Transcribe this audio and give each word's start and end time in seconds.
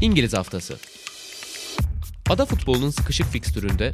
İngiliz 0.00 0.34
Haftası 0.34 0.78
Ada 2.30 2.46
futbolunun 2.46 2.90
sıkışık 2.90 3.26
fikstüründe 3.26 3.92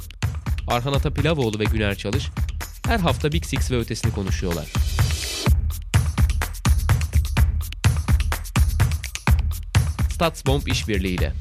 Arhan 0.69 0.93
Atapilavoğlu 0.93 1.59
ve 1.59 1.64
Güner 1.64 1.95
Çalış 1.95 2.29
her 2.87 2.98
hafta 2.98 3.32
Big 3.32 3.45
Six 3.45 3.71
ve 3.71 3.79
ötesini 3.79 4.12
konuşuyorlar. 4.12 4.67
Statsbomb 10.11 10.66
işbirliğiyle. 10.66 11.33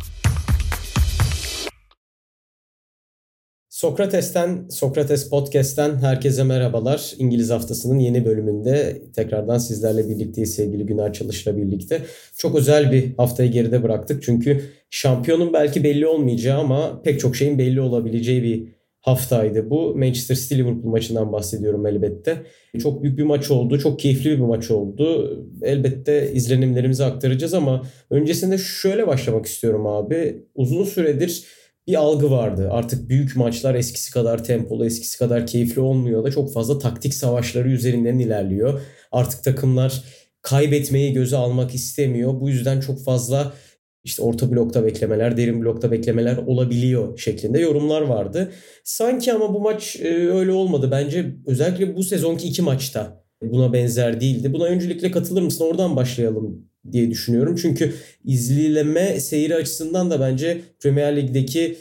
Sokrates'ten, 3.81 4.67
Sokrates 4.69 5.29
Podcast'ten 5.29 5.95
herkese 5.95 6.43
merhabalar. 6.43 7.13
İngiliz 7.17 7.49
Haftası'nın 7.49 7.99
yeni 7.99 8.25
bölümünde 8.25 9.01
tekrardan 9.15 9.57
sizlerle 9.57 10.09
birlikteyiz 10.09 10.55
sevgili 10.55 10.85
Güner 10.85 11.13
Çalış'la 11.13 11.57
birlikte. 11.57 12.01
Çok 12.37 12.55
özel 12.55 12.91
bir 12.91 13.15
haftayı 13.17 13.51
geride 13.51 13.83
bıraktık 13.83 14.23
çünkü 14.23 14.61
şampiyonun 14.89 15.53
belki 15.53 15.83
belli 15.83 16.07
olmayacağı 16.07 16.59
ama 16.59 17.01
pek 17.01 17.19
çok 17.19 17.35
şeyin 17.35 17.57
belli 17.57 17.81
olabileceği 17.81 18.43
bir 18.43 18.67
haftaydı 18.99 19.69
bu. 19.69 19.95
Manchester 19.95 20.35
City 20.35 20.55
Liverpool 20.55 20.91
maçından 20.91 21.31
bahsediyorum 21.31 21.85
elbette. 21.85 22.37
Çok 22.83 23.03
büyük 23.03 23.17
bir 23.17 23.23
maç 23.23 23.51
oldu. 23.51 23.79
Çok 23.79 23.99
keyifli 23.99 24.31
bir 24.31 24.37
maç 24.37 24.71
oldu. 24.71 25.37
Elbette 25.61 26.31
izlenimlerimizi 26.33 27.03
aktaracağız 27.03 27.53
ama 27.53 27.85
öncesinde 28.09 28.57
şöyle 28.57 29.07
başlamak 29.07 29.45
istiyorum 29.45 29.87
abi. 29.87 30.45
Uzun 30.55 30.83
süredir 30.83 31.60
bir 31.87 31.95
algı 31.95 32.31
vardı. 32.31 32.69
Artık 32.71 33.09
büyük 33.09 33.35
maçlar 33.35 33.75
eskisi 33.75 34.11
kadar 34.11 34.43
tempolu, 34.43 34.85
eskisi 34.85 35.17
kadar 35.17 35.47
keyifli 35.47 35.81
olmuyor 35.81 36.23
da 36.23 36.31
çok 36.31 36.53
fazla 36.53 36.79
taktik 36.79 37.13
savaşları 37.13 37.71
üzerinden 37.71 38.19
ilerliyor. 38.19 38.81
Artık 39.11 39.43
takımlar 39.43 40.03
kaybetmeyi 40.41 41.13
göze 41.13 41.37
almak 41.37 41.75
istemiyor. 41.75 42.41
Bu 42.41 42.49
yüzden 42.49 42.79
çok 42.79 43.03
fazla 43.03 43.53
işte 44.03 44.23
orta 44.23 44.51
blokta 44.51 44.85
beklemeler, 44.85 45.37
derin 45.37 45.61
blokta 45.61 45.91
beklemeler 45.91 46.37
olabiliyor 46.37 47.17
şeklinde 47.17 47.59
yorumlar 47.59 48.01
vardı. 48.01 48.51
Sanki 48.83 49.33
ama 49.33 49.53
bu 49.53 49.59
maç 49.59 49.95
e, 50.01 50.31
öyle 50.31 50.51
olmadı. 50.51 50.89
Bence 50.91 51.35
özellikle 51.45 51.95
bu 51.95 52.03
sezonki 52.03 52.47
iki 52.47 52.61
maçta 52.61 53.23
buna 53.41 53.73
benzer 53.73 54.21
değildi. 54.21 54.53
Buna 54.53 54.65
öncelikle 54.65 55.11
katılır 55.11 55.41
mısın? 55.41 55.65
Oradan 55.65 55.95
başlayalım 55.95 56.70
diye 56.91 57.09
düşünüyorum. 57.11 57.55
Çünkü 57.55 57.93
izleme 58.23 59.19
seyri 59.19 59.55
açısından 59.55 60.11
da 60.11 60.19
bence 60.19 60.61
Premier 60.79 61.15
Lig'deki 61.15 61.77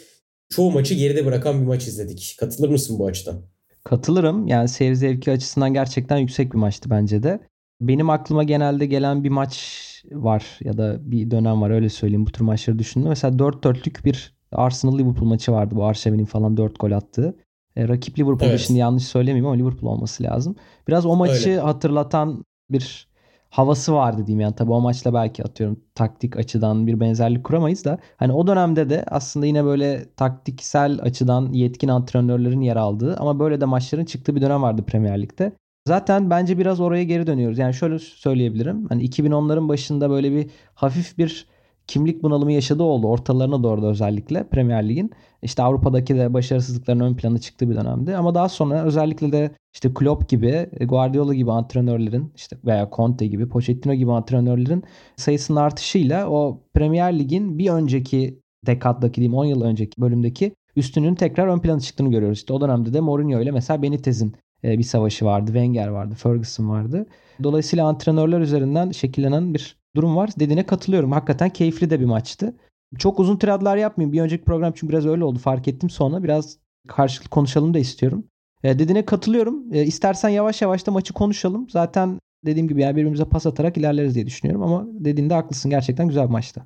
çoğu 0.48 0.70
maçı 0.70 0.94
geride 0.94 1.26
bırakan 1.26 1.60
bir 1.60 1.66
maç 1.66 1.86
izledik. 1.86 2.36
Katılır 2.40 2.68
mısın 2.68 2.98
bu 2.98 3.06
açıdan? 3.06 3.42
Katılırım. 3.84 4.46
Yani 4.46 4.68
seyir 4.68 4.94
zevki 4.94 5.30
açısından 5.30 5.74
gerçekten 5.74 6.16
yüksek 6.16 6.52
bir 6.52 6.58
maçtı 6.58 6.90
bence 6.90 7.22
de. 7.22 7.40
Benim 7.80 8.10
aklıma 8.10 8.44
genelde 8.44 8.86
gelen 8.86 9.24
bir 9.24 9.28
maç 9.28 9.80
var 10.12 10.58
ya 10.64 10.78
da 10.78 11.10
bir 11.10 11.30
dönem 11.30 11.62
var 11.62 11.70
öyle 11.70 11.88
söyleyeyim 11.88 12.26
bu 12.26 12.32
tür 12.32 12.44
maçları 12.44 12.78
düşündüm. 12.78 13.08
Mesela 13.08 13.36
4-4'lük 13.36 14.04
bir 14.04 14.34
Arsenal 14.52 14.98
Liverpool 14.98 15.28
maçı 15.28 15.52
vardı 15.52 15.74
bu 15.76 15.84
Arsenal'in 15.84 16.24
falan 16.24 16.56
4 16.56 16.80
gol 16.80 16.90
attığı. 16.90 17.36
E, 17.76 17.88
rakip 17.88 18.18
Liverpool'da 18.18 18.50
evet. 18.50 18.60
şimdi 18.60 18.80
yanlış 18.80 19.04
söylemeyeyim 19.04 19.46
ama 19.46 19.56
Liverpool 19.56 19.92
olması 19.92 20.22
lazım. 20.22 20.56
Biraz 20.88 21.06
o 21.06 21.16
maçı 21.16 21.50
öyle. 21.50 21.60
hatırlatan 21.60 22.44
bir 22.70 23.09
havası 23.50 23.94
vardı 23.94 24.26
diyeyim 24.26 24.40
yani 24.40 24.54
tabii 24.54 24.72
o 24.72 24.80
maçla 24.80 25.14
belki 25.14 25.44
atıyorum 25.44 25.80
taktik 25.94 26.36
açıdan 26.36 26.86
bir 26.86 27.00
benzerlik 27.00 27.44
kuramayız 27.44 27.84
da 27.84 27.98
hani 28.16 28.32
o 28.32 28.46
dönemde 28.46 28.90
de 28.90 29.04
aslında 29.06 29.46
yine 29.46 29.64
böyle 29.64 30.04
taktiksel 30.16 30.98
açıdan 31.02 31.52
yetkin 31.52 31.88
antrenörlerin 31.88 32.60
yer 32.60 32.76
aldığı 32.76 33.16
ama 33.16 33.38
böyle 33.38 33.60
de 33.60 33.64
maçların 33.64 34.04
çıktığı 34.04 34.36
bir 34.36 34.40
dönem 34.40 34.62
vardı 34.62 34.82
Premier 34.86 35.22
Lig'de. 35.22 35.52
Zaten 35.88 36.30
bence 36.30 36.58
biraz 36.58 36.80
oraya 36.80 37.04
geri 37.04 37.26
dönüyoruz. 37.26 37.58
Yani 37.58 37.74
şöyle 37.74 37.98
söyleyebilirim. 37.98 38.86
Hani 38.88 39.04
2010'ların 39.04 39.68
başında 39.68 40.10
böyle 40.10 40.32
bir 40.32 40.50
hafif 40.74 41.18
bir 41.18 41.46
kimlik 41.86 42.22
bunalımı 42.22 42.52
yaşadığı 42.52 42.82
oldu. 42.82 43.08
Ortalarına 43.08 43.62
doğru 43.62 43.82
da 43.82 43.86
özellikle 43.86 44.44
Premier 44.44 44.88
Lig'in. 44.88 45.10
İşte 45.42 45.62
Avrupa'daki 45.62 46.16
de 46.16 46.34
başarısızlıkların 46.34 47.00
ön 47.00 47.14
plana 47.14 47.38
çıktığı 47.38 47.70
bir 47.70 47.74
dönemdi. 47.74 48.16
Ama 48.16 48.34
daha 48.34 48.48
sonra 48.48 48.84
özellikle 48.84 49.32
de 49.32 49.50
işte 49.74 49.94
Klopp 49.94 50.28
gibi, 50.28 50.70
Guardiola 50.80 51.34
gibi 51.34 51.52
antrenörlerin 51.52 52.32
işte 52.36 52.56
veya 52.64 52.90
Conte 52.92 53.26
gibi, 53.26 53.48
Pochettino 53.48 53.94
gibi 53.94 54.12
antrenörlerin 54.12 54.84
sayısının 55.16 55.60
artışıyla 55.60 56.28
o 56.28 56.60
Premier 56.74 57.18
Lig'in 57.18 57.58
bir 57.58 57.70
önceki 57.70 58.40
dekaddaki 58.66 59.14
diyeyim 59.14 59.34
10 59.34 59.44
yıl 59.44 59.62
önceki 59.62 60.00
bölümdeki 60.00 60.52
üstünün 60.76 61.14
tekrar 61.14 61.46
ön 61.46 61.58
plana 61.58 61.80
çıktığını 61.80 62.10
görüyoruz. 62.10 62.38
İşte 62.38 62.52
o 62.52 62.60
dönemde 62.60 62.92
de 62.92 63.00
Mourinho 63.00 63.40
ile 63.40 63.50
mesela 63.50 63.82
Benitez'in 63.82 64.34
e, 64.64 64.78
bir 64.78 64.82
savaşı 64.82 65.24
vardı. 65.24 65.46
Wenger 65.46 65.88
vardı, 65.88 66.14
Ferguson 66.14 66.68
vardı. 66.68 67.06
Dolayısıyla 67.42 67.86
antrenörler 67.86 68.40
üzerinden 68.40 68.90
şekillenen 68.90 69.54
bir 69.54 69.76
durum 69.96 70.16
var. 70.16 70.30
Dediğine 70.38 70.66
katılıyorum. 70.66 71.12
Hakikaten 71.12 71.50
keyifli 71.50 71.90
de 71.90 72.00
bir 72.00 72.04
maçtı. 72.04 72.54
Çok 72.98 73.20
uzun 73.20 73.36
tiradlar 73.36 73.76
yapmayayım. 73.76 74.12
Bir 74.12 74.20
önceki 74.20 74.44
program 74.44 74.72
çünkü 74.76 74.92
biraz 74.92 75.06
öyle 75.06 75.24
oldu. 75.24 75.38
Fark 75.38 75.68
ettim 75.68 75.90
sonra. 75.90 76.22
Biraz 76.22 76.58
karşılıklı 76.88 77.30
konuşalım 77.30 77.74
da 77.74 77.78
istiyorum. 77.78 78.24
E, 78.64 78.78
dediğine 78.78 79.04
katılıyorum. 79.04 79.74
E, 79.74 79.84
istersen 79.84 80.28
yavaş 80.28 80.62
yavaş 80.62 80.86
da 80.86 80.90
maçı 80.90 81.12
konuşalım. 81.12 81.66
Zaten 81.70 82.18
dediğim 82.46 82.68
gibi 82.68 82.82
yani 82.82 82.96
birbirimize 82.96 83.24
pas 83.24 83.46
atarak 83.46 83.76
ilerleriz 83.76 84.14
diye 84.14 84.26
düşünüyorum. 84.26 84.62
Ama 84.62 84.86
dediğinde 84.92 85.34
haklısın. 85.34 85.70
Gerçekten 85.70 86.08
güzel 86.08 86.24
bir 86.24 86.32
maçtı. 86.32 86.62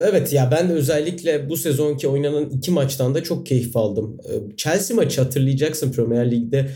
Evet 0.00 0.32
ya 0.32 0.50
ben 0.50 0.70
özellikle 0.70 1.48
bu 1.48 1.56
sezonki 1.56 2.08
oynanan 2.08 2.44
iki 2.50 2.70
maçtan 2.70 3.14
da 3.14 3.22
çok 3.22 3.46
keyif 3.46 3.76
aldım. 3.76 4.16
Chelsea 4.56 4.96
maçı 4.96 5.20
hatırlayacaksın 5.22 5.92
Premier 5.92 6.30
Lig'de 6.30 6.70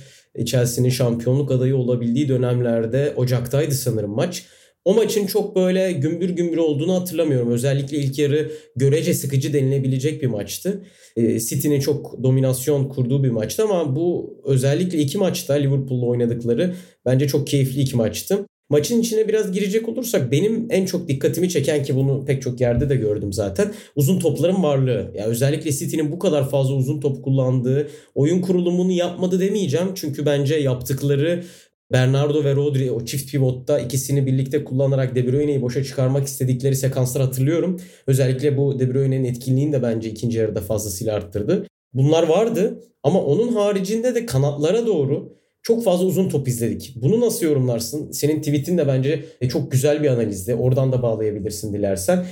Chelsea'nin 0.46 0.90
şampiyonluk 0.90 1.50
adayı 1.50 1.76
olabildiği 1.76 2.28
dönemlerde 2.28 3.14
Ocak'taydı 3.16 3.74
sanırım 3.74 4.10
maç. 4.10 4.46
O 4.88 4.94
maçın 4.94 5.26
çok 5.26 5.56
böyle 5.56 5.92
gümbür 5.92 6.30
gümbür 6.30 6.56
olduğunu 6.56 6.94
hatırlamıyorum. 6.94 7.50
Özellikle 7.50 7.96
ilk 7.96 8.18
yarı 8.18 8.50
görece 8.76 9.14
sıkıcı 9.14 9.52
denilebilecek 9.52 10.22
bir 10.22 10.26
maçtı. 10.26 10.84
Ee, 11.16 11.40
City'nin 11.40 11.80
çok 11.80 12.22
dominasyon 12.22 12.88
kurduğu 12.88 13.24
bir 13.24 13.30
maçtı 13.30 13.62
ama 13.62 13.96
bu 13.96 14.36
özellikle 14.44 14.98
iki 14.98 15.18
maçta 15.18 15.54
Liverpool'la 15.54 16.06
oynadıkları 16.06 16.74
bence 17.06 17.28
çok 17.28 17.46
keyifli 17.46 17.80
iki 17.80 17.96
maçtı. 17.96 18.46
Maçın 18.70 19.00
içine 19.00 19.28
biraz 19.28 19.52
girecek 19.52 19.88
olursak 19.88 20.32
benim 20.32 20.66
en 20.70 20.86
çok 20.86 21.08
dikkatimi 21.08 21.48
çeken 21.48 21.82
ki 21.82 21.96
bunu 21.96 22.24
pek 22.24 22.42
çok 22.42 22.60
yerde 22.60 22.88
de 22.88 22.96
gördüm 22.96 23.32
zaten. 23.32 23.72
Uzun 23.96 24.18
topların 24.18 24.62
varlığı. 24.62 25.12
Yani 25.14 25.26
özellikle 25.26 25.72
City'nin 25.72 26.12
bu 26.12 26.18
kadar 26.18 26.50
fazla 26.50 26.74
uzun 26.74 27.00
top 27.00 27.24
kullandığı 27.24 27.88
oyun 28.14 28.40
kurulumunu 28.40 28.92
yapmadı 28.92 29.40
demeyeceğim. 29.40 29.88
Çünkü 29.94 30.26
bence 30.26 30.54
yaptıkları 30.54 31.44
Bernardo 31.92 32.44
ve 32.44 32.54
Rodri 32.54 32.90
o 32.90 33.04
çift 33.04 33.30
pivotta 33.30 33.78
ikisini 33.78 34.26
birlikte 34.26 34.64
kullanarak 34.64 35.14
De 35.14 35.26
Bruyne'yi 35.26 35.62
boşa 35.62 35.84
çıkarmak 35.84 36.26
istedikleri 36.26 36.76
sekanslar 36.76 37.22
hatırlıyorum. 37.22 37.80
Özellikle 38.06 38.56
bu 38.56 38.78
De 38.78 38.94
Bruyne'nin 38.94 39.24
etkinliğini 39.24 39.72
de 39.72 39.82
bence 39.82 40.10
ikinci 40.10 40.38
yarıda 40.38 40.60
fazlasıyla 40.60 41.14
arttırdı. 41.14 41.66
Bunlar 41.94 42.22
vardı 42.22 42.84
ama 43.02 43.24
onun 43.24 43.52
haricinde 43.52 44.14
de 44.14 44.26
kanatlara 44.26 44.86
doğru 44.86 45.38
çok 45.62 45.84
fazla 45.84 46.06
uzun 46.06 46.28
top 46.28 46.48
izledik. 46.48 46.94
Bunu 46.96 47.20
nasıl 47.20 47.46
yorumlarsın? 47.46 48.10
Senin 48.10 48.38
tweetin 48.38 48.78
de 48.78 48.86
bence 48.86 49.24
e, 49.40 49.48
çok 49.48 49.72
güzel 49.72 50.02
bir 50.02 50.08
analizdi. 50.08 50.54
Oradan 50.54 50.92
da 50.92 51.02
bağlayabilirsin 51.02 51.74
dilersen. 51.74 52.26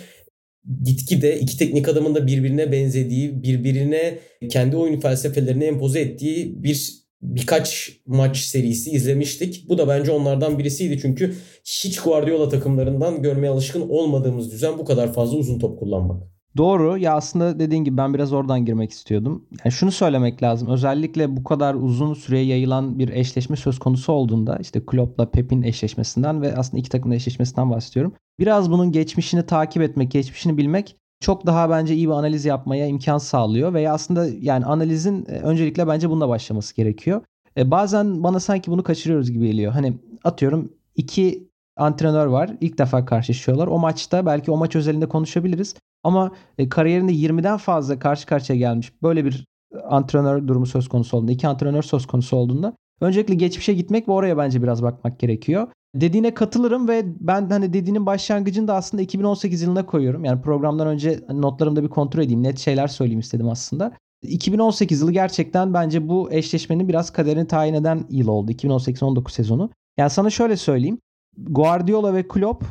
Gitgide 0.85 1.39
iki 1.39 1.59
teknik 1.59 1.89
adamın 1.89 2.15
da 2.15 2.27
birbirine 2.27 2.73
benzediği, 2.73 3.43
birbirine 3.43 4.19
kendi 4.51 4.77
oyun 4.77 5.01
felsefelerini 5.01 5.65
empoze 5.65 6.01
ettiği 6.01 6.63
bir 6.63 7.06
birkaç 7.23 7.93
maç 8.07 8.39
serisi 8.39 8.91
izlemiştik. 8.91 9.69
Bu 9.69 9.79
da 9.79 9.89
bence 9.89 10.13
onlardan 10.13 10.59
birisiydi 10.59 10.99
çünkü 11.03 11.35
hiç 11.65 12.01
Guardiola 12.01 12.49
takımlarından 12.49 13.23
görmeye 13.23 13.49
alışkın 13.49 13.89
olmadığımız 13.89 14.53
düzen 14.53 14.79
bu 14.79 14.85
kadar 14.85 15.13
fazla 15.13 15.37
uzun 15.37 15.59
top 15.59 15.79
kullanmak. 15.79 16.23
Doğru. 16.57 16.99
Ya 16.99 17.15
aslında 17.15 17.59
dediğin 17.59 17.85
gibi 17.85 17.97
ben 17.97 18.15
biraz 18.15 18.33
oradan 18.33 18.65
girmek 18.65 18.91
istiyordum. 18.91 19.47
Yani 19.65 19.73
şunu 19.73 19.93
söylemek 19.93 20.43
lazım. 20.43 20.69
Özellikle 20.69 21.37
bu 21.37 21.45
kadar 21.45 21.75
uzun 21.75 22.15
süreye 22.15 22.45
yayılan 22.45 22.99
bir 22.99 23.09
eşleşme 23.09 23.57
söz 23.57 23.79
konusu 23.79 24.13
olduğunda 24.13 24.59
işte 24.61 24.87
Klopp'la 24.87 25.31
Pep'in 25.31 25.63
eşleşmesinden 25.63 26.43
ve 26.43 26.57
aslında 26.57 26.81
iki 26.81 26.89
takımın 26.91 27.15
eşleşmesinden 27.15 27.71
bahsediyorum. 27.71 28.15
Biraz 28.39 28.71
bunun 28.71 28.93
geçmişini 28.93 29.47
takip 29.47 29.83
etmek, 29.83 30.11
geçmişini 30.11 30.57
bilmek 30.57 30.97
çok 31.21 31.47
daha 31.47 31.71
bence 31.71 31.95
iyi 31.95 32.07
bir 32.07 32.13
analiz 32.13 32.45
yapmaya 32.45 32.87
imkan 32.87 33.19
sağlıyor 33.19 33.75
veya 33.75 33.93
aslında 33.93 34.27
yani 34.41 34.65
analizin 34.65 35.27
e, 35.29 35.33
öncelikle 35.33 35.89
bence 35.89 36.11
bununla 36.11 36.29
başlaması 36.29 36.77
gerekiyor. 36.77 37.21
E, 37.57 37.71
bazen 37.71 38.23
bana 38.23 38.41
sanki 38.41 38.71
bunu 38.71 38.83
kaçırıyoruz 38.83 39.31
gibi 39.31 39.47
geliyor. 39.47 39.73
Hani 39.73 39.99
atıyorum 40.25 40.73
iki 40.97 41.49
antrenör 41.77 42.27
var. 42.27 42.51
İlk 42.61 42.79
defa 42.79 43.05
karşılaşıyorlar. 43.05 43.67
O 43.67 43.79
maçta 43.79 44.27
belki 44.27 44.51
o 44.51 44.57
maç 44.57 44.77
özelinde 44.77 45.09
konuşabiliriz. 45.09 45.75
Ama 46.05 46.33
e, 46.59 46.69
kariyerinde 46.69 47.13
20'den 47.13 47.57
fazla 47.57 47.99
karşı 47.99 48.27
karşıya 48.27 48.59
gelmiş 48.59 48.93
böyle 49.03 49.25
bir 49.25 49.47
antrenör 49.89 50.49
durumu 50.49 50.67
söz 50.67 50.89
konusu 50.89 51.17
olduğunda, 51.17 51.33
iki 51.33 51.49
antrenör 51.49 51.83
söz 51.83 52.07
konusu 52.07 52.37
olduğunda 52.37 52.77
öncelikle 53.01 53.35
geçmişe 53.35 53.75
gitmek 53.75 54.09
ve 54.09 54.13
oraya 54.13 54.39
bence 54.39 54.63
biraz 54.63 54.83
bakmak 54.83 55.19
gerekiyor. 55.19 55.69
Dediğine 55.95 56.35
katılırım 56.35 56.89
ve 56.89 57.03
ben 57.21 57.51
hani 57.51 57.73
dediğinin 57.73 58.07
başlangıcını 58.07 58.69
da 58.69 58.75
aslında 58.75 59.03
2018 59.03 59.63
yılına 59.63 59.87
koyuyorum. 59.87 60.25
Yani 60.25 60.43
programdan 60.43 60.87
önce 60.87 61.21
notlarımda 61.29 61.83
bir 61.83 61.89
kontrol 61.89 62.23
edeyim, 62.23 62.43
net 62.43 62.59
şeyler 62.59 62.87
söyleyeyim 62.87 63.21
istedim 63.21 63.49
aslında. 63.49 63.93
2018 64.23 65.01
yılı 65.01 65.13
gerçekten 65.13 65.75
bence 65.75 66.09
bu 66.09 66.33
eşleşmenin 66.33 66.89
biraz 66.89 67.11
kaderini 67.11 67.47
tayin 67.47 67.75
eden 67.75 68.07
yıl 68.11 68.29
oldu. 68.29 68.53
2018-19 68.53 69.31
sezonu. 69.31 69.71
Yani 69.97 70.11
sana 70.11 70.31
şöyle 70.31 70.57
söyleyeyim. 70.57 70.99
Guardiola 71.39 72.15
ve 72.15 72.29
Klopp 72.29 72.65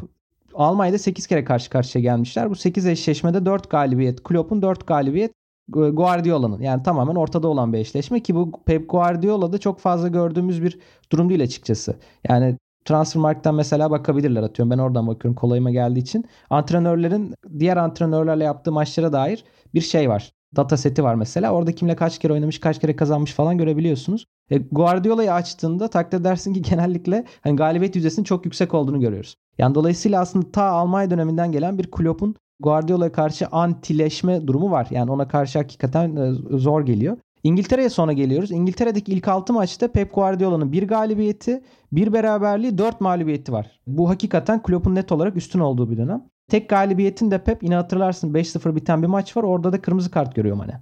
Almanya'da 0.53 0.97
8 0.97 1.27
kere 1.27 1.43
karşı 1.43 1.69
karşıya 1.69 2.01
gelmişler. 2.01 2.49
Bu 2.49 2.55
8 2.55 2.85
eşleşmede 2.85 3.45
4 3.45 3.69
galibiyet. 3.69 4.23
Klopp'un 4.23 4.61
4 4.61 4.87
galibiyet. 4.87 5.31
Guardiola'nın 5.67 6.61
yani 6.61 6.83
tamamen 6.83 7.15
ortada 7.15 7.47
olan 7.47 7.73
bir 7.73 7.77
eşleşme 7.77 8.19
ki 8.19 8.35
bu 8.35 8.51
Pep 8.65 8.89
Guardiola'da 8.89 9.57
çok 9.57 9.79
fazla 9.79 10.07
gördüğümüz 10.07 10.63
bir 10.63 10.79
durum 11.11 11.29
değil 11.29 11.43
açıkçası. 11.43 11.95
Yani 12.29 12.57
Transfermarkt'tan 12.85 13.55
mesela 13.55 13.91
bakabilirler 13.91 14.43
atıyorum. 14.43 14.71
Ben 14.71 14.77
oradan 14.77 15.07
bakıyorum 15.07 15.35
kolayıma 15.35 15.71
geldiği 15.71 15.99
için. 15.99 16.25
Antrenörlerin 16.49 17.33
diğer 17.59 17.77
antrenörlerle 17.77 18.43
yaptığı 18.43 18.71
maçlara 18.71 19.13
dair 19.13 19.43
bir 19.73 19.81
şey 19.81 20.09
var. 20.09 20.31
Data 20.55 20.77
seti 20.77 21.03
var 21.03 21.15
mesela. 21.15 21.51
Orada 21.51 21.71
kimle 21.71 21.95
kaç 21.95 22.19
kere 22.19 22.33
oynamış, 22.33 22.59
kaç 22.59 22.79
kere 22.79 22.95
kazanmış 22.95 23.33
falan 23.33 23.57
görebiliyorsunuz. 23.57 24.25
E, 24.49 24.57
Guardiola'yı 24.57 25.33
açtığında 25.33 25.87
takdir 25.87 26.19
edersin 26.19 26.53
ki 26.53 26.61
genellikle 26.69 27.25
hani 27.41 27.55
galibiyet 27.55 27.95
yüzdesinin 27.95 28.23
çok 28.23 28.45
yüksek 28.45 28.73
olduğunu 28.73 28.99
görüyoruz. 28.99 29.35
Yani 29.57 29.75
dolayısıyla 29.75 30.21
aslında 30.21 30.51
ta 30.51 30.63
Almanya 30.63 31.09
döneminden 31.11 31.51
gelen 31.51 31.77
bir 31.77 31.91
Klopp'un 31.91 32.35
Guardiola'ya 32.59 33.11
karşı 33.11 33.47
antileşme 33.47 34.47
durumu 34.47 34.71
var. 34.71 34.87
Yani 34.91 35.11
ona 35.11 35.27
karşı 35.27 35.59
hakikaten 35.59 36.15
e, 36.15 36.31
zor 36.57 36.85
geliyor. 36.85 37.17
İngiltere'ye 37.43 37.89
sonra 37.89 38.13
geliyoruz. 38.13 38.51
İngiltere'deki 38.51 39.11
ilk 39.11 39.27
6 39.27 39.53
maçta 39.53 39.91
Pep 39.91 40.15
Guardiola'nın 40.15 40.71
bir 40.71 40.87
galibiyeti, 40.87 41.63
bir 41.91 42.13
beraberliği, 42.13 42.77
4 42.77 43.01
mağlubiyeti 43.01 43.51
var. 43.51 43.79
Bu 43.87 44.09
hakikaten 44.09 44.63
Klopp'un 44.63 44.95
net 44.95 45.11
olarak 45.11 45.35
üstün 45.35 45.59
olduğu 45.59 45.89
bir 45.91 45.97
dönem. 45.97 46.23
Tek 46.49 46.69
galibiyetin 46.69 47.31
de 47.31 47.43
Pep 47.43 47.63
yine 47.63 47.75
hatırlarsın 47.75 48.33
5-0 48.33 48.75
biten 48.75 49.01
bir 49.01 49.07
maç 49.07 49.37
var. 49.37 49.43
Orada 49.43 49.73
da 49.73 49.81
kırmızı 49.81 50.11
kart 50.11 50.35
görüyor 50.35 50.57
hani. 50.57 50.73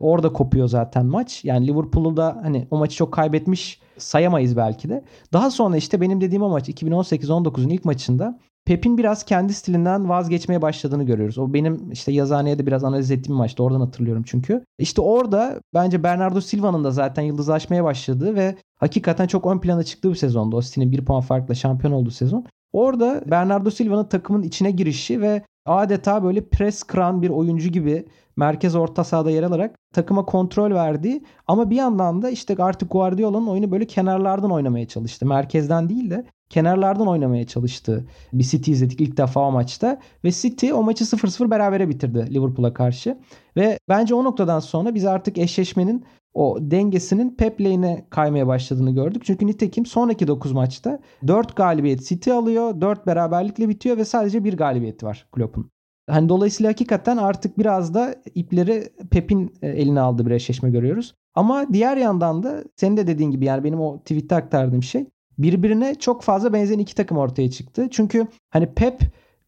Orada 0.00 0.32
kopuyor 0.32 0.68
zaten 0.68 1.06
maç. 1.06 1.44
Yani 1.44 1.68
Liverpool'u 1.68 2.16
da 2.16 2.38
hani 2.42 2.66
o 2.70 2.78
maçı 2.78 2.96
çok 2.96 3.12
kaybetmiş 3.12 3.80
sayamayız 3.98 4.56
belki 4.56 4.88
de. 4.88 5.04
Daha 5.32 5.50
sonra 5.50 5.76
işte 5.76 6.00
benim 6.00 6.20
dediğim 6.20 6.42
o 6.42 6.48
maç 6.48 6.68
2018-19'un 6.68 7.68
ilk 7.68 7.84
maçında 7.84 8.38
Pep'in 8.64 8.98
biraz 8.98 9.24
kendi 9.24 9.54
stilinden 9.54 10.08
vazgeçmeye 10.08 10.62
başladığını 10.62 11.04
görüyoruz. 11.04 11.38
O 11.38 11.52
benim 11.54 11.90
işte 11.90 12.12
yazıhaneye 12.12 12.58
de 12.58 12.66
biraz 12.66 12.84
analiz 12.84 13.10
ettiğim 13.10 13.36
maçta 13.36 13.62
oradan 13.62 13.80
hatırlıyorum 13.80 14.22
çünkü. 14.26 14.64
İşte 14.78 15.00
orada 15.00 15.60
bence 15.74 16.02
Bernardo 16.02 16.40
Silva'nın 16.40 16.84
da 16.84 16.90
zaten 16.90 17.22
yıldızlaşmaya 17.22 17.84
başladığı 17.84 18.34
ve 18.34 18.56
hakikaten 18.76 19.26
çok 19.26 19.46
ön 19.46 19.58
plana 19.58 19.84
çıktığı 19.84 20.10
bir 20.10 20.14
sezondu. 20.14 20.56
O 20.56 20.62
City'nin 20.62 20.92
bir 20.92 21.04
puan 21.04 21.20
farkla 21.20 21.54
şampiyon 21.54 21.92
olduğu 21.92 22.10
sezon. 22.10 22.46
Orada 22.72 23.22
Bernardo 23.26 23.70
Silva'nın 23.70 24.04
takımın 24.04 24.42
içine 24.42 24.70
girişi 24.70 25.20
ve 25.20 25.42
adeta 25.66 26.24
böyle 26.24 26.48
pres 26.48 26.82
kıran 26.82 27.22
bir 27.22 27.30
oyuncu 27.30 27.68
gibi 27.68 28.06
merkez 28.36 28.74
orta 28.74 29.04
sahada 29.04 29.30
yer 29.30 29.42
alarak 29.42 29.76
takıma 29.94 30.24
kontrol 30.24 30.70
verdi. 30.70 31.22
Ama 31.46 31.70
bir 31.70 31.76
yandan 31.76 32.22
da 32.22 32.30
işte 32.30 32.56
artık 32.58 32.90
Guardiola'nın 32.90 33.46
oyunu 33.46 33.70
böyle 33.70 33.86
kenarlardan 33.86 34.50
oynamaya 34.50 34.88
çalıştı. 34.88 35.26
Merkezden 35.26 35.88
değil 35.88 36.10
de 36.10 36.26
kenarlardan 36.50 37.08
oynamaya 37.08 37.46
çalıştı. 37.46 38.06
Bir 38.32 38.44
City 38.44 38.72
izledik 38.72 39.00
ilk 39.00 39.16
defa 39.16 39.40
o 39.40 39.50
maçta. 39.50 40.00
Ve 40.24 40.32
City 40.32 40.72
o 40.72 40.82
maçı 40.82 41.04
0-0 41.04 41.50
berabere 41.50 41.88
bitirdi 41.88 42.34
Liverpool'a 42.34 42.74
karşı. 42.74 43.18
Ve 43.56 43.78
bence 43.88 44.14
o 44.14 44.24
noktadan 44.24 44.60
sonra 44.60 44.94
biz 44.94 45.04
artık 45.04 45.38
eşleşmenin 45.38 46.04
o 46.34 46.58
dengesinin 46.60 47.34
Pep 47.36 47.60
lane'e 47.60 48.06
kaymaya 48.10 48.46
başladığını 48.46 48.90
gördük. 48.90 49.22
Çünkü 49.24 49.46
nitekim 49.46 49.86
sonraki 49.86 50.26
9 50.26 50.52
maçta 50.52 50.98
4 51.26 51.56
galibiyet 51.56 52.06
City 52.06 52.32
alıyor. 52.32 52.80
4 52.80 53.06
beraberlikle 53.06 53.68
bitiyor 53.68 53.96
ve 53.96 54.04
sadece 54.04 54.44
bir 54.44 54.56
galibiyeti 54.56 55.06
var 55.06 55.26
Klopp'un. 55.32 55.70
Hani 56.10 56.28
dolayısıyla 56.28 56.70
hakikaten 56.70 57.16
artık 57.16 57.58
biraz 57.58 57.94
da 57.94 58.14
ipleri 58.34 58.88
Pep'in 59.10 59.54
e, 59.62 59.68
eline 59.68 60.00
aldığı 60.00 60.26
bir 60.26 60.30
eşleşme 60.30 60.70
görüyoruz. 60.70 61.14
Ama 61.34 61.66
diğer 61.72 61.96
yandan 61.96 62.42
da 62.42 62.64
senin 62.76 62.96
de 62.96 63.06
dediğin 63.06 63.30
gibi 63.30 63.44
yani 63.44 63.64
benim 63.64 63.80
o 63.80 63.98
tweette 63.98 64.34
aktardığım 64.34 64.82
şey 64.82 65.06
birbirine 65.38 65.94
çok 65.94 66.22
fazla 66.22 66.52
benzeyen 66.52 66.78
iki 66.78 66.94
takım 66.94 67.18
ortaya 67.18 67.50
çıktı. 67.50 67.88
Çünkü 67.90 68.26
hani 68.50 68.74
Pep 68.74 69.00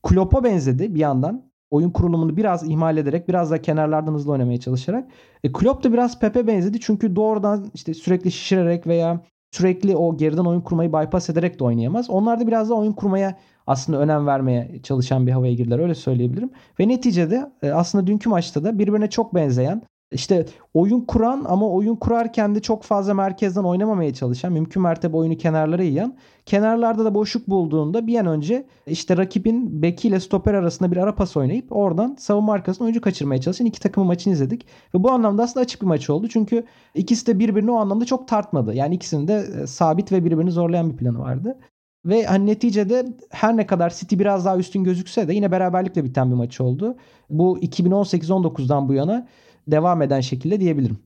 Klopp'a 0.02 0.44
benzedi 0.44 0.94
bir 0.94 1.00
yandan. 1.00 1.53
Oyun 1.70 1.90
kurulumunu 1.90 2.36
biraz 2.36 2.70
ihmal 2.70 2.96
ederek 2.96 3.28
biraz 3.28 3.50
da 3.50 3.62
kenarlardan 3.62 4.14
hızlı 4.14 4.32
oynamaya 4.32 4.60
çalışarak. 4.60 5.08
E, 5.44 5.52
Klopp 5.52 5.84
da 5.84 5.92
biraz 5.92 6.20
Pep'e 6.20 6.46
benzedi. 6.46 6.80
Çünkü 6.80 7.16
doğrudan 7.16 7.70
işte 7.74 7.94
sürekli 7.94 8.32
şişirerek 8.32 8.86
veya 8.86 9.20
sürekli 9.52 9.96
o 9.96 10.16
geriden 10.16 10.44
oyun 10.44 10.60
kurmayı 10.60 10.92
bypass 10.92 11.30
ederek 11.30 11.60
de 11.60 11.64
oynayamaz. 11.64 12.10
Onlar 12.10 12.40
da 12.40 12.46
biraz 12.46 12.70
da 12.70 12.74
oyun 12.74 12.92
kurmaya 12.92 13.38
aslında 13.66 13.98
önem 13.98 14.26
vermeye 14.26 14.80
çalışan 14.82 15.26
bir 15.26 15.32
havaya 15.32 15.52
girdiler 15.52 15.78
öyle 15.78 15.94
söyleyebilirim. 15.94 16.50
Ve 16.80 16.88
neticede 16.88 17.52
e, 17.62 17.70
aslında 17.70 18.06
dünkü 18.06 18.28
maçta 18.28 18.64
da 18.64 18.78
birbirine 18.78 19.10
çok 19.10 19.34
benzeyen 19.34 19.82
işte 20.12 20.46
oyun 20.74 21.00
kuran 21.00 21.44
ama 21.48 21.70
oyun 21.70 21.96
kurarken 21.96 22.54
de 22.54 22.62
çok 22.62 22.82
fazla 22.82 23.14
merkezden 23.14 23.62
oynamamaya 23.62 24.14
çalışan, 24.14 24.52
mümkün 24.52 24.82
mertebe 24.82 25.16
oyunu 25.16 25.36
kenarlara 25.36 25.82
yiyen, 25.82 26.16
kenarlarda 26.46 27.04
da 27.04 27.14
boşluk 27.14 27.48
bulduğunda 27.48 28.06
bir 28.06 28.18
an 28.18 28.26
önce 28.26 28.66
işte 28.86 29.16
rakibin 29.16 29.82
bekiyle 29.82 30.20
stoper 30.20 30.54
arasında 30.54 30.90
bir 30.92 30.96
ara 30.96 31.14
pas 31.14 31.36
oynayıp 31.36 31.66
oradan 31.70 32.16
savunma 32.18 32.52
arkasına 32.52 32.84
oyuncu 32.84 33.00
kaçırmaya 33.00 33.40
çalışan 33.40 33.66
iki 33.66 33.80
takımın 33.80 34.06
maçını 34.06 34.32
izledik. 34.32 34.66
Ve 34.94 35.02
bu 35.02 35.10
anlamda 35.10 35.42
aslında 35.42 35.64
açık 35.64 35.82
bir 35.82 35.86
maç 35.86 36.10
oldu. 36.10 36.28
Çünkü 36.28 36.64
ikisi 36.94 37.26
de 37.26 37.38
birbirini 37.38 37.70
o 37.70 37.76
anlamda 37.76 38.04
çok 38.04 38.28
tartmadı. 38.28 38.74
Yani 38.74 38.94
ikisinin 38.94 39.28
de 39.28 39.46
e, 39.62 39.66
sabit 39.66 40.12
ve 40.12 40.24
birbirini 40.24 40.50
zorlayan 40.50 40.92
bir 40.92 40.96
planı 40.96 41.18
vardı. 41.18 41.58
Ve 42.04 42.24
hani 42.24 42.46
neticede 42.46 43.06
her 43.30 43.56
ne 43.56 43.66
kadar 43.66 43.94
City 43.94 44.18
biraz 44.18 44.44
daha 44.44 44.58
üstün 44.58 44.84
gözükse 44.84 45.28
de 45.28 45.34
yine 45.34 45.50
beraberlikle 45.50 46.04
biten 46.04 46.30
bir 46.30 46.36
maç 46.36 46.60
oldu. 46.60 46.96
Bu 47.30 47.58
2018-19'dan 47.58 48.88
bu 48.88 48.94
yana 48.94 49.26
devam 49.68 50.02
eden 50.02 50.20
şekilde 50.20 50.60
diyebilirim. 50.60 50.98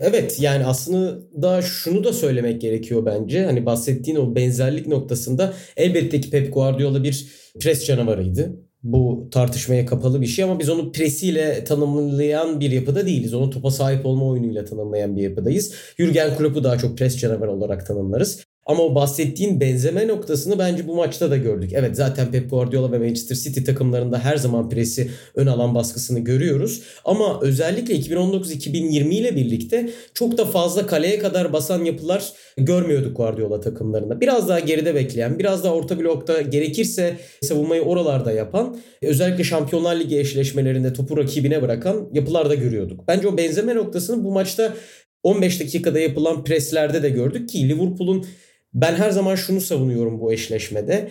Evet 0.00 0.40
yani 0.40 0.66
aslında 0.66 1.62
şunu 1.62 2.04
da 2.04 2.12
söylemek 2.12 2.60
gerekiyor 2.60 3.06
bence. 3.06 3.44
Hani 3.44 3.66
bahsettiğin 3.66 4.18
o 4.18 4.34
benzerlik 4.34 4.86
noktasında 4.86 5.52
elbette 5.76 6.20
ki 6.20 6.30
Pep 6.30 6.54
Guardiola 6.54 7.02
bir 7.02 7.26
pres 7.60 7.86
canavarıydı. 7.86 8.56
Bu 8.82 9.28
tartışmaya 9.32 9.86
kapalı 9.86 10.20
bir 10.20 10.26
şey 10.26 10.44
ama 10.44 10.58
biz 10.58 10.68
onu 10.68 10.92
presiyle 10.92 11.64
tanımlayan 11.64 12.60
bir 12.60 12.70
yapıda 12.70 13.06
değiliz. 13.06 13.34
Onu 13.34 13.50
topa 13.50 13.70
sahip 13.70 14.06
olma 14.06 14.26
oyunuyla 14.26 14.64
tanımlayan 14.64 15.16
bir 15.16 15.22
yapıdayız. 15.22 15.74
Jurgen 15.98 16.36
Klopp'u 16.36 16.64
daha 16.64 16.78
çok 16.78 16.98
pres 16.98 17.18
canavarı 17.18 17.52
olarak 17.52 17.86
tanımlarız. 17.86 18.44
Ama 18.66 18.82
o 18.82 18.94
bahsettiğin 18.94 19.60
benzeme 19.60 20.08
noktasını 20.08 20.58
bence 20.58 20.88
bu 20.88 20.94
maçta 20.94 21.30
da 21.30 21.36
gördük. 21.36 21.70
Evet 21.74 21.96
zaten 21.96 22.30
Pep 22.30 22.50
Guardiola 22.50 22.92
ve 22.92 22.98
Manchester 22.98 23.36
City 23.36 23.60
takımlarında 23.60 24.18
her 24.18 24.36
zaman 24.36 24.68
presi 24.68 25.10
ön 25.34 25.46
alan 25.46 25.74
baskısını 25.74 26.18
görüyoruz. 26.18 26.82
Ama 27.04 27.40
özellikle 27.40 27.94
2019-2020 27.94 29.14
ile 29.14 29.36
birlikte 29.36 29.90
çok 30.14 30.38
da 30.38 30.44
fazla 30.44 30.86
kaleye 30.86 31.18
kadar 31.18 31.52
basan 31.52 31.84
yapılar 31.84 32.32
görmüyorduk 32.56 33.16
Guardiola 33.16 33.60
takımlarında. 33.60 34.20
Biraz 34.20 34.48
daha 34.48 34.60
geride 34.60 34.94
bekleyen, 34.94 35.38
biraz 35.38 35.64
daha 35.64 35.74
orta 35.74 35.98
blokta 35.98 36.40
gerekirse 36.40 37.16
savunmayı 37.42 37.82
oralarda 37.82 38.32
yapan, 38.32 38.76
özellikle 39.02 39.44
Şampiyonlar 39.44 40.00
Ligi 40.00 40.18
eşleşmelerinde 40.18 40.92
topu 40.92 41.16
rakibine 41.16 41.62
bırakan 41.62 42.08
yapılar 42.12 42.50
da 42.50 42.54
görüyorduk. 42.54 43.08
Bence 43.08 43.28
o 43.28 43.36
benzeme 43.36 43.74
noktasını 43.74 44.24
bu 44.24 44.32
maçta 44.32 44.74
15 45.22 45.60
dakikada 45.60 46.00
yapılan 46.00 46.44
preslerde 46.44 47.02
de 47.02 47.10
gördük 47.10 47.48
ki 47.48 47.68
Liverpool'un 47.68 48.26
ben 48.74 48.94
her 48.94 49.10
zaman 49.10 49.34
şunu 49.34 49.60
savunuyorum 49.60 50.20
bu 50.20 50.32
eşleşmede. 50.32 51.10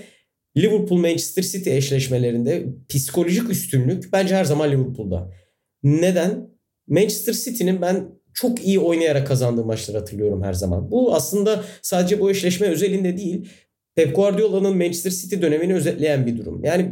Liverpool 0.57 0.99
Manchester 0.99 1.43
City 1.43 1.77
eşleşmelerinde 1.77 2.65
psikolojik 2.89 3.49
üstünlük 3.49 4.13
bence 4.13 4.35
her 4.35 4.45
zaman 4.45 4.71
Liverpool'da. 4.71 5.31
Neden? 5.83 6.49
Manchester 6.87 7.33
City'nin 7.33 7.81
ben 7.81 8.19
çok 8.33 8.65
iyi 8.65 8.79
oynayarak 8.79 9.27
kazandığı 9.27 9.65
maçları 9.65 9.97
hatırlıyorum 9.97 10.43
her 10.43 10.53
zaman. 10.53 10.91
Bu 10.91 11.15
aslında 11.15 11.63
sadece 11.81 12.19
bu 12.19 12.31
eşleşme 12.31 12.67
özelinde 12.67 13.17
değil. 13.17 13.49
Pep 13.95 14.15
Guardiola'nın 14.15 14.77
Manchester 14.77 15.11
City 15.11 15.41
dönemini 15.41 15.73
özetleyen 15.73 16.25
bir 16.25 16.37
durum. 16.37 16.63
Yani 16.63 16.91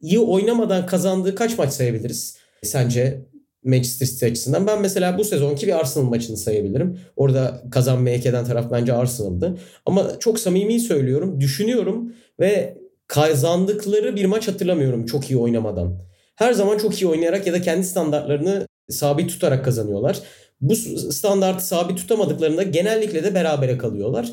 iyi 0.00 0.18
oynamadan 0.18 0.86
kazandığı 0.86 1.34
kaç 1.34 1.58
maç 1.58 1.72
sayabiliriz? 1.72 2.36
Sence 2.62 3.26
Manchester 3.68 4.06
City 4.06 4.26
açısından. 4.26 4.66
Ben 4.66 4.80
mesela 4.80 5.18
bu 5.18 5.24
sezonki 5.24 5.66
bir 5.66 5.78
Arsenal 5.78 6.04
maçını 6.04 6.36
sayabilirim. 6.36 6.98
Orada 7.16 7.62
kazanmaya 7.70 8.18
hak 8.18 8.26
eden 8.26 8.44
taraf 8.44 8.70
bence 8.72 8.92
Arsenal'dı. 8.92 9.58
Ama 9.86 10.18
çok 10.18 10.40
samimi 10.40 10.80
söylüyorum. 10.80 11.40
Düşünüyorum 11.40 12.12
ve 12.40 12.78
kazandıkları 13.06 14.16
bir 14.16 14.24
maç 14.24 14.48
hatırlamıyorum 14.48 15.06
çok 15.06 15.30
iyi 15.30 15.36
oynamadan. 15.36 16.00
Her 16.34 16.52
zaman 16.52 16.78
çok 16.78 17.02
iyi 17.02 17.06
oynayarak 17.06 17.46
ya 17.46 17.52
da 17.52 17.60
kendi 17.60 17.86
standartlarını 17.86 18.66
sabit 18.88 19.30
tutarak 19.30 19.64
kazanıyorlar. 19.64 20.20
Bu 20.60 20.76
standartı 21.12 21.66
sabit 21.66 21.98
tutamadıklarında 21.98 22.62
genellikle 22.62 23.24
de 23.24 23.34
berabere 23.34 23.78
kalıyorlar. 23.78 24.32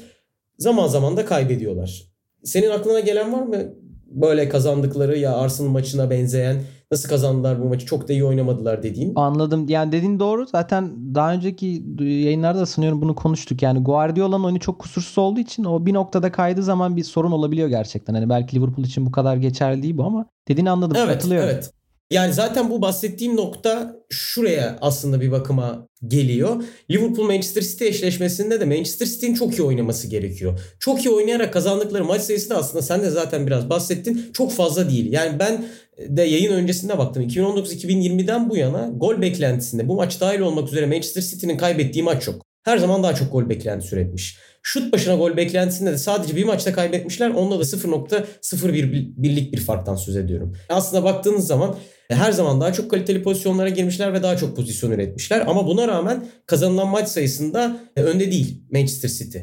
Zaman 0.57 0.87
zaman 0.87 1.17
da 1.17 1.25
kaybediyorlar. 1.25 2.03
Senin 2.43 2.69
aklına 2.69 2.99
gelen 2.99 3.33
var 3.33 3.41
mı 3.41 3.75
böyle 4.07 4.49
kazandıkları 4.49 5.17
ya 5.17 5.37
Arsenal 5.37 5.69
maçına 5.69 6.09
benzeyen 6.09 6.61
nasıl 6.91 7.09
kazandılar 7.09 7.61
bu 7.61 7.65
maçı 7.65 7.85
çok 7.85 8.07
da 8.07 8.13
iyi 8.13 8.25
oynamadılar 8.25 8.83
dediğin. 8.83 9.13
Anladım. 9.15 9.65
Yani 9.69 9.91
dediğin 9.91 10.19
doğru. 10.19 10.47
Zaten 10.47 11.15
daha 11.15 11.33
önceki 11.33 11.83
yayınlarda 11.99 12.65
sanıyorum 12.65 13.01
bunu 13.01 13.15
konuştuk. 13.15 13.61
Yani 13.61 13.83
Guardiola'nın 13.83 14.43
oyunu 14.43 14.59
çok 14.59 14.79
kusursuz 14.79 15.17
olduğu 15.17 15.39
için 15.39 15.63
o 15.63 15.85
bir 15.85 15.93
noktada 15.93 16.31
kaydığı 16.31 16.63
zaman 16.63 16.97
bir 16.97 17.03
sorun 17.03 17.31
olabiliyor 17.31 17.67
gerçekten. 17.67 18.13
Hani 18.13 18.29
belki 18.29 18.55
Liverpool 18.55 18.85
için 18.85 19.05
bu 19.05 19.11
kadar 19.11 19.37
geçerli 19.37 19.83
değil 19.83 19.97
bu 19.97 20.03
ama 20.03 20.25
dediğini 20.47 20.69
anladım. 20.69 20.97
Evet, 20.99 21.13
Katılıyorum. 21.13 21.49
evet. 21.49 21.71
Yani 22.11 22.33
zaten 22.33 22.69
bu 22.69 22.81
bahsettiğim 22.81 23.35
nokta 23.35 23.95
şuraya 24.09 24.77
aslında 24.81 25.21
bir 25.21 25.31
bakıma 25.31 25.87
geliyor. 26.07 26.63
Liverpool 26.91 27.25
Manchester 27.25 27.61
City 27.61 27.87
eşleşmesinde 27.87 28.59
de 28.59 28.65
Manchester 28.65 29.05
City'nin 29.05 29.33
çok 29.33 29.59
iyi 29.59 29.61
oynaması 29.61 30.07
gerekiyor. 30.07 30.59
Çok 30.79 31.05
iyi 31.05 31.09
oynayarak 31.09 31.53
kazandıkları 31.53 32.05
maç 32.05 32.21
sayısı 32.21 32.49
da 32.49 32.57
aslında 32.57 32.81
sen 32.81 33.03
de 33.03 33.09
zaten 33.09 33.47
biraz 33.47 33.69
bahsettin. 33.69 34.31
Çok 34.33 34.51
fazla 34.51 34.89
değil. 34.89 35.11
Yani 35.11 35.39
ben 35.39 35.65
de 36.07 36.21
yayın 36.21 36.51
öncesinde 36.51 36.97
baktım. 36.97 37.23
2019-2020'den 37.23 38.49
bu 38.49 38.57
yana 38.57 38.91
gol 38.95 39.21
beklentisinde 39.21 39.87
bu 39.87 39.95
maç 39.95 40.21
dahil 40.21 40.39
olmak 40.39 40.67
üzere 40.67 40.85
Manchester 40.85 41.21
City'nin 41.21 41.57
kaybettiği 41.57 42.03
maç 42.03 42.27
yok. 42.27 42.41
Her 42.63 42.77
zaman 42.77 43.03
daha 43.03 43.15
çok 43.15 43.31
gol 43.31 43.49
beklentisi 43.49 43.95
üretmiş. 43.95 44.37
Şut 44.63 44.93
başına 44.93 45.15
gol 45.15 45.37
beklentisinde 45.37 45.91
de 45.91 45.97
sadece 45.97 46.35
bir 46.35 46.43
maçta 46.43 46.73
kaybetmişler. 46.73 47.29
Onda 47.29 47.59
da 47.59 47.63
0.01 47.63 49.13
birlik 49.17 49.53
bir 49.53 49.59
farktan 49.59 49.95
söz 49.95 50.15
ediyorum. 50.15 50.57
Aslında 50.69 51.03
baktığınız 51.03 51.47
zaman 51.47 51.75
her 52.09 52.31
zaman 52.31 52.61
daha 52.61 52.73
çok 52.73 52.91
kaliteli 52.91 53.23
pozisyonlara 53.23 53.69
girmişler 53.69 54.13
ve 54.13 54.23
daha 54.23 54.37
çok 54.37 54.55
pozisyon 54.55 54.91
üretmişler. 54.91 55.43
Ama 55.47 55.67
buna 55.67 55.87
rağmen 55.87 56.25
kazanılan 56.45 56.87
maç 56.87 57.09
sayısında 57.09 57.79
önde 57.95 58.31
değil 58.31 58.63
Manchester 58.71 59.09
City. 59.09 59.37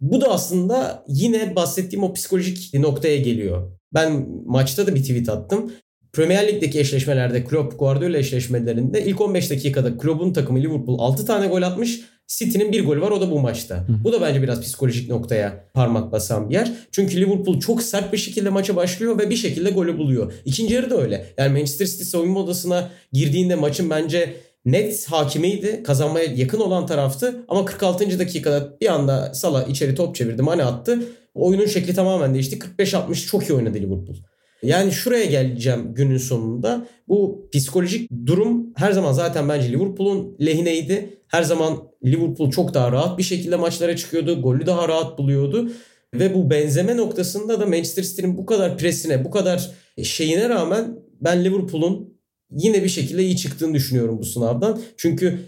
Bu 0.00 0.20
da 0.20 0.30
aslında 0.30 1.04
yine 1.08 1.56
bahsettiğim 1.56 2.04
o 2.04 2.12
psikolojik 2.12 2.74
noktaya 2.74 3.16
geliyor. 3.16 3.72
Ben 3.94 4.26
maçta 4.46 4.86
da 4.86 4.94
bir 4.94 5.00
tweet 5.00 5.28
attım. 5.28 5.72
Premier 6.12 6.48
Lig'deki 6.48 6.80
eşleşmelerde 6.80 7.44
Klopp 7.44 7.78
Guardiola 7.78 8.18
eşleşmelerinde 8.18 9.04
ilk 9.04 9.20
15 9.20 9.50
dakikada 9.50 9.98
Klopp'un 9.98 10.32
takımı 10.32 10.58
Liverpool 10.58 10.98
6 10.98 11.26
tane 11.26 11.46
gol 11.46 11.62
atmış. 11.62 12.00
City'nin 12.26 12.72
bir 12.72 12.84
golü 12.84 13.00
var 13.00 13.10
o 13.10 13.20
da 13.20 13.30
bu 13.30 13.40
maçta. 13.40 13.76
Hı. 13.76 14.04
Bu 14.04 14.12
da 14.12 14.20
bence 14.20 14.42
biraz 14.42 14.60
psikolojik 14.60 15.10
noktaya 15.10 15.64
parmak 15.74 16.12
basan 16.12 16.48
bir 16.48 16.54
yer. 16.54 16.72
Çünkü 16.92 17.20
Liverpool 17.20 17.60
çok 17.60 17.82
sert 17.82 18.12
bir 18.12 18.18
şekilde 18.18 18.50
maça 18.50 18.76
başlıyor 18.76 19.18
ve 19.18 19.30
bir 19.30 19.36
şekilde 19.36 19.70
golü 19.70 19.98
buluyor. 19.98 20.32
İkinci 20.44 20.74
yarı 20.74 20.90
da 20.90 21.00
öyle. 21.00 21.26
Yani 21.38 21.52
Manchester 21.52 21.86
City 21.86 22.02
soyunma 22.02 22.40
odasına 22.40 22.90
girdiğinde 23.12 23.54
maçın 23.54 23.90
bence 23.90 24.36
net 24.64 25.06
hakimiydi. 25.06 25.82
Kazanmaya 25.82 26.24
yakın 26.24 26.60
olan 26.60 26.86
taraftı. 26.86 27.44
Ama 27.48 27.64
46. 27.64 28.18
dakikada 28.18 28.76
bir 28.80 28.94
anda 28.94 29.34
Salah 29.34 29.68
içeri 29.68 29.94
top 29.94 30.14
çevirdi. 30.14 30.42
Mane 30.42 30.64
attı. 30.64 31.02
Oyunun 31.34 31.66
şekli 31.66 31.94
tamamen 31.94 32.34
değişti. 32.34 32.58
45-60 32.78 33.26
çok 33.26 33.50
iyi 33.50 33.52
oynadı 33.52 33.78
Liverpool. 33.78 34.16
Yani 34.62 34.92
şuraya 34.92 35.24
geleceğim 35.24 35.94
günün 35.94 36.18
sonunda. 36.18 36.86
Bu 37.08 37.48
psikolojik 37.52 38.10
durum 38.26 38.72
her 38.76 38.92
zaman 38.92 39.12
zaten 39.12 39.48
bence 39.48 39.72
Liverpool'un 39.72 40.36
lehineydi. 40.40 41.20
Her 41.28 41.42
zaman 41.42 41.78
Liverpool 42.04 42.50
çok 42.50 42.74
daha 42.74 42.92
rahat 42.92 43.18
bir 43.18 43.22
şekilde 43.22 43.56
maçlara 43.56 43.96
çıkıyordu. 43.96 44.42
Golü 44.42 44.66
daha 44.66 44.88
rahat 44.88 45.18
buluyordu. 45.18 45.70
Ve 46.14 46.34
bu 46.34 46.50
benzeme 46.50 46.96
noktasında 46.96 47.60
da 47.60 47.66
Manchester 47.66 48.02
City'nin 48.02 48.38
bu 48.38 48.46
kadar 48.46 48.78
presine, 48.78 49.24
bu 49.24 49.30
kadar 49.30 49.70
şeyine 50.02 50.48
rağmen 50.48 50.98
ben 51.20 51.44
Liverpool'un 51.44 52.16
yine 52.50 52.84
bir 52.84 52.88
şekilde 52.88 53.24
iyi 53.24 53.36
çıktığını 53.36 53.74
düşünüyorum 53.74 54.18
bu 54.18 54.24
sınavdan. 54.24 54.80
Çünkü 54.96 55.40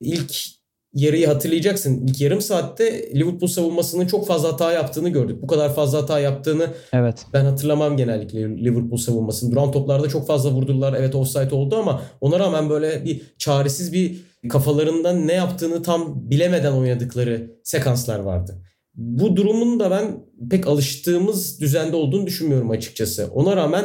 ilk 0.00 0.55
yarıyı 0.96 1.26
hatırlayacaksın. 1.26 2.06
İlk 2.06 2.20
yarım 2.20 2.40
saatte 2.40 3.10
Liverpool 3.14 3.48
savunmasının 3.48 4.06
çok 4.06 4.26
fazla 4.26 4.52
hata 4.52 4.72
yaptığını 4.72 5.08
gördük. 5.08 5.42
Bu 5.42 5.46
kadar 5.46 5.74
fazla 5.74 6.02
hata 6.02 6.20
yaptığını 6.20 6.66
evet. 6.92 7.26
ben 7.32 7.44
hatırlamam 7.44 7.96
genellikle 7.96 8.40
Liverpool 8.40 8.96
savunmasının. 8.96 9.52
Duran 9.52 9.72
toplarda 9.72 10.08
çok 10.08 10.26
fazla 10.26 10.50
vurdular. 10.50 10.94
Evet 10.98 11.14
offside 11.14 11.54
oldu 11.54 11.76
ama 11.76 12.02
ona 12.20 12.38
rağmen 12.38 12.70
böyle 12.70 13.04
bir 13.04 13.22
çaresiz 13.38 13.92
bir 13.92 14.16
kafalarından 14.48 15.28
ne 15.28 15.32
yaptığını 15.32 15.82
tam 15.82 16.30
bilemeden 16.30 16.72
oynadıkları 16.72 17.50
sekanslar 17.64 18.18
vardı. 18.18 18.62
Bu 18.94 19.36
durumun 19.36 19.80
da 19.80 19.90
ben 19.90 20.24
pek 20.50 20.66
alıştığımız 20.66 21.60
düzende 21.60 21.96
olduğunu 21.96 22.26
düşünmüyorum 22.26 22.70
açıkçası. 22.70 23.26
Ona 23.34 23.56
rağmen 23.56 23.84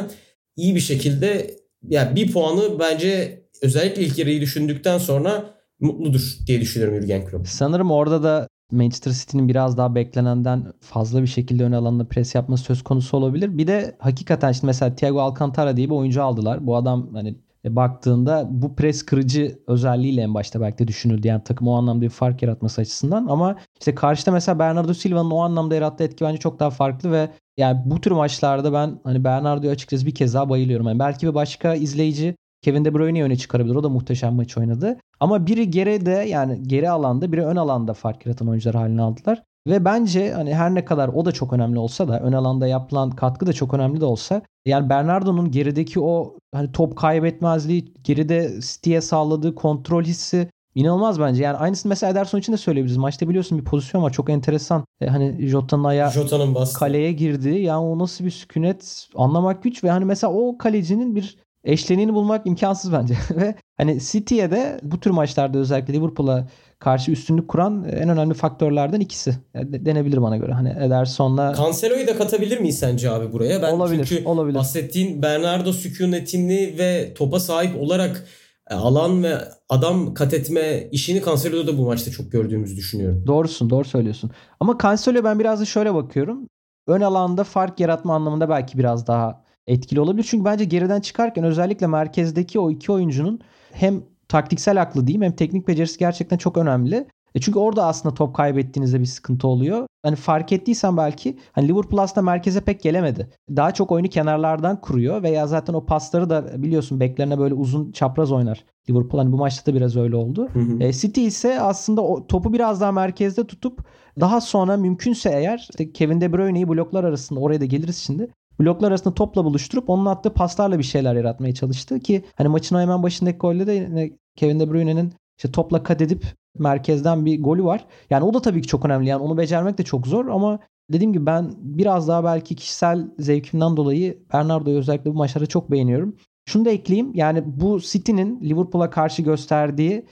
iyi 0.56 0.74
bir 0.74 0.80
şekilde 0.80 1.50
yani 1.88 2.16
bir 2.16 2.32
puanı 2.32 2.78
bence 2.78 3.42
özellikle 3.62 4.02
ilk 4.02 4.18
yarıyı 4.18 4.40
düşündükten 4.40 4.98
sonra 4.98 5.54
mutludur 5.82 6.38
diye 6.46 6.60
düşünüyorum 6.60 7.00
Jurgen 7.00 7.24
Klopp. 7.26 7.48
Sanırım 7.48 7.90
orada 7.90 8.22
da 8.22 8.48
Manchester 8.72 9.12
City'nin 9.12 9.48
biraz 9.48 9.76
daha 9.76 9.94
beklenenden 9.94 10.72
fazla 10.80 11.22
bir 11.22 11.26
şekilde 11.26 11.64
ön 11.64 11.72
alanda 11.72 12.08
pres 12.08 12.34
yapması 12.34 12.64
söz 12.64 12.82
konusu 12.82 13.16
olabilir. 13.16 13.58
Bir 13.58 13.66
de 13.66 13.96
hakikaten 13.98 14.52
işte 14.52 14.66
mesela 14.66 14.94
Thiago 14.94 15.20
Alcantara 15.20 15.76
diye 15.76 15.86
bir 15.86 15.94
oyuncu 15.94 16.22
aldılar. 16.22 16.66
Bu 16.66 16.76
adam 16.76 17.14
hani 17.14 17.34
e, 17.64 17.76
baktığında 17.76 18.48
bu 18.50 18.76
pres 18.76 19.02
kırıcı 19.02 19.58
özelliğiyle 19.66 20.22
en 20.22 20.34
başta 20.34 20.60
belki 20.60 20.78
de 20.78 20.88
düşünüldü. 20.88 21.28
Yani 21.28 21.44
takım 21.44 21.68
o 21.68 21.74
anlamda 21.74 22.02
bir 22.02 22.08
fark 22.08 22.42
yaratması 22.42 22.80
açısından 22.80 23.26
ama 23.26 23.56
işte 23.80 23.94
karşıda 23.94 24.30
mesela 24.30 24.58
Bernardo 24.58 24.94
Silva'nın 24.94 25.30
o 25.30 25.38
anlamda 25.38 25.74
yarattığı 25.74 26.04
etki 26.04 26.24
bence 26.24 26.38
çok 26.38 26.60
daha 26.60 26.70
farklı 26.70 27.12
ve 27.12 27.30
yani 27.56 27.80
bu 27.84 28.00
tür 28.00 28.10
maçlarda 28.10 28.72
ben 28.72 29.00
hani 29.04 29.24
Bernardo'ya 29.24 29.72
açıkçası 29.72 30.06
bir 30.06 30.14
kez 30.14 30.34
daha 30.34 30.48
bayılıyorum. 30.48 30.86
Yani 30.86 30.98
belki 30.98 31.26
bir 31.26 31.34
başka 31.34 31.74
izleyici 31.74 32.36
Kevin 32.62 32.84
De 32.84 32.94
Bruyne'yi 32.94 33.24
öne 33.24 33.36
çıkarabilir. 33.36 33.74
O 33.74 33.82
da 33.82 33.88
muhteşem 33.88 34.34
maç 34.34 34.58
oynadı. 34.58 34.96
Ama 35.20 35.46
biri 35.46 35.70
geride 35.70 36.10
yani 36.10 36.62
geri 36.62 36.90
alanda 36.90 37.32
biri 37.32 37.44
ön 37.44 37.56
alanda 37.56 37.94
fark 37.94 38.26
yaratan 38.26 38.48
oyuncular 38.48 38.74
haline 38.74 39.02
aldılar. 39.02 39.42
Ve 39.66 39.84
bence 39.84 40.32
hani 40.32 40.54
her 40.54 40.74
ne 40.74 40.84
kadar 40.84 41.08
o 41.08 41.24
da 41.24 41.32
çok 41.32 41.52
önemli 41.52 41.78
olsa 41.78 42.08
da 42.08 42.20
ön 42.20 42.32
alanda 42.32 42.66
yapılan 42.66 43.10
katkı 43.10 43.46
da 43.46 43.52
çok 43.52 43.74
önemli 43.74 44.00
de 44.00 44.04
olsa 44.04 44.42
yani 44.66 44.88
Bernardo'nun 44.88 45.50
gerideki 45.50 46.00
o 46.00 46.36
hani 46.54 46.72
top 46.72 46.96
kaybetmezliği, 46.96 47.94
geride 48.04 48.60
City'ye 48.60 49.00
sağladığı 49.00 49.54
kontrol 49.54 50.04
hissi 50.04 50.48
inanılmaz 50.74 51.20
bence. 51.20 51.42
Yani 51.42 51.56
aynısını 51.56 51.90
mesela 51.90 52.12
Ederson 52.12 52.38
için 52.38 52.52
de 52.52 52.56
söyleyebiliriz. 52.56 52.96
Maçta 52.96 53.28
biliyorsun 53.28 53.58
bir 53.58 53.64
pozisyon 53.64 54.02
var 54.02 54.12
çok 54.12 54.30
enteresan. 54.30 54.84
E, 55.00 55.06
hani 55.06 55.46
Jota'nın 55.48 55.84
ayağı 55.84 56.10
Jota'nın 56.10 56.56
kaleye 56.74 57.12
girdi. 57.12 57.48
Yani 57.48 57.80
o 57.80 57.98
nasıl 57.98 58.24
bir 58.24 58.30
sükunet 58.30 59.08
anlamak 59.14 59.62
güç 59.62 59.84
ve 59.84 59.90
hani 59.90 60.04
mesela 60.04 60.32
o 60.32 60.58
kalecinin 60.58 61.16
bir 61.16 61.36
eşleniğini 61.64 62.14
bulmak 62.14 62.46
imkansız 62.46 62.92
bence. 62.92 63.14
Ve 63.36 63.54
hani 63.76 64.00
City'ye 64.00 64.50
de 64.50 64.80
bu 64.82 65.00
tür 65.00 65.10
maçlarda 65.10 65.58
özellikle 65.58 65.94
Liverpool'a 65.94 66.48
karşı 66.78 67.10
üstünlük 67.10 67.48
kuran 67.48 67.84
en 67.84 68.08
önemli 68.08 68.34
faktörlerden 68.34 69.00
ikisi. 69.00 69.34
Denebilir 69.54 70.22
bana 70.22 70.36
göre. 70.36 70.52
Hani 70.52 70.68
Ederson'la 70.68 71.54
Cancelo'yu 71.56 72.06
da 72.06 72.16
katabilir 72.18 72.58
miyiz 72.58 72.78
sence 72.78 73.10
abi 73.10 73.32
buraya? 73.32 73.62
Ben 73.62 73.72
olabilir, 73.72 74.04
çünkü 74.04 74.24
olabilir. 74.24 74.58
bahsettiğin 74.58 75.22
Bernardo 75.22 75.72
sükunetini 75.72 76.74
ve 76.78 77.14
topa 77.14 77.40
sahip 77.40 77.80
olarak 77.80 78.26
e, 78.70 78.74
alan 78.74 79.22
ve 79.22 79.38
adam 79.68 80.14
kat 80.14 80.34
etme 80.34 80.88
işini 80.92 81.24
Cancelo'da 81.24 81.72
da 81.72 81.78
bu 81.78 81.86
maçta 81.86 82.10
çok 82.10 82.32
gördüğümüzü 82.32 82.76
düşünüyorum. 82.76 83.24
Doğrusun, 83.26 83.70
doğru 83.70 83.84
söylüyorsun. 83.84 84.30
Ama 84.60 84.78
Cancelo 84.82 85.24
ben 85.24 85.38
biraz 85.38 85.60
da 85.60 85.64
şöyle 85.64 85.94
bakıyorum. 85.94 86.48
Ön 86.86 87.00
alanda 87.00 87.44
fark 87.44 87.80
yaratma 87.80 88.14
anlamında 88.14 88.48
belki 88.48 88.78
biraz 88.78 89.06
daha 89.06 89.41
etkili 89.66 90.00
olabilir. 90.00 90.26
Çünkü 90.30 90.44
bence 90.44 90.64
geriden 90.64 91.00
çıkarken 91.00 91.44
özellikle 91.44 91.86
merkezdeki 91.86 92.60
o 92.60 92.70
iki 92.70 92.92
oyuncunun 92.92 93.40
hem 93.72 94.02
taktiksel 94.28 94.82
aklı 94.82 95.06
diyeyim 95.06 95.22
hem 95.22 95.32
teknik 95.32 95.68
becerisi 95.68 95.98
gerçekten 95.98 96.36
çok 96.36 96.56
önemli. 96.56 97.06
E 97.34 97.40
çünkü 97.40 97.58
orada 97.58 97.86
aslında 97.86 98.14
top 98.14 98.36
kaybettiğinizde 98.36 99.00
bir 99.00 99.06
sıkıntı 99.06 99.48
oluyor. 99.48 99.86
Hani 100.02 100.16
fark 100.16 100.52
ettiysen 100.52 100.96
belki 100.96 101.38
hani 101.52 101.68
Liverpool 101.68 102.02
aslında 102.02 102.24
merkeze 102.24 102.60
pek 102.60 102.82
gelemedi. 102.82 103.28
Daha 103.50 103.74
çok 103.74 103.92
oyunu 103.92 104.08
kenarlardan 104.08 104.80
kuruyor 104.80 105.22
veya 105.22 105.46
zaten 105.46 105.74
o 105.74 105.86
pasları 105.86 106.30
da 106.30 106.62
biliyorsun 106.62 107.00
beklerine 107.00 107.38
böyle 107.38 107.54
uzun 107.54 107.92
çapraz 107.92 108.32
oynar. 108.32 108.64
Liverpool 108.90 109.22
hani 109.22 109.32
bu 109.32 109.36
maçta 109.36 109.72
da 109.72 109.76
biraz 109.76 109.96
öyle 109.96 110.16
oldu. 110.16 110.48
Hı 110.52 110.58
hı. 110.58 110.82
E, 110.82 110.92
City 110.92 111.26
ise 111.26 111.60
aslında 111.60 112.02
o 112.02 112.26
topu 112.26 112.52
biraz 112.52 112.80
daha 112.80 112.92
merkezde 112.92 113.46
tutup 113.46 113.84
daha 114.20 114.40
sonra 114.40 114.76
mümkünse 114.76 115.30
eğer 115.30 115.66
işte 115.70 115.92
Kevin 115.92 116.20
De 116.20 116.32
Bruyne'yi 116.32 116.68
bloklar 116.68 117.04
arasında 117.04 117.40
oraya 117.40 117.60
da 117.60 117.64
geliriz 117.64 117.96
şimdi 117.96 118.28
bloklar 118.62 118.88
arasında 118.88 119.14
topla 119.14 119.44
buluşturup 119.44 119.90
onun 119.90 120.06
attığı 120.06 120.34
paslarla 120.34 120.78
bir 120.78 120.84
şeyler 120.84 121.14
yaratmaya 121.14 121.54
çalıştı 121.54 122.00
ki 122.00 122.24
hani 122.36 122.48
maçın 122.48 122.78
hemen 122.78 123.02
başındaki 123.02 123.38
golde 123.38 123.66
de 123.66 123.72
yine 123.72 124.10
Kevin 124.36 124.60
De 124.60 124.70
Bruyne'nin 124.70 125.12
işte 125.38 125.52
topla 125.52 125.82
kat 125.82 126.00
edip 126.00 126.26
merkezden 126.58 127.26
bir 127.26 127.42
golü 127.42 127.64
var. 127.64 127.86
Yani 128.10 128.24
o 128.24 128.34
da 128.34 128.42
tabii 128.42 128.62
ki 128.62 128.68
çok 128.68 128.84
önemli. 128.84 129.08
Yani 129.08 129.22
onu 129.22 129.38
becermek 129.38 129.78
de 129.78 129.82
çok 129.82 130.06
zor 130.06 130.26
ama 130.26 130.58
dediğim 130.92 131.12
gibi 131.12 131.26
ben 131.26 131.54
biraz 131.58 132.08
daha 132.08 132.24
belki 132.24 132.56
kişisel 132.56 133.10
zevkimden 133.18 133.76
dolayı 133.76 134.18
Bernardo'yu 134.32 134.78
özellikle 134.78 135.10
bu 135.10 135.14
maçlarda 135.14 135.46
çok 135.46 135.70
beğeniyorum. 135.70 136.16
Şunu 136.48 136.64
da 136.64 136.70
ekleyeyim. 136.70 137.14
Yani 137.14 137.42
bu 137.46 137.80
City'nin 137.80 138.40
Liverpool'a 138.40 138.90
karşı 138.90 139.22
gösterdiği 139.22 140.06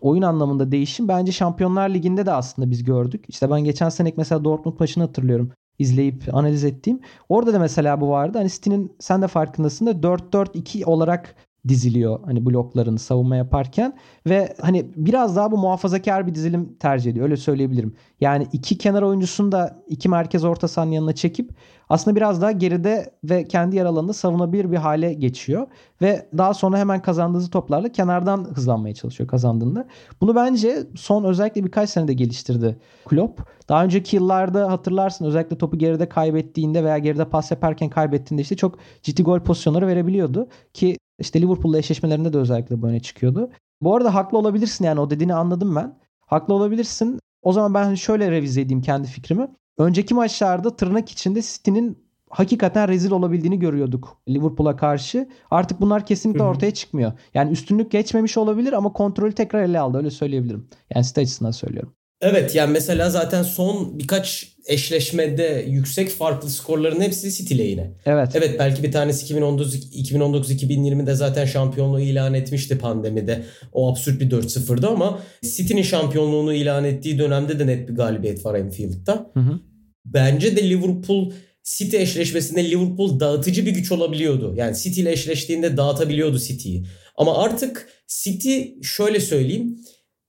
oyun 0.00 0.22
anlamında 0.22 0.72
değişim 0.72 1.08
bence 1.08 1.32
Şampiyonlar 1.32 1.88
Ligi'nde 1.88 2.26
de 2.26 2.32
aslında 2.32 2.70
biz 2.70 2.84
gördük. 2.84 3.24
İşte 3.28 3.50
ben 3.50 3.64
geçen 3.64 3.88
sene 3.88 4.12
mesela 4.16 4.44
Dortmund 4.44 4.80
maçını 4.80 5.04
hatırlıyorum 5.04 5.52
izleyip 5.78 6.34
analiz 6.34 6.64
ettiğim. 6.64 7.00
Orada 7.28 7.52
da 7.52 7.58
mesela 7.58 8.00
bu 8.00 8.08
vardı. 8.08 8.38
Hani 8.38 8.50
City'nin 8.50 8.92
sen 8.98 9.22
de 9.22 9.28
farkındasın 9.28 9.86
da 9.86 9.90
4-4-2 9.90 10.84
olarak 10.84 11.34
diziliyor 11.68 12.20
hani 12.24 12.46
bloklarını 12.46 12.98
savunma 12.98 13.36
yaparken 13.36 13.96
ve 14.26 14.54
hani 14.60 14.86
biraz 14.96 15.36
daha 15.36 15.52
bu 15.52 15.58
muhafazakar 15.58 16.26
bir 16.26 16.34
dizilim 16.34 16.76
tercih 16.80 17.10
ediyor 17.10 17.24
öyle 17.24 17.36
söyleyebilirim. 17.36 17.94
Yani 18.20 18.46
iki 18.52 18.78
kenar 18.78 19.02
oyuncusunu 19.02 19.52
da 19.52 19.82
iki 19.88 20.08
merkez 20.08 20.44
orta 20.44 20.68
sahanın 20.68 20.92
yanına 20.92 21.14
çekip 21.14 21.50
aslında 21.88 22.16
biraz 22.16 22.42
daha 22.42 22.52
geride 22.52 23.10
ve 23.24 23.44
kendi 23.44 23.76
yer 23.76 23.84
alanında 23.84 24.12
savunabilir 24.12 24.72
bir 24.72 24.76
hale 24.76 25.12
geçiyor. 25.12 25.66
Ve 26.02 26.28
daha 26.38 26.54
sonra 26.54 26.78
hemen 26.78 27.02
kazandığı 27.02 27.50
toplarla 27.50 27.88
kenardan 27.88 28.44
hızlanmaya 28.54 28.94
çalışıyor 28.94 29.28
kazandığında. 29.28 29.86
Bunu 30.20 30.34
bence 30.34 30.86
son 30.96 31.24
özellikle 31.24 31.64
birkaç 31.64 31.90
senede 31.90 32.12
geliştirdi 32.12 32.78
Klopp. 33.06 33.40
Daha 33.68 33.84
önceki 33.84 34.16
yıllarda 34.16 34.72
hatırlarsın 34.72 35.24
özellikle 35.24 35.58
topu 35.58 35.78
geride 35.78 36.08
kaybettiğinde 36.08 36.84
veya 36.84 36.98
geride 36.98 37.24
pas 37.28 37.50
yaparken 37.50 37.90
kaybettiğinde 37.90 38.42
işte 38.42 38.56
çok 38.56 38.78
ciddi 39.02 39.22
gol 39.22 39.40
pozisyonları 39.40 39.86
verebiliyordu. 39.86 40.48
Ki 40.74 40.96
işte 41.18 41.42
Liverpool'la 41.42 41.78
eşleşmelerinde 41.78 42.32
de 42.32 42.38
özellikle 42.38 42.82
bu 42.82 42.86
öne 42.86 43.00
çıkıyordu. 43.00 43.50
Bu 43.80 43.96
arada 43.96 44.14
haklı 44.14 44.38
olabilirsin 44.38 44.84
yani 44.84 45.00
o 45.00 45.10
dediğini 45.10 45.34
anladım 45.34 45.76
ben. 45.76 45.98
Haklı 46.26 46.54
olabilirsin. 46.54 47.20
O 47.42 47.52
zaman 47.52 47.74
ben 47.74 47.94
şöyle 47.94 48.30
revize 48.30 48.60
edeyim 48.60 48.82
kendi 48.82 49.08
fikrimi. 49.08 49.48
Önceki 49.78 50.14
maçlarda 50.14 50.76
tırnak 50.76 51.10
içinde 51.10 51.42
City'nin 51.42 52.06
hakikaten 52.30 52.88
rezil 52.88 53.10
olabildiğini 53.10 53.58
görüyorduk 53.58 54.16
Liverpool'a 54.28 54.76
karşı. 54.76 55.28
Artık 55.50 55.80
bunlar 55.80 56.06
kesinlikle 56.06 56.40
Hı-hı. 56.40 56.48
ortaya 56.48 56.74
çıkmıyor. 56.74 57.12
Yani 57.34 57.52
üstünlük 57.52 57.90
geçmemiş 57.90 58.36
olabilir 58.36 58.72
ama 58.72 58.92
kontrolü 58.92 59.32
tekrar 59.32 59.62
ele 59.62 59.78
aldı 59.80 59.98
öyle 59.98 60.10
söyleyebilirim. 60.10 60.68
Yani 60.94 61.04
City 61.04 61.20
açısından 61.20 61.50
söylüyorum. 61.50 61.92
Evet 62.20 62.54
yani 62.54 62.72
mesela 62.72 63.10
zaten 63.10 63.42
son 63.42 63.98
birkaç 63.98 64.55
eşleşmede 64.66 65.64
yüksek 65.68 66.08
farklı 66.10 66.50
skorların 66.50 67.00
hepsi 67.00 67.32
City 67.32 67.58
lehine. 67.58 67.90
Evet. 68.06 68.28
Evet 68.34 68.56
belki 68.58 68.82
bir 68.82 68.92
tanesi 68.92 69.24
2019 69.24 69.74
2019-2020'de 69.74 71.14
zaten 71.14 71.44
şampiyonluğu 71.44 72.00
ilan 72.00 72.34
etmişti 72.34 72.78
pandemide. 72.78 73.42
O 73.72 73.90
absürt 73.90 74.20
bir 74.20 74.30
4-0'dı 74.30 74.86
ama 74.86 75.20
City'nin 75.42 75.82
şampiyonluğunu 75.82 76.54
ilan 76.54 76.84
ettiği 76.84 77.18
dönemde 77.18 77.58
de 77.58 77.66
net 77.66 77.88
bir 77.88 77.94
galibiyet 77.94 78.44
var 78.44 78.54
Anfield'da. 78.54 79.30
Hı 79.34 79.40
hı. 79.40 79.60
Bence 80.04 80.56
de 80.56 80.70
Liverpool 80.70 81.32
City 81.64 81.96
eşleşmesinde 81.96 82.70
Liverpool 82.70 83.20
dağıtıcı 83.20 83.66
bir 83.66 83.70
güç 83.70 83.92
olabiliyordu. 83.92 84.54
Yani 84.56 84.76
City 84.76 85.00
ile 85.00 85.12
eşleştiğinde 85.12 85.76
dağıtabiliyordu 85.76 86.38
City'yi. 86.38 86.86
Ama 87.16 87.38
artık 87.38 87.88
City 88.08 88.60
şöyle 88.82 89.20
söyleyeyim 89.20 89.78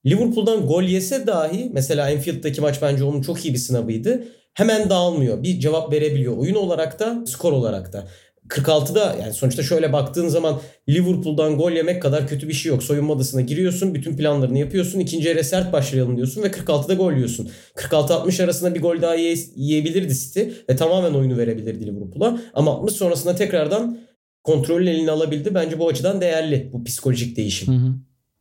Liverpool'dan 0.05 0.67
gol 0.67 0.83
yese 0.83 1.27
dahi 1.27 1.69
mesela 1.73 2.05
Anfield'daki 2.05 2.61
maç 2.61 2.81
bence 2.81 3.03
onun 3.03 3.21
çok 3.21 3.45
iyi 3.45 3.53
bir 3.53 3.59
sınavıydı. 3.59 4.23
Hemen 4.53 4.89
dağılmıyor. 4.89 5.43
Bir 5.43 5.59
cevap 5.59 5.93
verebiliyor. 5.93 6.37
Oyun 6.37 6.55
olarak 6.55 6.99
da 6.99 7.23
skor 7.25 7.51
olarak 7.51 7.93
da. 7.93 8.07
46'da 8.49 9.15
yani 9.21 9.33
sonuçta 9.33 9.63
şöyle 9.63 9.93
baktığın 9.93 10.27
zaman 10.27 10.59
Liverpool'dan 10.89 11.57
gol 11.57 11.71
yemek 11.71 12.01
kadar 12.01 12.27
kötü 12.27 12.47
bir 12.47 12.53
şey 12.53 12.69
yok. 12.69 12.83
Soyunma 12.83 13.13
odasına 13.13 13.41
giriyorsun, 13.41 13.93
bütün 13.93 14.17
planlarını 14.17 14.59
yapıyorsun. 14.59 14.99
ikinci 14.99 15.27
yere 15.27 15.43
sert 15.43 15.73
başlayalım 15.73 16.17
diyorsun 16.17 16.43
ve 16.43 16.47
46'da 16.47 16.93
gol 16.93 17.13
yiyorsun. 17.13 17.49
46-60 17.75 18.43
arasında 18.43 18.75
bir 18.75 18.81
gol 18.81 19.01
daha 19.01 19.15
yiyebilirdi 19.15 20.15
City 20.15 20.41
ve 20.69 20.75
tamamen 20.75 21.13
oyunu 21.13 21.37
verebilirdi 21.37 21.85
Liverpool'a. 21.87 22.39
Ama 22.53 22.71
60 22.71 22.93
sonrasında 22.93 23.35
tekrardan 23.35 23.99
kontrolün 24.43 24.87
eline 24.87 25.11
alabildi. 25.11 25.55
Bence 25.55 25.79
bu 25.79 25.87
açıdan 25.87 26.21
değerli 26.21 26.69
bu 26.73 26.83
psikolojik 26.83 27.37
değişim. 27.37 27.73
Hı 27.73 27.77
hı. 27.77 27.93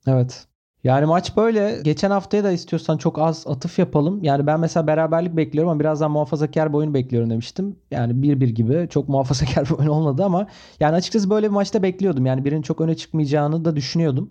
Evet. 0.06 0.46
Yani 0.86 1.06
maç 1.06 1.36
böyle. 1.36 1.80
Geçen 1.84 2.10
haftaya 2.10 2.44
da 2.44 2.52
istiyorsan 2.52 2.96
çok 2.96 3.18
az 3.18 3.46
atıf 3.46 3.78
yapalım. 3.78 4.22
Yani 4.22 4.46
ben 4.46 4.60
mesela 4.60 4.86
beraberlik 4.86 5.36
bekliyorum 5.36 5.70
ama 5.70 5.80
birazdan 5.80 6.10
muhafazakar 6.10 6.72
bir 6.72 6.78
oyun 6.78 6.94
bekliyorum 6.94 7.30
demiştim. 7.30 7.76
Yani 7.90 8.12
1-1 8.12 8.46
gibi 8.46 8.88
çok 8.90 9.08
muhafazakar 9.08 9.64
bir 9.70 9.70
oyun 9.70 9.88
olmadı 9.88 10.24
ama 10.24 10.46
yani 10.80 10.94
açıkçası 10.96 11.30
böyle 11.30 11.46
bir 11.46 11.52
maçta 11.52 11.82
bekliyordum. 11.82 12.26
Yani 12.26 12.44
birinin 12.44 12.62
çok 12.62 12.80
öne 12.80 12.96
çıkmayacağını 12.96 13.64
da 13.64 13.76
düşünüyordum. 13.76 14.30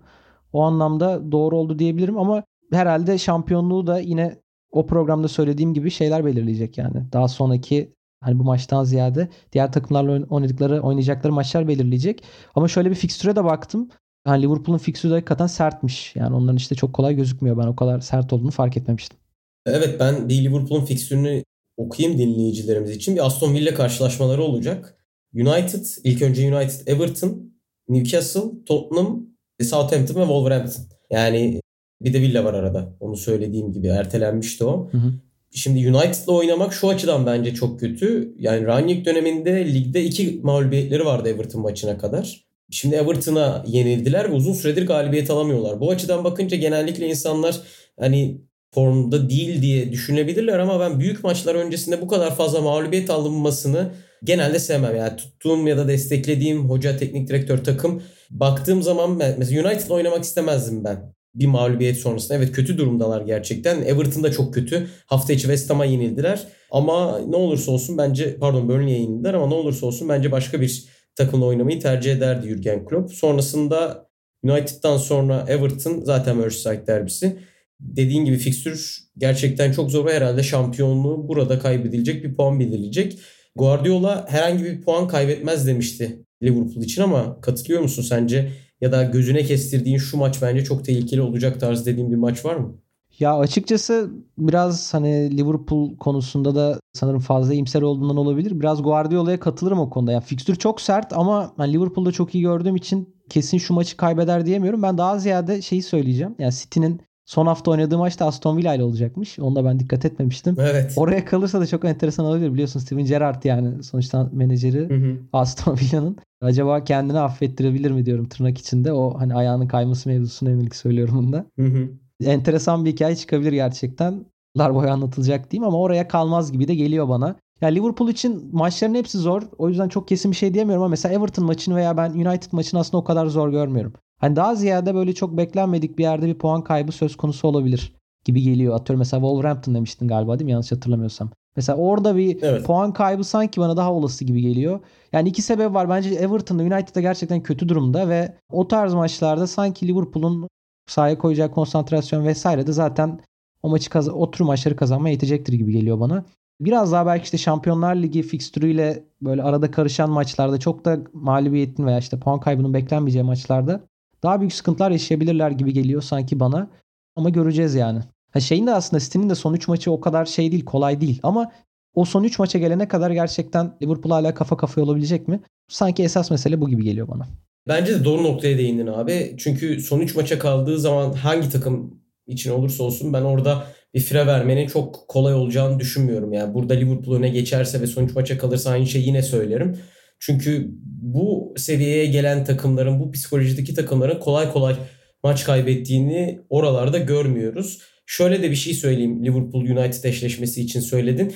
O 0.54 0.62
anlamda 0.62 1.32
doğru 1.32 1.58
oldu 1.58 1.80
diyebilirim 1.80 2.18
ama 2.18 2.44
herhalde 2.72 3.18
şampiyonluğu 3.18 3.88
da 3.88 4.00
yine 4.00 4.36
o 4.72 4.86
programda 4.88 5.28
söylediğim 5.28 5.74
gibi 5.74 5.92
şeyler 5.92 6.26
belirleyecek 6.26 6.78
yani. 6.78 7.12
Daha 7.14 7.28
sonraki 7.28 7.94
hani 8.22 8.40
bu 8.40 8.44
maçtan 8.44 8.84
ziyade 8.84 9.30
diğer 9.52 9.72
takımlarla 9.72 10.26
oynadıkları 10.30 10.82
oynayacakları 10.82 11.34
maçlar 11.34 11.68
belirleyecek. 11.68 12.24
Ama 12.56 12.68
şöyle 12.68 12.90
bir 12.90 12.96
fikstüre 12.96 13.36
de 13.36 13.44
baktım. 13.44 13.90
Yani 14.28 14.44
Liverpool'un 14.44 14.78
fikstürü 14.78 15.14
hakikaten 15.14 15.48
sertmiş. 15.48 16.16
Yani 16.16 16.36
onların 16.36 16.58
işte 16.58 16.76
çok 16.76 16.94
kolay 16.94 17.16
gözükmüyor. 17.16 17.58
Ben 17.58 17.68
o 17.68 17.76
kadar 17.76 18.00
sert 18.00 18.34
olduğunu 18.34 18.52
fark 18.52 18.78
etmemiştim. 18.78 19.18
Evet 19.66 20.00
ben 20.00 20.30
bir 20.30 20.44
Liverpool'un 20.44 20.86
fikstürünü 20.86 21.44
okuyayım 21.78 22.20
dinleyicilerimiz 22.20 22.92
için. 22.92 23.16
Bir 23.16 23.26
Aston 23.26 23.54
Villa 23.54 23.74
karşılaşmaları 23.74 24.44
olacak. 24.44 24.98
United, 25.36 25.86
ilk 26.04 26.22
önce 26.22 26.56
United, 26.56 26.88
Everton, 26.88 27.54
Newcastle, 27.90 28.42
Tottenham, 28.66 29.26
Southampton 29.62 30.16
ve 30.16 30.26
Wolverhampton. 30.26 30.84
Yani 31.10 31.62
bir 32.02 32.14
de 32.14 32.22
Villa 32.22 32.44
var 32.44 32.54
arada. 32.54 32.96
Onu 33.00 33.18
söylediğim 33.18 33.72
gibi 33.72 33.88
ertelenmişti 33.88 34.66
o. 34.66 34.90
Hı 34.92 34.98
hı. 34.98 35.14
Şimdi 35.52 35.90
United'la 35.90 36.34
oynamak 36.34 36.74
şu 36.74 36.90
açıdan 36.90 37.26
bence 37.26 37.54
çok 37.54 37.80
kötü. 37.80 38.36
Yani 38.40 38.66
Rangnick 38.66 39.06
döneminde 39.06 39.74
ligde 39.74 40.04
iki 40.04 40.40
mağlubiyetleri 40.44 41.06
vardı 41.06 41.30
Everton 41.30 41.62
maçına 41.62 41.98
kadar. 41.98 42.45
Şimdi 42.76 42.96
Everton'a 42.96 43.64
yenildiler 43.68 44.30
ve 44.30 44.36
uzun 44.36 44.54
süredir 44.54 44.88
galibiyet 44.88 45.30
alamıyorlar. 45.30 45.80
Bu 45.80 45.92
açıdan 45.92 46.24
bakınca 46.24 46.58
genellikle 46.58 47.08
insanlar 47.08 47.62
hani 48.00 48.42
formda 48.74 49.30
değil 49.30 49.62
diye 49.62 49.92
düşünebilirler 49.92 50.60
ama 50.60 50.80
ben 50.80 51.00
büyük 51.00 51.24
maçlar 51.24 51.56
öncesinde 51.56 52.02
bu 52.02 52.08
kadar 52.08 52.36
fazla 52.36 52.62
mağlubiyet 52.62 53.10
alınmasını 53.10 53.92
genelde 54.24 54.60
sevmem. 54.60 54.96
Yani 54.96 55.18
tuttuğum 55.18 55.68
ya 55.68 55.78
da 55.78 55.88
desteklediğim 55.88 56.70
hoca, 56.70 56.98
teknik 56.98 57.30
direktör, 57.30 57.64
takım 57.64 58.02
baktığım 58.30 58.84
zaman 58.84 59.12
mesela 59.38 59.70
United'la 59.70 59.94
oynamak 59.94 60.24
istemezdim 60.24 60.84
ben 60.84 61.14
bir 61.36 61.46
mağlubiyet 61.46 61.98
sonrasında. 61.98 62.38
Evet 62.38 62.52
kötü 62.52 62.78
durumdalar 62.78 63.22
gerçekten. 63.22 63.82
Everton 63.82 64.24
da 64.24 64.32
çok 64.32 64.54
kötü. 64.54 64.88
Hafta 65.06 65.34
içi 65.34 65.42
West 65.42 65.70
Ham'a 65.70 65.86
yenildiler. 65.86 66.48
Ama 66.72 67.20
ne 67.20 67.36
olursa 67.36 67.72
olsun 67.72 67.98
bence 67.98 68.38
pardon 68.38 68.70
Burnley'e 68.70 69.00
yenildiler 69.00 69.34
ama 69.34 69.48
ne 69.48 69.54
olursa 69.54 69.86
olsun 69.86 70.10
bence 70.10 70.32
başka 70.32 70.62
bir 70.62 70.95
takımla 71.16 71.46
oynamayı 71.46 71.80
tercih 71.80 72.12
ederdi 72.12 72.48
Jurgen 72.48 72.86
Klopp. 72.86 73.14
Sonrasında 73.14 74.10
United'dan 74.44 74.98
sonra 74.98 75.46
Everton 75.48 76.02
zaten 76.04 76.38
Merseyside 76.38 76.88
derbisi. 76.88 77.38
Dediğin 77.80 78.26
gibi 78.26 78.38
fikstür 78.38 79.00
gerçekten 79.18 79.72
çok 79.72 79.92
zor 79.92 80.10
herhalde 80.10 80.44
şampiyonluğu 80.44 81.28
burada 81.28 81.60
kaybedilecek 81.60 82.24
bir 82.24 82.36
puan 82.36 82.60
belirleyecek. 82.60 83.20
Guardiola 83.56 84.26
herhangi 84.30 84.64
bir 84.64 84.82
puan 84.82 85.08
kaybetmez 85.08 85.68
demişti 85.68 86.26
Liverpool 86.44 86.84
için 86.84 87.02
ama 87.02 87.42
katılıyor 87.42 87.82
musun 87.82 88.04
sence? 88.04 88.52
Ya 88.82 88.92
da 88.92 89.04
gözüne 89.04 89.44
kestirdiğin 89.44 89.98
şu 89.98 90.18
maç 90.18 90.42
bence 90.42 90.64
çok 90.64 90.86
tehlikeli 90.86 91.22
olacak 91.22 91.60
tarz 91.60 91.86
dediğin 91.86 92.12
bir 92.12 92.16
maç 92.16 92.46
var 92.46 92.56
mı? 92.56 92.85
Ya 93.20 93.38
açıkçası 93.38 94.12
biraz 94.38 94.94
hani 94.94 95.38
Liverpool 95.38 95.98
konusunda 95.98 96.56
da 96.56 96.80
sanırım 96.94 97.20
fazla 97.20 97.54
imser 97.54 97.82
olduğundan 97.82 98.18
olabilir. 98.18 98.60
Biraz 98.60 98.84
Guardiola'ya 98.84 99.40
katılırım 99.40 99.80
o 99.80 99.90
konuda. 99.90 100.12
Yani 100.12 100.24
fikstür 100.24 100.56
çok 100.56 100.82
sert 100.82 101.14
ama 101.14 101.54
ben 101.60 101.74
Liverpool'da 101.74 102.12
çok 102.12 102.36
iyi 102.36 102.42
gördüğüm 102.42 102.76
için 102.76 103.16
kesin 103.30 103.58
şu 103.58 103.74
maçı 103.74 103.98
kaybeder 103.98 104.46
diyemiyorum. 104.46 104.84
Ben 104.84 104.98
daha 104.98 105.20
ziyade 105.20 105.62
şeyi 105.62 105.84
söyleyeceğim. 105.84 106.36
Yani 106.40 106.54
City'nin 106.54 107.02
son 107.26 107.46
hafta 107.48 107.72
oynadığı 107.72 107.98
maçta 107.98 108.26
Aston 108.26 108.58
Villa 108.58 108.76
ile 108.76 108.84
olacakmış. 108.84 109.40
Onda 109.40 109.66
ben 109.66 109.80
dikkat 109.80 110.06
etmemiştim. 110.06 110.56
Evet. 110.60 110.94
Oraya 110.96 111.26
kalırsa 111.26 111.62
da 111.62 111.68
çok 111.68 111.86
enteresan 111.86 112.26
olabilir. 112.26 112.54
Biliyorsun 112.54 112.80
Steven 112.80 113.06
Gerrard 113.06 113.44
yani 113.44 113.84
sonuçta 113.84 114.30
menajeri 114.34 114.90
hı 114.90 114.94
hı. 114.94 115.18
Aston 115.34 115.78
Villa'nın. 115.78 116.18
Acaba 116.42 116.84
kendini 116.84 117.20
affettirebilir 117.20 117.92
mi 117.92 118.06
diyorum 118.06 118.30
tırnak 118.30 118.58
içinde. 118.58 118.94
O 118.94 119.20
hani 119.20 119.36
ayağının 119.36 119.68
kayması 119.68 120.10
mevzusuna 120.10 120.50
yönelik 120.50 120.76
söylüyorum 120.76 121.16
bunda. 121.18 121.46
Hı 121.60 121.66
hı 121.66 121.90
enteresan 122.24 122.86
bir 122.86 122.92
hikaye 122.92 123.16
çıkabilir 123.16 123.54
gerçekten. 123.54 124.26
Lar 124.58 124.76
boyu 124.76 124.90
anlatılacak 124.90 125.52
diyeyim 125.52 125.68
ama 125.68 125.78
oraya 125.78 126.08
kalmaz 126.08 126.52
gibi 126.52 126.68
de 126.68 126.76
geliyor 126.76 127.10
bana. 127.10 127.36
Ya 127.62 127.70
Liverpool 127.70 128.10
için 128.10 128.50
maçların 128.52 128.96
hepsi 128.96 129.18
zor. 129.18 129.42
O 129.58 129.70
yüzden 129.70 129.90
çok 129.90 130.08
kesin 130.08 130.32
bir 130.32 130.36
şey 130.36 130.54
diyemiyorum 130.54 130.84
ama 130.84 130.90
mesela 130.90 131.16
Everton 131.16 131.46
maçını 131.46 131.76
veya 131.76 131.98
ben 131.98 132.10
United 132.10 132.52
maçını 132.52 132.80
aslında 132.80 132.98
o 132.98 133.04
kadar 133.04 133.26
zor 133.26 133.50
görmüyorum. 133.50 133.94
Hani 134.20 134.36
daha 134.36 134.56
ziyade 134.56 134.96
böyle 134.96 135.14
çok 135.14 135.38
beklenmedik 135.38 135.98
bir 135.98 136.04
yerde 136.04 136.28
bir 136.28 136.38
puan 136.38 136.64
kaybı 136.64 136.92
söz 136.92 137.16
konusu 137.16 137.48
olabilir 137.48 137.94
gibi 138.26 138.42
geliyor. 138.42 138.76
Atıyorum 138.76 139.00
mesela 139.00 139.22
Wolverhampton 139.22 139.76
demiştin 139.76 140.08
galiba 140.08 140.40
değil 140.40 140.46
mi? 140.46 140.52
Yanlış 140.52 140.72
hatırlamıyorsam. 140.72 141.30
Mesela 141.56 141.78
orada 141.78 142.16
bir 142.16 142.44
evet. 142.44 142.66
puan 142.66 142.94
kaybı 142.94 143.24
sanki 143.24 143.62
bana 143.62 143.78
daha 143.78 143.94
olası 143.94 144.26
gibi 144.26 144.42
geliyor. 144.42 144.80
Yani 145.12 145.30
iki 145.30 145.42
sebep 145.42 145.74
var. 145.74 145.90
Bence 145.90 146.10
Everton'da 146.10 146.64
United'da 146.64 147.02
gerçekten 147.02 147.44
kötü 147.44 147.70
durumda 147.70 148.10
ve 148.10 148.36
o 148.52 148.68
tarz 148.68 148.94
maçlarda 148.94 149.48
sanki 149.48 149.88
Liverpool'un 149.88 150.48
sahaya 150.88 151.18
koyacağı 151.18 151.52
konsantrasyon 151.52 152.26
vesaire 152.26 152.68
de 152.68 152.72
zaten 152.72 153.20
o 153.64 153.70
maçı 153.70 153.90
kaz 153.90 154.10
o 154.10 154.32
tür 154.32 154.46
maçları 154.46 154.76
kazanmaya 154.76 155.12
yetecektir 155.12 155.54
gibi 155.54 155.72
geliyor 155.72 156.00
bana. 156.00 156.26
Biraz 156.60 156.92
daha 156.92 157.06
belki 157.06 157.24
işte 157.24 157.38
Şampiyonlar 157.38 157.96
Ligi 157.96 158.24
fikstürüyle 158.24 159.04
böyle 159.22 159.44
arada 159.44 159.72
karışan 159.72 160.10
maçlarda 160.10 160.60
çok 160.60 160.86
da 160.86 160.98
mağlubiyetin 161.14 161.86
veya 161.86 162.00
işte 162.00 162.20
puan 162.20 162.40
kaybının 162.40 162.74
beklenmeyeceği 162.74 163.24
maçlarda 163.24 163.82
daha 164.24 164.40
büyük 164.40 164.54
sıkıntılar 164.54 164.92
yaşayabilirler 164.92 165.52
gibi 165.52 165.74
geliyor 165.74 166.02
sanki 166.02 166.40
bana. 166.40 166.68
Ama 167.16 167.30
göreceğiz 167.30 167.76
yani. 167.76 168.00
Ha 168.32 168.40
şeyin 168.40 168.68
de 168.68 168.74
aslında 168.74 169.00
City'nin 169.00 169.30
de 169.30 169.36
son 169.36 169.54
3 169.54 169.68
maçı 169.68 169.92
o 169.92 170.02
kadar 170.02 170.26
şey 170.26 170.52
değil, 170.52 170.66
kolay 170.66 171.02
değil. 171.02 171.20
Ama 171.24 171.52
o 171.96 172.06
son 172.06 172.24
3 172.24 172.40
maça 172.40 172.60
gelene 172.60 172.88
kadar 172.88 173.12
gerçekten 173.12 173.78
Liverpool 173.82 174.12
hala 174.12 174.34
kafa 174.34 174.58
kafaya 174.58 174.86
olabilecek 174.86 175.28
mi? 175.28 175.40
Sanki 175.68 176.04
esas 176.04 176.32
mesele 176.32 176.62
bu 176.62 176.70
gibi 176.70 176.84
geliyor 176.84 177.08
bana. 177.08 177.28
Bence 177.68 178.00
de 178.00 178.04
doğru 178.04 178.24
noktaya 178.24 178.58
değindin 178.58 178.88
abi. 178.88 179.36
Çünkü 179.38 179.80
son 179.80 180.00
3 180.00 180.16
maça 180.16 180.40
kaldığı 180.40 180.80
zaman 180.80 181.14
hangi 181.14 181.50
takım 181.50 182.02
için 182.28 182.52
olursa 182.52 182.84
olsun 182.84 183.14
ben 183.14 183.22
orada 183.22 183.68
bir 183.94 184.00
fire 184.00 184.28
vermenin 184.28 184.68
çok 184.68 185.08
kolay 185.08 185.34
olacağını 185.34 185.80
düşünmüyorum. 185.80 186.34
Yani 186.34 186.54
burada 186.54 186.74
Liverpool 186.74 187.16
öne 187.16 187.30
geçerse 187.30 187.82
ve 187.82 187.88
sonuç 187.88 188.16
maça 188.16 188.38
kalırsa 188.38 188.70
aynı 188.70 188.88
şeyi 188.88 189.08
yine 189.08 189.22
söylerim. 189.22 189.78
Çünkü 190.20 190.72
bu 191.02 191.54
seviyeye 191.58 192.06
gelen 192.06 192.44
takımların, 192.46 193.00
bu 193.00 193.12
psikolojideki 193.12 193.74
takımların 193.74 194.20
kolay 194.20 194.52
kolay 194.52 194.76
maç 195.24 195.44
kaybettiğini 195.44 196.42
oralarda 196.50 196.98
görmüyoruz. 196.98 197.82
Şöyle 198.06 198.44
de 198.44 198.52
bir 198.52 198.56
şey 198.56 198.74
söyleyeyim 198.74 199.26
Liverpool 199.26 199.62
United 199.62 200.04
eşleşmesi 200.04 200.62
için 200.62 200.80
söyledin. 200.80 201.34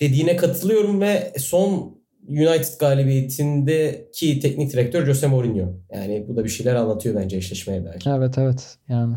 Dediğine 0.00 0.36
katılıyorum 0.36 1.00
ve 1.00 1.32
son 1.38 1.93
United 2.28 2.80
galibiyetindeki 2.80 4.40
teknik 4.40 4.72
direktör 4.72 5.06
Jose 5.06 5.26
Mourinho. 5.26 5.74
Yani 5.94 6.24
bu 6.28 6.36
da 6.36 6.44
bir 6.44 6.48
şeyler 6.48 6.74
anlatıyor 6.74 7.14
bence 7.14 7.36
eşleşmeye 7.36 7.84
dair. 7.84 8.02
Evet 8.06 8.38
evet 8.38 8.76
yani. 8.88 9.16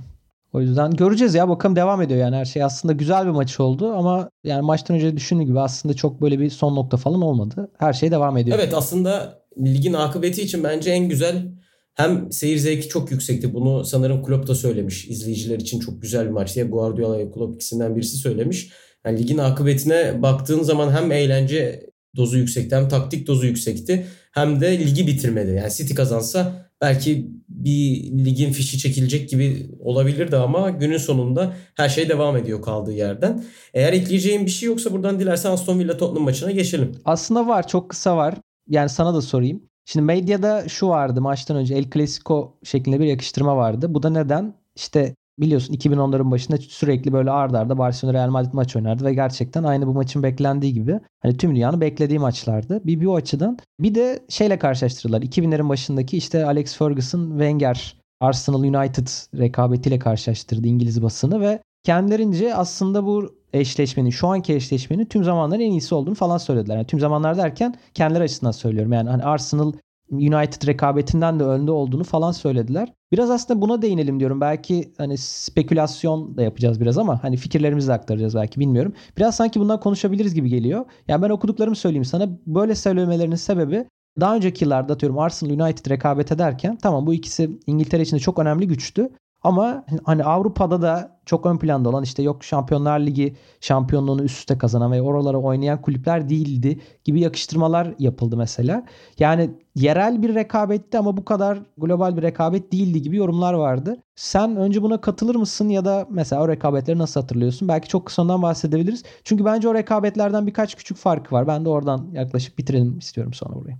O 0.54 0.62
yüzden 0.62 0.91
göreceğiz 0.91 1.36
ya 1.36 1.50
bakalım 1.50 1.76
devam 1.76 2.02
ediyor 2.02 2.20
yani 2.20 2.36
her 2.36 2.46
şey 2.46 2.63
aslında 2.63 2.93
güzel 2.93 3.26
bir 3.26 3.32
maç 3.32 3.60
oldu 3.60 3.93
ama 3.93 4.30
yani 4.43 4.62
maçtan 4.62 4.96
önce 4.96 5.17
düşündüğüm 5.17 5.48
gibi 5.48 5.60
aslında 5.60 5.96
çok 5.96 6.22
böyle 6.22 6.39
bir 6.39 6.50
son 6.50 6.76
nokta 6.76 6.98
falan 6.98 7.22
olmadı. 7.22 7.72
Her 7.78 7.93
şey 7.93 8.12
devam 8.12 8.38
ediyor. 8.38 8.60
Evet 8.60 8.74
aslında 8.74 9.41
ligin 9.58 9.93
akıbeti 9.93 10.41
için 10.41 10.63
bence 10.63 10.91
en 10.91 11.10
güzel 11.10 11.52
hem 11.93 12.32
seyir 12.32 12.58
zevki 12.58 12.88
çok 12.88 13.12
yüksekti. 13.12 13.54
Bunu 13.54 13.86
sanırım 13.86 14.24
Klopp 14.24 14.48
da 14.48 14.56
söylemiş. 14.56 15.08
İzleyiciler 15.08 15.60
için 15.60 15.80
çok 15.80 16.02
güzel 16.02 16.26
bir 16.26 16.32
maç 16.32 16.56
diye 16.56 16.65
Guardiola 16.65 17.17
ve 17.17 17.32
Klopp 17.32 17.56
ikisinden 17.56 17.96
birisi 17.96 18.17
söylemiş. 18.17 18.70
Yani 19.06 19.20
ligin 19.20 19.38
akıbetine 19.38 20.22
baktığın 20.22 20.63
zaman 20.63 20.91
hem 20.91 21.12
eğlence 21.12 21.89
dozu 22.15 22.38
yüksekti 22.38 22.76
hem 22.76 22.88
taktik 22.88 23.28
dozu 23.28 23.46
yüksekti 23.46 24.08
hem 24.32 24.62
de 24.62 24.80
ligi 24.80 25.08
bitirmedi. 25.08 25.52
Yani 25.52 25.74
City 25.74 25.93
kazansa 25.93 26.67
belki 26.82 27.32
bir 27.50 28.04
ligin 28.26 28.52
fişi 28.52 28.78
çekilecek 28.78 29.30
gibi 29.30 29.72
olabilirdi 29.80 30.38
ama 30.38 30.70
günün 30.70 30.98
sonunda 30.98 31.54
her 31.76 31.89
şey 31.89 32.10
devam 32.10 32.38
ediyor 32.38 32.62
kaldığı 32.62 32.93
yerden. 32.93 33.43
Eğer 33.74 33.93
ekleyeceğim 33.93 34.46
bir 34.46 34.52
şey 34.52 34.67
yoksa 34.67 34.91
buradan 34.91 35.20
dilersen 35.20 35.52
Aston 35.52 35.80
Villa 35.80 35.98
Tottenham 35.98 36.24
maçına 36.24 36.52
geçelim. 36.52 36.91
Aslında 37.06 37.48
var 37.48 37.67
çok 37.67 37.89
kısa 37.89 38.17
var. 38.17 38.36
Yani 38.70 38.89
sana 38.89 39.13
da 39.13 39.22
sorayım. 39.22 39.62
Şimdi 39.86 40.06
medyada 40.06 40.70
şu 40.70 40.88
vardı 40.88 41.22
maçtan 41.22 41.58
önce 41.58 41.76
El 41.76 41.89
Clasico 41.93 42.58
şeklinde 42.63 43.00
bir 43.00 43.06
yakıştırma 43.06 43.58
vardı. 43.58 43.93
Bu 43.93 44.04
da 44.04 44.10
neden? 44.10 44.54
İşte 44.76 45.15
biliyorsun 45.39 45.73
2010'ların 45.73 46.32
başında 46.32 46.58
sürekli 46.58 47.13
böyle 47.13 47.32
ardarda 47.32 47.67
arda 47.67 47.78
Barcelona 47.78 48.13
Real 48.13 48.30
Madrid 48.30 48.54
maç 48.54 48.76
oynardı 48.76 49.06
ve 49.06 49.13
gerçekten 49.13 49.63
aynı 49.63 49.88
bu 49.88 49.93
maçın 49.93 50.23
beklendiği 50.23 50.73
gibi 50.73 51.00
hani 51.21 51.38
tüm 51.38 51.56
dünyanın 51.56 51.82
beklediği 51.82 52.19
maçlardı. 52.19 52.82
Bir, 52.86 53.02
bir 53.02 53.06
o 53.06 53.15
açıdan. 53.15 53.58
Bir 53.80 53.95
de 53.95 54.19
şeyle 54.30 54.60
karşılaştırırlar. 54.60 55.21
2000'lerin 55.21 55.69
başındaki 55.69 56.17
işte 56.17 56.45
Alex 56.45 56.78
Ferguson, 56.78 57.30
Wenger, 57.30 57.97
Arsenal 58.21 58.63
United 58.63 59.08
rekabetiyle 59.39 60.00
karşılaştırdı 60.00 60.67
İngiliz 60.67 61.04
basını 61.04 61.41
ve 61.41 61.60
kendilerince 61.84 62.56
aslında 62.56 63.06
bu 63.06 63.36
eşleşmenin 63.54 64.10
şu 64.10 64.28
anki 64.28 64.54
eşleşmenin 64.54 65.06
tüm 65.06 65.23
zamanların 65.23 65.62
en 65.62 65.71
iyisi 65.71 65.95
olduğunu 65.95 66.15
falan 66.15 66.38
söylediler. 66.38 66.76
Yani 66.76 66.88
tüm 66.88 67.00
zamanlar 67.00 67.38
derken 67.38 67.76
kendileri 67.93 68.23
açısından 68.23 68.52
söylüyorum. 68.52 68.93
Yani 68.93 69.10
hani 69.10 69.23
Arsenal 69.23 69.73
United 70.12 70.67
rekabetinden 70.67 71.39
de 71.39 71.43
önde 71.43 71.72
olduğunu 71.72 72.04
falan 72.04 72.32
söylediler. 72.32 72.93
Biraz 73.12 73.30
aslında 73.32 73.62
buna 73.62 73.82
değinelim 73.82 74.20
diyorum. 74.20 74.41
Belki 74.41 74.93
hani 74.98 75.17
spekülasyon 75.17 76.38
da 76.38 76.43
yapacağız 76.43 76.82
biraz 76.82 76.98
ama 76.98 77.24
hani 77.24 77.38
fikirlerimizi 77.38 77.88
de 77.88 77.93
aktaracağız 77.93 78.36
belki 78.36 78.60
bilmiyorum. 78.60 78.93
Biraz 79.17 79.36
sanki 79.36 79.60
bundan 79.60 79.80
konuşabiliriz 79.80 80.34
gibi 80.34 80.50
geliyor. 80.50 80.86
Yani 81.08 81.22
ben 81.22 81.30
okuduklarımı 81.30 81.76
söyleyeyim 81.76 82.06
sana. 82.06 82.30
Böyle 82.48 82.76
söylemelerinin 82.76 83.36
sebebi 83.36 83.86
daha 84.20 84.36
önceki 84.36 84.65
yıllarda 84.65 84.93
atıyorum 84.93 85.20
Arsenal 85.20 85.60
United 85.60 85.89
rekabet 85.89 86.32
ederken 86.32 86.78
tamam 86.82 87.08
bu 87.08 87.13
ikisi 87.13 87.60
İngiltere 87.67 88.02
için 88.02 88.15
de 88.15 88.20
çok 88.20 88.39
önemli 88.39 88.67
güçtü. 88.67 89.10
Ama 89.43 89.86
hani 90.04 90.23
Avrupa'da 90.23 90.82
da 90.82 91.17
çok 91.26 91.45
ön 91.45 91.58
planda 91.58 91.89
olan 91.89 92.04
işte 92.04 92.23
yok 92.23 92.43
Şampiyonlar 92.43 93.00
Ligi 93.00 93.36
şampiyonluğunu 93.62 94.23
üst 94.23 94.39
üste 94.39 94.58
kazanan 94.58 94.91
ve 94.91 95.02
oralara 95.02 95.38
oynayan 95.38 95.82
kulüpler 95.82 96.30
değildi 96.30 96.80
gibi 97.04 97.19
yakıştırmalar 97.19 97.93
yapıldı 98.00 98.38
mesela. 98.38 98.86
Yani 99.19 99.50
yerel 99.76 100.21
bir 100.21 100.36
rekabetti 100.36 100.97
ama 100.97 101.17
bu 101.17 101.26
kadar 101.26 101.60
global 101.78 102.17
bir 102.17 102.21
rekabet 102.21 102.71
değildi 102.71 103.02
gibi 103.02 103.15
yorumlar 103.15 103.54
vardı. 103.54 104.04
Sen 104.15 104.56
önce 104.56 104.82
buna 104.82 105.02
katılır 105.02 105.36
mısın 105.36 105.69
ya 105.69 105.86
da 105.86 106.08
mesela 106.10 106.41
o 106.41 106.47
rekabetleri 106.47 106.97
nasıl 106.97 107.21
hatırlıyorsun? 107.21 107.67
Belki 107.67 107.88
çok 107.88 108.06
kısa 108.06 108.21
ondan 108.21 108.41
bahsedebiliriz. 108.41 109.04
Çünkü 109.23 109.45
bence 109.45 109.69
o 109.69 109.73
rekabetlerden 109.73 110.47
birkaç 110.47 110.76
küçük 110.76 110.97
farkı 110.97 111.36
var. 111.36 111.47
Ben 111.47 111.65
de 111.65 111.69
oradan 111.69 112.10
yaklaşık 112.12 112.58
bitirelim 112.58 112.97
istiyorum 112.97 113.34
sonra 113.34 113.56
burayı 113.56 113.78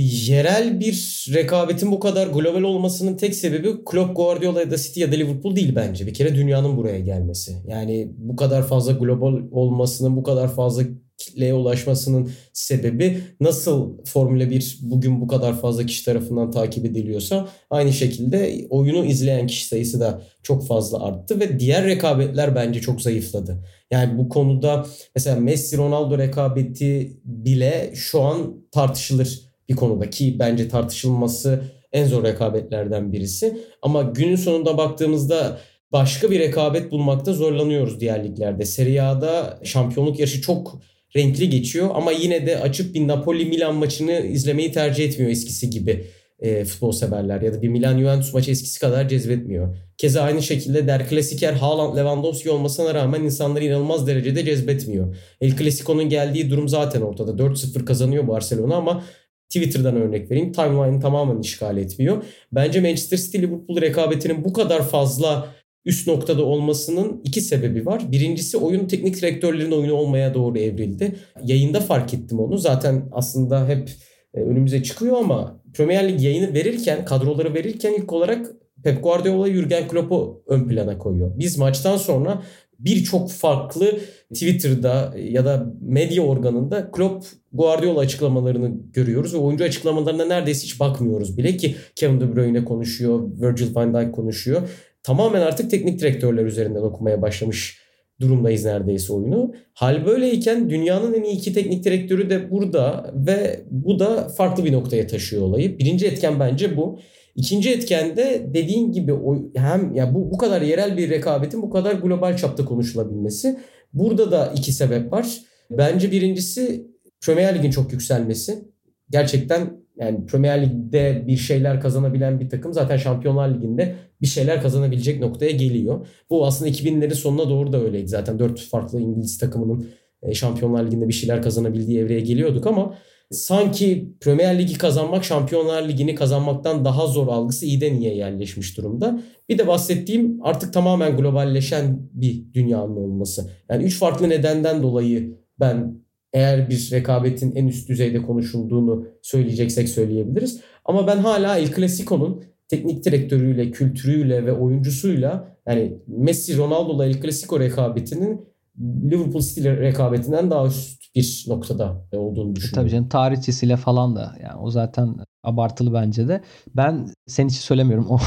yerel 0.00 0.80
bir 0.80 1.26
rekabetin 1.34 1.92
bu 1.92 2.00
kadar 2.00 2.26
global 2.26 2.62
olmasının 2.62 3.16
tek 3.16 3.34
sebebi 3.34 3.84
Klopp, 3.84 4.16
Guardiola 4.16 4.60
ya 4.60 4.70
da 4.70 4.76
City 4.76 5.00
ya 5.00 5.12
da 5.12 5.16
Liverpool 5.16 5.56
değil 5.56 5.72
bence. 5.76 6.06
Bir 6.06 6.14
kere 6.14 6.34
dünyanın 6.34 6.76
buraya 6.76 6.98
gelmesi. 6.98 7.56
Yani 7.66 8.12
bu 8.16 8.36
kadar 8.36 8.66
fazla 8.66 8.92
global 8.92 9.42
olmasının, 9.52 10.16
bu 10.16 10.22
kadar 10.22 10.54
fazla 10.54 10.82
kitleye 11.18 11.54
ulaşmasının 11.54 12.30
sebebi 12.52 13.20
nasıl 13.40 14.04
Formula 14.04 14.50
1 14.50 14.78
bugün 14.82 15.20
bu 15.20 15.26
kadar 15.26 15.60
fazla 15.60 15.86
kişi 15.86 16.04
tarafından 16.04 16.50
takip 16.50 16.84
ediliyorsa 16.84 17.48
aynı 17.70 17.92
şekilde 17.92 18.66
oyunu 18.70 19.04
izleyen 19.04 19.46
kişi 19.46 19.66
sayısı 19.66 20.00
da 20.00 20.22
çok 20.42 20.66
fazla 20.66 21.04
arttı 21.04 21.40
ve 21.40 21.60
diğer 21.60 21.86
rekabetler 21.86 22.54
bence 22.54 22.80
çok 22.80 23.02
zayıfladı. 23.02 23.64
Yani 23.90 24.18
bu 24.18 24.28
konuda 24.28 24.86
mesela 25.14 25.40
Messi 25.40 25.76
Ronaldo 25.76 26.18
rekabeti 26.18 27.20
bile 27.24 27.92
şu 27.94 28.22
an 28.22 28.54
tartışılır 28.72 29.43
bir 29.68 29.76
konuda 29.76 30.10
ki 30.10 30.36
bence 30.38 30.68
tartışılması 30.68 31.64
en 31.92 32.06
zor 32.06 32.24
rekabetlerden 32.24 33.12
birisi. 33.12 33.58
Ama 33.82 34.02
günün 34.02 34.36
sonunda 34.36 34.78
baktığımızda 34.78 35.58
başka 35.92 36.30
bir 36.30 36.38
rekabet 36.38 36.90
bulmakta 36.90 37.32
zorlanıyoruz 37.32 38.00
diğer 38.00 38.24
liglerde. 38.24 38.64
Serie 38.64 39.00
A'da 39.00 39.60
şampiyonluk 39.64 40.18
yarışı 40.18 40.40
çok 40.40 40.80
renkli 41.16 41.50
geçiyor 41.50 41.90
ama 41.94 42.12
yine 42.12 42.46
de 42.46 42.58
açıp 42.58 42.94
bir 42.94 43.08
Napoli 43.08 43.44
Milan 43.44 43.74
maçını 43.74 44.12
izlemeyi 44.12 44.72
tercih 44.72 45.04
etmiyor 45.04 45.30
eskisi 45.30 45.70
gibi 45.70 46.06
e, 46.38 46.64
futbol 46.64 46.92
severler 46.92 47.40
ya 47.40 47.54
da 47.54 47.62
bir 47.62 47.68
Milan 47.68 47.98
Juventus 47.98 48.34
maçı 48.34 48.50
eskisi 48.50 48.80
kadar 48.80 49.08
cezbetmiyor. 49.08 49.76
Keza 49.98 50.22
aynı 50.22 50.42
şekilde 50.42 50.86
Der 50.86 51.08
Klasiker 51.08 51.52
Haaland 51.52 51.96
Lewandowski 51.96 52.50
olmasına 52.50 52.94
rağmen 52.94 53.22
insanları 53.22 53.64
inanılmaz 53.64 54.06
derecede 54.06 54.44
cezbetmiyor. 54.44 55.16
El 55.40 55.56
Clasico'nun 55.56 56.08
geldiği 56.08 56.50
durum 56.50 56.68
zaten 56.68 57.00
ortada. 57.00 57.30
4-0 57.30 57.84
kazanıyor 57.84 58.28
Barcelona 58.28 58.76
ama 58.76 59.04
Twitter'dan 59.54 59.96
örnek 59.96 60.30
vereyim. 60.30 60.52
Timeline'ı 60.52 61.00
tamamen 61.00 61.40
işgal 61.40 61.76
etmiyor. 61.76 62.24
Bence 62.52 62.80
Manchester 62.80 63.16
City 63.16 63.38
Liverpool 63.38 63.80
rekabetinin 63.80 64.44
bu 64.44 64.52
kadar 64.52 64.88
fazla 64.88 65.48
üst 65.84 66.08
noktada 66.08 66.44
olmasının 66.44 67.20
iki 67.24 67.40
sebebi 67.40 67.86
var. 67.86 68.12
Birincisi 68.12 68.56
oyun 68.56 68.86
teknik 68.86 69.20
direktörlerin 69.20 69.72
oyunu 69.72 69.94
olmaya 69.94 70.34
doğru 70.34 70.58
evrildi. 70.58 71.16
Yayında 71.44 71.80
fark 71.80 72.14
ettim 72.14 72.40
onu. 72.40 72.58
Zaten 72.58 73.08
aslında 73.12 73.68
hep 73.68 73.90
e, 74.34 74.40
önümüze 74.40 74.82
çıkıyor 74.82 75.16
ama 75.16 75.60
Premier 75.74 76.08
Lig 76.08 76.22
yayını 76.22 76.54
verirken, 76.54 77.04
kadroları 77.04 77.54
verirken 77.54 77.92
ilk 77.92 78.12
olarak 78.12 78.46
Pep 78.84 79.02
Guardiola 79.02 79.50
Jurgen 79.50 79.88
Klopp'u 79.88 80.42
ön 80.46 80.68
plana 80.68 80.98
koyuyor. 80.98 81.38
Biz 81.38 81.58
maçtan 81.58 81.96
sonra 81.96 82.42
birçok 82.84 83.30
farklı 83.30 83.98
Twitter'da 84.32 85.14
ya 85.18 85.44
da 85.44 85.66
medya 85.80 86.22
organında 86.22 86.90
Klopp 86.90 87.26
Guardiola 87.52 88.00
açıklamalarını 88.00 88.70
görüyoruz 88.92 89.34
ve 89.34 89.38
oyuncu 89.38 89.64
açıklamalarına 89.64 90.24
neredeyse 90.24 90.64
hiç 90.64 90.80
bakmıyoruz 90.80 91.38
bile 91.38 91.56
ki 91.56 91.74
Kevin 91.94 92.20
De 92.20 92.36
Bruyne 92.36 92.64
konuşuyor, 92.64 93.22
Virgil 93.40 93.74
van 93.74 93.94
Dijk 93.94 94.14
konuşuyor. 94.14 94.68
Tamamen 95.02 95.40
artık 95.40 95.70
teknik 95.70 96.00
direktörler 96.00 96.44
üzerinden 96.44 96.82
okumaya 96.82 97.22
başlamış 97.22 97.84
durumdayız 98.20 98.64
neredeyse 98.64 99.12
oyunu. 99.12 99.54
Hal 99.74 100.06
böyleyken 100.06 100.70
dünyanın 100.70 101.14
en 101.14 101.22
iyi 101.22 101.36
iki 101.36 101.52
teknik 101.52 101.84
direktörü 101.84 102.30
de 102.30 102.50
burada 102.50 103.12
ve 103.14 103.64
bu 103.70 103.98
da 103.98 104.28
farklı 104.28 104.64
bir 104.64 104.72
noktaya 104.72 105.06
taşıyor 105.06 105.42
olayı. 105.42 105.78
Birinci 105.78 106.06
etken 106.06 106.40
bence 106.40 106.76
bu. 106.76 106.98
İkinci 107.36 107.70
etken 107.70 108.16
de 108.16 108.46
dediğin 108.54 108.92
gibi 108.92 109.14
hem 109.56 109.94
ya 109.94 110.14
bu 110.14 110.30
bu 110.30 110.38
kadar 110.38 110.62
yerel 110.62 110.96
bir 110.96 111.10
rekabetin 111.10 111.62
bu 111.62 111.70
kadar 111.70 111.92
global 111.92 112.36
çapta 112.36 112.64
konuşulabilmesi. 112.64 113.58
Burada 113.92 114.30
da 114.30 114.52
iki 114.56 114.72
sebep 114.72 115.12
var. 115.12 115.40
Bence 115.70 116.12
birincisi 116.12 116.86
Premier 117.20 117.58
Lig'in 117.58 117.70
çok 117.70 117.92
yükselmesi. 117.92 118.64
Gerçekten 119.10 119.84
yani 119.96 120.26
Premier 120.26 120.62
Lig'de 120.62 121.24
bir 121.26 121.36
şeyler 121.36 121.80
kazanabilen 121.80 122.40
bir 122.40 122.48
takım 122.48 122.72
zaten 122.72 122.96
Şampiyonlar 122.96 123.54
Ligi'nde 123.54 123.94
bir 124.20 124.26
şeyler 124.26 124.62
kazanabilecek 124.62 125.20
noktaya 125.20 125.50
geliyor. 125.50 126.06
Bu 126.30 126.46
aslında 126.46 126.70
2000'lerin 126.70 127.14
sonuna 127.14 127.50
doğru 127.50 127.72
da 127.72 127.80
öyleydi. 127.80 128.08
Zaten 128.08 128.38
dört 128.38 128.60
farklı 128.60 129.00
İngiliz 129.00 129.38
takımının 129.38 129.86
e, 130.22 130.34
Şampiyonlar 130.34 130.86
Ligi'nde 130.86 131.08
bir 131.08 131.12
şeyler 131.12 131.42
kazanabildiği 131.42 131.98
evreye 131.98 132.20
geliyorduk 132.20 132.66
ama 132.66 132.94
sanki 133.34 134.12
Premier 134.20 134.58
Ligi 134.58 134.78
kazanmak 134.78 135.24
Şampiyonlar 135.24 135.88
Ligi'ni 135.88 136.14
kazanmaktan 136.14 136.84
daha 136.84 137.06
zor 137.06 137.28
algısı 137.28 137.66
iyiden 137.66 137.94
iyiye 137.94 138.16
yerleşmiş 138.16 138.76
durumda. 138.76 139.20
Bir 139.48 139.58
de 139.58 139.66
bahsettiğim 139.66 140.38
artık 140.42 140.72
tamamen 140.72 141.16
globalleşen 141.16 142.08
bir 142.12 142.52
dünyanın 142.54 142.96
olması. 142.96 143.50
Yani 143.70 143.84
üç 143.84 143.98
farklı 143.98 144.28
nedenden 144.28 144.82
dolayı 144.82 145.38
ben 145.60 146.04
eğer 146.32 146.70
bir 146.70 146.88
rekabetin 146.92 147.52
en 147.56 147.66
üst 147.66 147.88
düzeyde 147.88 148.22
konuşulduğunu 148.22 149.06
söyleyeceksek 149.22 149.88
söyleyebiliriz. 149.88 150.60
Ama 150.84 151.06
ben 151.06 151.16
hala 151.16 151.58
El 151.58 151.74
Clasico'nun 151.74 152.44
teknik 152.68 153.04
direktörüyle, 153.04 153.70
kültürüyle 153.70 154.46
ve 154.46 154.52
oyuncusuyla 154.52 155.54
Yani 155.66 155.98
Messi 156.06 156.56
Ronaldo'la 156.56 157.06
El 157.06 157.22
Clasico 157.22 157.60
rekabetinin 157.60 158.53
Liverpool 158.80 159.42
City 159.42 159.68
rekabetinden 159.68 160.50
daha 160.50 160.66
üst 160.66 161.04
bir 161.16 161.44
noktada 161.48 162.06
olduğunu 162.12 162.52
E, 162.52 162.56
düşünüyorum. 162.56 162.82
Tabii 162.82 162.90
canım 162.90 163.08
tarihçisiyle 163.08 163.76
falan 163.76 164.16
da 164.16 164.34
yani 164.42 164.60
o 164.60 164.70
zaten 164.70 165.16
abartılı 165.44 165.94
bence 165.94 166.28
de. 166.28 166.40
Ben 166.76 167.08
senin 167.26 167.48
için 167.48 167.60
söylemiyorum. 167.60 168.06
O 168.10 168.18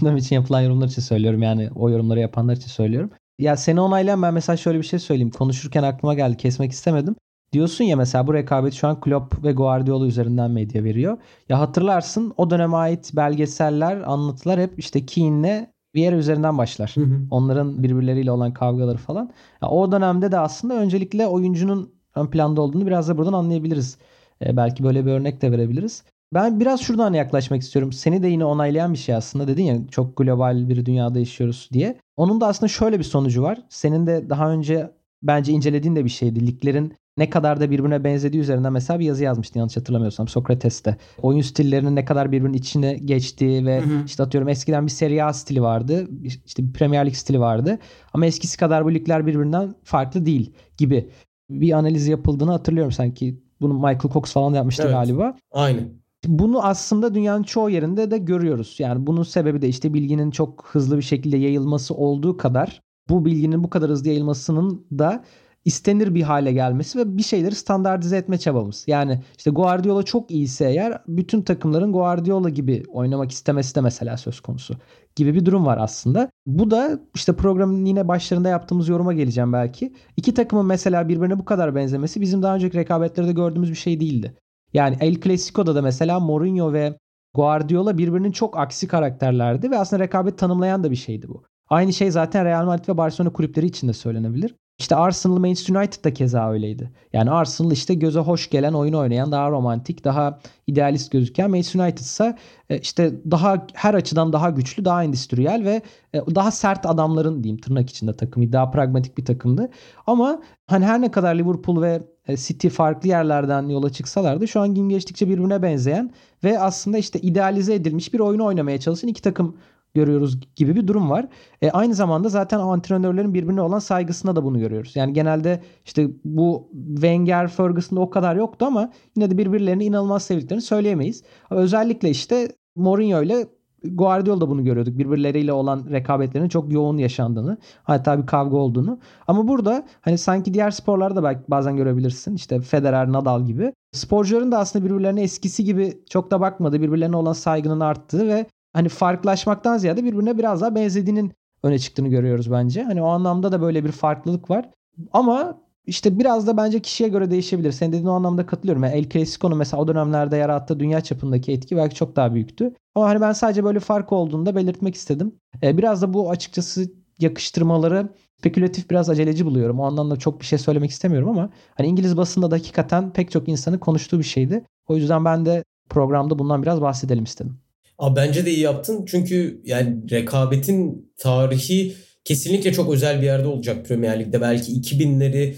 adam 0.00 0.16
için 0.16 0.36
yapılan 0.36 0.60
yorumlar 0.60 0.86
için 0.88 1.02
söylüyorum. 1.02 1.42
Yani 1.42 1.70
o 1.74 1.90
yorumları 1.90 2.20
yapanlar 2.20 2.56
için 2.56 2.68
söylüyorum. 2.68 3.10
Ya 3.38 3.56
seni 3.56 3.80
onaylayan 3.80 4.22
ben 4.22 4.34
mesela 4.34 4.56
şöyle 4.56 4.78
bir 4.78 4.86
şey 4.86 4.98
söyleyeyim. 4.98 5.30
Konuşurken 5.30 5.82
aklıma 5.82 6.14
geldi. 6.14 6.36
Kesmek 6.36 6.72
istemedim. 6.72 7.16
Diyorsun 7.52 7.84
ya 7.84 7.96
mesela 7.96 8.26
bu 8.26 8.34
rekabet 8.34 8.74
şu 8.74 8.88
an 8.88 9.00
Klopp 9.00 9.44
ve 9.44 9.52
Guardiola 9.52 10.06
üzerinden 10.06 10.50
medya 10.50 10.84
veriyor. 10.84 11.18
Ya 11.48 11.60
hatırlarsın 11.60 12.34
o 12.36 12.50
döneme 12.50 12.76
ait 12.76 13.10
belgeseller, 13.16 13.96
anlatılar 13.96 14.60
hep 14.60 14.78
işte 14.78 15.06
Keane'le 15.06 15.66
Vieira 15.94 16.16
üzerinden 16.16 16.58
başlar. 16.58 16.92
Hı 16.94 17.00
hı. 17.00 17.20
Onların 17.30 17.82
birbirleriyle 17.82 18.32
olan 18.32 18.52
kavgaları 18.52 18.98
falan. 18.98 19.30
Ya 19.62 19.68
o 19.68 19.92
dönemde 19.92 20.32
de 20.32 20.38
aslında 20.38 20.74
öncelikle 20.74 21.26
oyuncunun 21.26 21.92
ön 22.14 22.26
planda 22.26 22.60
olduğunu 22.60 22.86
biraz 22.86 23.08
da 23.08 23.18
buradan 23.18 23.32
anlayabiliriz. 23.32 23.98
E, 24.46 24.56
belki 24.56 24.84
böyle 24.84 25.06
bir 25.06 25.10
örnek 25.10 25.42
de 25.42 25.52
verebiliriz. 25.52 26.04
Ben 26.34 26.60
biraz 26.60 26.80
şuradan 26.80 27.12
yaklaşmak 27.12 27.62
istiyorum. 27.62 27.92
Seni 27.92 28.22
de 28.22 28.28
yine 28.28 28.44
onaylayan 28.44 28.92
bir 28.92 28.98
şey 28.98 29.14
aslında. 29.14 29.48
Dedin 29.48 29.64
ya 29.64 29.76
çok 29.90 30.16
global 30.16 30.68
bir 30.68 30.86
dünyada 30.86 31.18
yaşıyoruz 31.18 31.68
diye. 31.72 31.98
Onun 32.16 32.40
da 32.40 32.46
aslında 32.46 32.68
şöyle 32.68 32.98
bir 32.98 33.04
sonucu 33.04 33.42
var. 33.42 33.62
Senin 33.68 34.06
de 34.06 34.30
daha 34.30 34.50
önce 34.52 34.90
bence 35.22 35.52
incelediğin 35.52 35.96
de 35.96 36.04
bir 36.04 36.10
şeydi. 36.10 36.46
Liglerin 36.46 36.94
ne 37.20 37.30
kadar 37.30 37.60
da 37.60 37.70
birbirine 37.70 38.04
benzediği 38.04 38.42
üzerinden 38.42 38.72
mesela 38.72 39.00
bir 39.00 39.04
yazı 39.04 39.24
yazmıştın 39.24 39.60
yanlış 39.60 39.76
hatırlamıyorsam 39.76 40.28
Sokrates'te. 40.28 40.96
Oyun 41.22 41.40
stillerinin 41.40 41.96
ne 41.96 42.04
kadar 42.04 42.32
birbirinin 42.32 42.58
içine 42.58 42.94
geçtiği 42.94 43.66
ve 43.66 43.80
Hı 43.80 43.84
hı. 43.84 44.04
işte 44.06 44.22
atıyorum 44.22 44.48
eskiden 44.48 44.86
bir 44.86 44.90
Serie 44.90 45.22
A 45.22 45.32
stili 45.32 45.62
vardı. 45.62 46.08
işte 46.46 46.62
bir 46.62 46.72
Premier 46.72 47.06
Lig 47.06 47.14
stili 47.14 47.40
vardı. 47.40 47.78
Ama 48.12 48.26
eskisi 48.26 48.58
kadar 48.58 48.84
bu 48.84 48.94
ligler 48.94 49.26
birbirinden 49.26 49.74
farklı 49.84 50.26
değil 50.26 50.52
gibi 50.76 51.08
bir 51.50 51.72
analiz 51.72 52.08
yapıldığını 52.08 52.50
hatırlıyorum 52.50 52.92
sanki. 52.92 53.40
Bunu 53.60 53.74
Michael 53.74 54.12
Cox 54.12 54.32
falan 54.32 54.52
da 54.52 54.56
yapmıştı 54.56 54.82
Evet. 54.82 54.92
galiba. 54.94 55.36
Aynı. 55.52 55.80
Bunu 56.26 56.64
aslında 56.66 57.14
dünyanın 57.14 57.42
çoğu 57.42 57.70
yerinde 57.70 58.10
de 58.10 58.18
görüyoruz. 58.18 58.76
Yani 58.78 59.06
bunun 59.06 59.22
sebebi 59.22 59.62
de 59.62 59.68
işte 59.68 59.94
bilginin 59.94 60.30
çok 60.30 60.68
hızlı 60.72 60.96
bir 60.96 61.02
şekilde 61.02 61.36
yayılması 61.36 61.94
olduğu 61.94 62.36
kadar 62.36 62.82
bu 63.08 63.24
bilginin 63.24 63.64
bu 63.64 63.70
kadar 63.70 63.90
hızlı 63.90 64.08
yayılmasının 64.08 64.86
da 64.98 65.24
istenir 65.64 66.14
bir 66.14 66.22
hale 66.22 66.52
gelmesi 66.52 66.98
ve 66.98 67.16
bir 67.16 67.22
şeyleri 67.22 67.54
standartize 67.54 68.16
etme 68.16 68.38
çabamız. 68.38 68.84
Yani 68.86 69.20
işte 69.38 69.50
Guardiola 69.50 70.02
çok 70.02 70.30
iyiyse 70.30 70.70
eğer 70.70 71.02
bütün 71.08 71.42
takımların 71.42 71.92
Guardiola 71.92 72.48
gibi 72.48 72.82
oynamak 72.88 73.30
istemesi 73.30 73.74
de 73.74 73.80
mesela 73.80 74.16
söz 74.16 74.40
konusu 74.40 74.76
gibi 75.16 75.34
bir 75.34 75.46
durum 75.46 75.66
var 75.66 75.78
aslında. 75.78 76.30
Bu 76.46 76.70
da 76.70 77.00
işte 77.14 77.32
programın 77.36 77.84
yine 77.84 78.08
başlarında 78.08 78.48
yaptığımız 78.48 78.88
yoruma 78.88 79.12
geleceğim 79.12 79.52
belki. 79.52 79.92
İki 80.16 80.34
takımın 80.34 80.66
mesela 80.66 81.08
birbirine 81.08 81.38
bu 81.38 81.44
kadar 81.44 81.74
benzemesi 81.74 82.20
bizim 82.20 82.42
daha 82.42 82.54
önceki 82.54 82.78
rekabetlerde 82.78 83.32
gördüğümüz 83.32 83.70
bir 83.70 83.76
şey 83.76 84.00
değildi. 84.00 84.34
Yani 84.72 84.96
El 85.00 85.20
Clasico'da 85.20 85.74
da 85.74 85.82
mesela 85.82 86.20
Mourinho 86.20 86.72
ve 86.72 86.98
Guardiola 87.34 87.98
birbirinin 87.98 88.32
çok 88.32 88.58
aksi 88.58 88.88
karakterlerdi 88.88 89.70
ve 89.70 89.78
aslında 89.78 90.02
rekabet 90.02 90.38
tanımlayan 90.38 90.84
da 90.84 90.90
bir 90.90 90.96
şeydi 90.96 91.28
bu. 91.28 91.44
Aynı 91.68 91.92
şey 91.92 92.10
zaten 92.10 92.44
Real 92.44 92.66
Madrid 92.66 92.88
ve 92.88 92.96
Barcelona 92.96 93.32
kulüpleri 93.32 93.66
için 93.66 93.88
de 93.88 93.92
söylenebilir. 93.92 94.54
İşte 94.80 94.96
Arsenal 94.96 95.38
Manchester 95.38 95.74
United 95.74 96.04
da 96.04 96.14
keza 96.14 96.50
öyleydi. 96.50 96.90
Yani 97.12 97.30
Arsenal 97.30 97.72
işte 97.72 97.94
göze 97.94 98.20
hoş 98.20 98.50
gelen 98.50 98.72
oyunu 98.72 98.98
oynayan 98.98 99.32
daha 99.32 99.50
romantik, 99.50 100.04
daha 100.04 100.38
idealist 100.66 101.12
gözüken 101.12 101.50
Manchester 101.50 101.80
United 101.80 101.98
ise 101.98 102.36
e, 102.70 102.78
işte 102.78 103.12
daha 103.30 103.66
her 103.74 103.94
açıdan 103.94 104.32
daha 104.32 104.50
güçlü, 104.50 104.84
daha 104.84 105.04
endüstriyel 105.04 105.64
ve 105.64 105.82
e, 106.14 106.18
daha 106.34 106.50
sert 106.50 106.86
adamların 106.86 107.42
diyeyim 107.42 107.60
tırnak 107.60 107.90
içinde 107.90 108.16
takımı, 108.16 108.52
daha 108.52 108.70
pragmatik 108.70 109.18
bir 109.18 109.24
takımdı. 109.24 109.70
Ama 110.06 110.42
hani 110.66 110.84
her 110.84 111.00
ne 111.00 111.10
kadar 111.10 111.34
Liverpool 111.34 111.82
ve 111.82 112.02
e, 112.28 112.36
City 112.36 112.68
farklı 112.68 113.08
yerlerden 113.08 113.68
yola 113.68 113.90
çıksalar 113.90 114.40
da 114.40 114.46
şu 114.46 114.60
an 114.60 114.74
gün 114.74 114.88
geçtikçe 114.88 115.28
birbirine 115.28 115.62
benzeyen 115.62 116.10
ve 116.44 116.60
aslında 116.60 116.98
işte 116.98 117.20
idealize 117.20 117.74
edilmiş 117.74 118.14
bir 118.14 118.20
oyunu 118.20 118.44
oynamaya 118.44 118.80
çalışan 118.80 119.08
iki 119.08 119.22
takım 119.22 119.56
görüyoruz 119.94 120.38
gibi 120.56 120.76
bir 120.76 120.86
durum 120.86 121.10
var. 121.10 121.26
E, 121.62 121.70
aynı 121.70 121.94
zamanda 121.94 122.28
zaten 122.28 122.58
antrenörlerin 122.58 123.34
birbirine 123.34 123.62
olan 123.62 123.78
saygısında 123.78 124.36
da 124.36 124.44
bunu 124.44 124.58
görüyoruz. 124.58 124.96
Yani 124.96 125.12
genelde 125.12 125.62
işte 125.84 126.08
bu 126.24 126.68
Wenger, 126.94 127.48
Ferguson'da 127.48 128.00
o 128.00 128.10
kadar 128.10 128.36
yoktu 128.36 128.66
ama 128.66 128.92
yine 129.16 129.30
de 129.30 129.38
birbirlerini 129.38 129.84
inanılmaz 129.84 130.22
sevdiklerini 130.22 130.62
söyleyemeyiz. 130.62 131.22
Özellikle 131.50 132.10
işte 132.10 132.48
Mourinho 132.76 133.22
ile 133.22 133.46
Guardiola 133.84 134.40
da 134.40 134.48
bunu 134.48 134.64
görüyorduk. 134.64 134.98
Birbirleriyle 134.98 135.52
olan 135.52 135.86
rekabetlerinin 135.90 136.48
çok 136.48 136.72
yoğun 136.72 136.98
yaşandığını, 136.98 137.58
hatta 137.82 138.22
bir 138.22 138.26
kavga 138.26 138.56
olduğunu. 138.56 138.98
Ama 139.26 139.48
burada 139.48 139.86
hani 140.00 140.18
sanki 140.18 140.54
diğer 140.54 140.70
sporlarda 140.70 141.22
belki 141.22 141.40
bazen 141.48 141.76
görebilirsin. 141.76 142.34
İşte 142.34 142.60
Federer, 142.60 143.12
Nadal 143.12 143.46
gibi. 143.46 143.72
Sporcuların 143.92 144.52
da 144.52 144.58
aslında 144.58 144.84
birbirlerine 144.84 145.22
eskisi 145.22 145.64
gibi 145.64 145.98
çok 146.10 146.30
da 146.30 146.40
bakmadığı, 146.40 146.80
birbirlerine 146.80 147.16
olan 147.16 147.32
saygının 147.32 147.80
arttığı 147.80 148.28
ve 148.28 148.46
hani 148.72 148.88
farklılaşmaktan 148.88 149.78
ziyade 149.78 150.04
birbirine 150.04 150.38
biraz 150.38 150.60
daha 150.60 150.74
benzediğinin 150.74 151.32
öne 151.62 151.78
çıktığını 151.78 152.08
görüyoruz 152.08 152.50
bence. 152.50 152.82
Hani 152.82 153.02
o 153.02 153.06
anlamda 153.06 153.52
da 153.52 153.60
böyle 153.60 153.84
bir 153.84 153.92
farklılık 153.92 154.50
var. 154.50 154.70
Ama 155.12 155.60
işte 155.86 156.18
biraz 156.18 156.46
da 156.46 156.56
bence 156.56 156.80
kişiye 156.80 157.08
göre 157.08 157.30
değişebilir. 157.30 157.72
Senin 157.72 157.92
dediğin 157.92 158.06
o 158.06 158.12
anlamda 158.12 158.46
katılıyorum. 158.46 158.84
Yani 158.84 158.94
El 158.94 159.08
Clasico'nun 159.08 159.58
mesela 159.58 159.82
o 159.82 159.88
dönemlerde 159.88 160.36
yarattığı 160.36 160.80
dünya 160.80 161.00
çapındaki 161.00 161.52
etki 161.52 161.76
belki 161.76 161.94
çok 161.94 162.16
daha 162.16 162.34
büyüktü. 162.34 162.74
Ama 162.94 163.08
hani 163.08 163.20
ben 163.20 163.32
sadece 163.32 163.64
böyle 163.64 163.80
fark 163.80 164.12
olduğunu 164.12 164.46
da 164.46 164.56
belirtmek 164.56 164.94
istedim. 164.94 165.34
Ee, 165.62 165.78
biraz 165.78 166.02
da 166.02 166.14
bu 166.14 166.30
açıkçası 166.30 166.90
yakıştırmaları 167.18 168.08
spekülatif 168.38 168.90
biraz 168.90 169.10
aceleci 169.10 169.46
buluyorum. 169.46 169.80
O 169.80 169.84
anlamda 169.84 170.16
çok 170.16 170.40
bir 170.40 170.46
şey 170.46 170.58
söylemek 170.58 170.90
istemiyorum 170.90 171.28
ama 171.28 171.50
hani 171.74 171.88
İngiliz 171.88 172.16
basında 172.16 172.50
da 172.50 172.54
hakikaten 172.54 173.12
pek 173.12 173.30
çok 173.30 173.48
insanın 173.48 173.78
konuştuğu 173.78 174.18
bir 174.18 174.24
şeydi. 174.24 174.64
O 174.88 174.96
yüzden 174.96 175.24
ben 175.24 175.46
de 175.46 175.64
programda 175.88 176.38
bundan 176.38 176.62
biraz 176.62 176.80
bahsedelim 176.80 177.24
istedim. 177.24 177.58
Abi 178.00 178.16
bence 178.16 178.46
de 178.46 178.50
iyi 178.50 178.60
yaptın. 178.60 179.04
Çünkü 179.06 179.62
yani 179.64 180.10
rekabetin 180.10 181.10
tarihi 181.18 181.94
kesinlikle 182.24 182.72
çok 182.72 182.92
özel 182.92 183.20
bir 183.20 183.26
yerde 183.26 183.46
olacak 183.46 183.86
Premier 183.86 184.20
Lig'de. 184.20 184.40
Belki 184.40 184.72
2000'leri, 184.72 185.54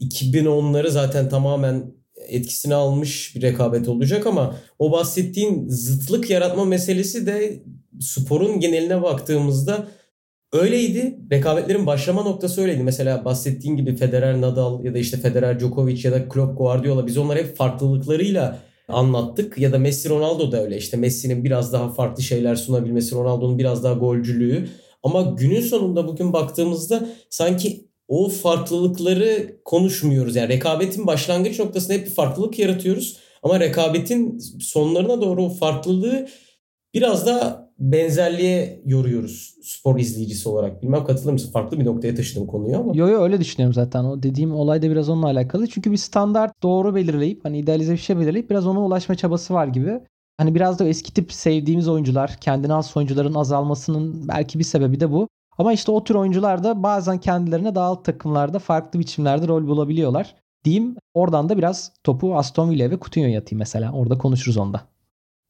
2010'ları 0.00 0.90
zaten 0.90 1.28
tamamen 1.28 1.94
etkisini 2.28 2.74
almış 2.74 3.36
bir 3.36 3.42
rekabet 3.42 3.88
olacak 3.88 4.26
ama 4.26 4.56
o 4.78 4.92
bahsettiğin 4.92 5.68
zıtlık 5.68 6.30
yaratma 6.30 6.64
meselesi 6.64 7.26
de 7.26 7.62
sporun 8.00 8.60
geneline 8.60 9.02
baktığımızda 9.02 9.88
öyleydi. 10.52 11.18
Rekabetlerin 11.32 11.86
başlama 11.86 12.22
noktası 12.22 12.62
öyleydi. 12.62 12.82
Mesela 12.82 13.24
bahsettiğin 13.24 13.76
gibi 13.76 13.96
Federer, 13.96 14.40
Nadal 14.40 14.84
ya 14.84 14.94
da 14.94 14.98
işte 14.98 15.16
Federer, 15.16 15.60
Djokovic 15.60 16.00
ya 16.04 16.12
da 16.12 16.28
Klopp, 16.28 16.58
Guardiola 16.58 17.06
biz 17.06 17.18
onları 17.18 17.38
hep 17.38 17.56
farklılıklarıyla 17.56 18.58
anlattık. 18.88 19.58
Ya 19.58 19.72
da 19.72 19.78
Messi, 19.78 20.08
Ronaldo 20.08 20.52
da 20.52 20.62
öyle. 20.62 20.76
İşte 20.76 20.96
Messi'nin 20.96 21.44
biraz 21.44 21.72
daha 21.72 21.88
farklı 21.92 22.22
şeyler 22.22 22.56
sunabilmesi, 22.56 23.14
Ronaldo'nun 23.14 23.58
biraz 23.58 23.84
daha 23.84 23.94
golcülüğü. 23.94 24.68
Ama 25.02 25.22
günün 25.22 25.60
sonunda 25.60 26.08
bugün 26.08 26.32
baktığımızda 26.32 27.08
sanki 27.30 27.88
o 28.08 28.28
farklılıkları 28.28 29.56
konuşmuyoruz. 29.64 30.36
Yani 30.36 30.48
rekabetin 30.48 31.06
başlangıç 31.06 31.58
noktasında 31.58 31.94
hep 31.94 32.06
bir 32.06 32.14
farklılık 32.14 32.58
yaratıyoruz. 32.58 33.18
Ama 33.42 33.60
rekabetin 33.60 34.38
sonlarına 34.60 35.20
doğru 35.20 35.44
o 35.44 35.48
farklılığı 35.48 36.28
biraz 36.94 37.26
da 37.26 37.68
benzerliğe 37.78 38.82
yoruyoruz 38.86 39.54
spor 39.62 39.98
izleyicisi 39.98 40.48
olarak. 40.48 40.82
Bilmem 40.82 41.04
katılır 41.04 41.32
mısın? 41.32 41.52
Farklı 41.52 41.80
bir 41.80 41.84
noktaya 41.84 42.14
taşıdım 42.14 42.46
konuyu 42.46 42.76
ama. 42.76 42.92
Yo 42.94 43.08
yo 43.08 43.22
öyle 43.22 43.40
düşünüyorum 43.40 43.74
zaten. 43.74 44.04
O 44.04 44.22
dediğim 44.22 44.54
olay 44.54 44.82
da 44.82 44.90
biraz 44.90 45.08
onunla 45.08 45.26
alakalı. 45.26 45.66
Çünkü 45.66 45.92
bir 45.92 45.96
standart 45.96 46.62
doğru 46.62 46.94
belirleyip 46.94 47.44
hani 47.44 47.58
idealize 47.58 47.92
bir 47.92 47.98
şey 47.98 48.18
belirleyip 48.18 48.50
biraz 48.50 48.66
ona 48.66 48.80
ulaşma 48.80 49.14
çabası 49.14 49.54
var 49.54 49.66
gibi. 49.66 50.00
Hani 50.36 50.54
biraz 50.54 50.78
da 50.78 50.88
eski 50.88 51.14
tip 51.14 51.32
sevdiğimiz 51.32 51.88
oyuncular, 51.88 52.36
kendine 52.40 52.72
has 52.72 52.96
oyuncuların 52.96 53.34
azalmasının 53.34 54.28
belki 54.28 54.58
bir 54.58 54.64
sebebi 54.64 55.00
de 55.00 55.12
bu. 55.12 55.28
Ama 55.58 55.72
işte 55.72 55.92
o 55.92 56.04
tür 56.04 56.14
oyuncular 56.14 56.64
da 56.64 56.82
bazen 56.82 57.18
kendilerine 57.18 57.74
daha 57.74 57.86
alt 57.86 58.04
takımlarda 58.04 58.58
farklı 58.58 58.98
biçimlerde 58.98 59.48
rol 59.48 59.66
bulabiliyorlar. 59.66 60.34
Diyeyim 60.64 60.96
oradan 61.14 61.48
da 61.48 61.58
biraz 61.58 61.92
topu 62.04 62.36
Aston 62.36 62.70
Villa 62.70 62.90
ve 62.90 62.98
Coutinho'ya 62.98 63.40
atayım 63.40 63.58
mesela. 63.58 63.92
Orada 63.92 64.18
konuşuruz 64.18 64.56
onda. 64.56 64.80